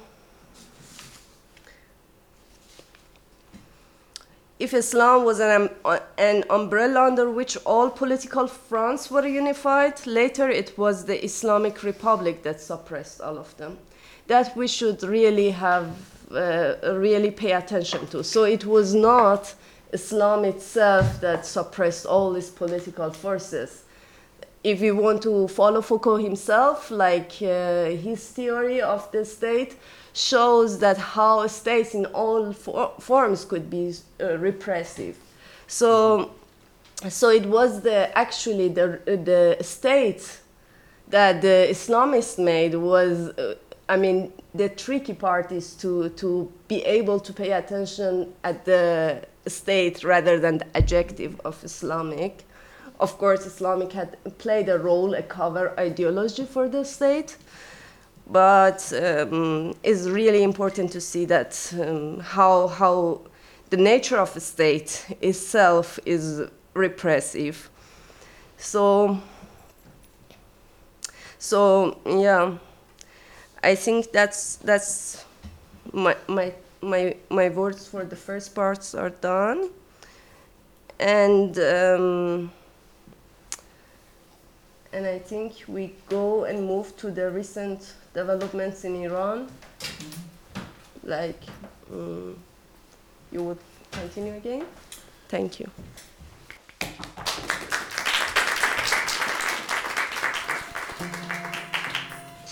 if 4.59 4.73
Islam 4.73 5.25
was 5.25 5.41
an, 5.41 5.69
um, 5.85 5.99
an 6.17 6.45
umbrella 6.49 7.05
under 7.05 7.31
which 7.31 7.57
all 7.67 7.91
political 7.91 8.47
fronts 8.47 9.11
were 9.11 9.27
unified, 9.27 10.07
later 10.07 10.49
it 10.49 10.79
was 10.79 11.05
the 11.05 11.23
Islamic 11.23 11.83
Republic 11.83 12.43
that 12.43 12.61
suppressed 12.61 13.21
all 13.21 13.37
of 13.37 13.55
them. 13.59 13.79
That 14.29 14.57
we 14.57 14.67
should 14.67 15.03
really 15.03 15.51
have, 15.51 15.89
really 16.31 17.31
pay 17.31 17.53
attention 17.53 18.07
to. 18.09 18.25
So 18.25 18.45
it 18.45 18.65
was 18.65 18.95
not 18.95 19.55
Islam 19.93 20.45
itself 20.45 21.21
that 21.21 21.47
suppressed 21.47 22.07
all 22.07 22.33
these 22.33 22.51
political 22.51 23.11
forces. 23.13 23.85
If 24.65 24.81
you 24.81 24.97
want 24.97 25.23
to 25.23 25.47
follow 25.49 25.81
Foucault 25.81 26.17
himself, 26.17 26.91
like 26.91 27.33
uh, 27.41 27.91
his 27.91 28.29
theory 28.31 28.81
of 28.81 29.11
the 29.13 29.25
state, 29.25 29.77
shows 30.13 30.79
that 30.81 30.97
how 30.97 31.47
states 31.47 31.95
in 31.95 32.07
all 32.07 32.53
for- 32.53 32.93
forms 32.99 33.45
could 33.45 33.71
be 33.71 33.95
uh, 34.21 34.37
repressive. 34.39 35.17
So, 35.69 36.33
so 37.09 37.29
it 37.29 37.47
was 37.47 37.83
the 37.83 38.17
actually 38.17 38.69
the 38.69 39.01
the 39.05 39.63
state 39.63 40.41
that 41.09 41.43
the 41.43 41.69
Islamists 41.71 42.39
made 42.43 42.75
was, 42.75 43.29
uh, 43.29 43.55
I 43.89 43.97
mean, 43.97 44.33
the 44.57 44.69
tricky 44.69 45.15
part 45.15 45.53
is 45.53 45.75
to 45.75 46.09
to 46.11 46.53
be 46.69 46.83
able 46.85 47.21
to 47.21 47.33
pay 47.33 47.53
attention 47.53 48.33
at 48.43 48.65
the 48.65 49.23
state 49.47 50.05
rather 50.05 50.39
than 50.39 50.59
the 50.59 50.77
adjective 50.77 51.41
of 51.45 51.63
Islamic. 51.65 52.45
Of 52.99 53.19
course, 53.19 53.45
Islamic 53.47 53.93
had 53.93 54.17
played 54.39 54.69
a 54.69 54.79
role, 54.79 55.15
a 55.15 55.23
cover 55.23 55.79
ideology 55.79 56.47
for 56.47 56.69
the 56.69 56.85
state 56.85 57.37
but 58.29 58.93
um, 58.93 59.75
it's 59.83 60.07
really 60.07 60.43
important 60.43 60.91
to 60.93 61.01
see 61.01 61.25
that 61.27 61.73
um, 61.81 62.19
how 62.19 62.67
how 62.67 63.21
the 63.71 63.77
nature 63.77 64.19
of 64.19 64.37
a 64.37 64.41
state 64.41 65.07
itself 65.21 65.99
is 66.05 66.43
repressive. 66.75 67.71
So 68.57 69.21
so 71.39 71.99
yeah, 72.05 72.59
I 73.67 73.75
think 73.75 74.13
that's 74.13 74.57
that's 74.57 75.25
my 75.93 76.17
my 76.29 76.53
my 76.81 77.17
my 77.31 77.49
words 77.49 77.89
for 77.89 78.05
the 78.05 78.17
first 78.17 78.55
parts 78.55 78.95
are 78.95 79.11
done, 79.11 79.71
and. 81.01 81.59
Um, 81.59 82.53
and 84.93 85.07
I 85.07 85.19
think 85.19 85.53
we 85.69 85.93
go 86.09 86.45
and 86.45 86.67
move 86.67 86.97
to 86.97 87.11
the 87.11 87.31
recent 87.31 87.93
developments 88.15 88.85
in 88.85 88.97
Iran. 89.05 89.47
Like, 91.05 91.43
um, 91.93 92.39
you 93.31 93.43
would 93.43 93.59
continue 93.93 94.35
again? 94.37 94.65
Thank 95.29 95.61
you. 95.61 95.69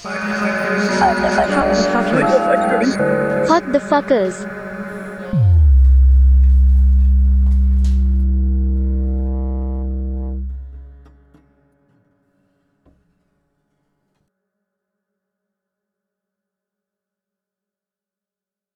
Fuck 0.05 0.13
the 3.73 3.81
fuckers. 3.81 4.64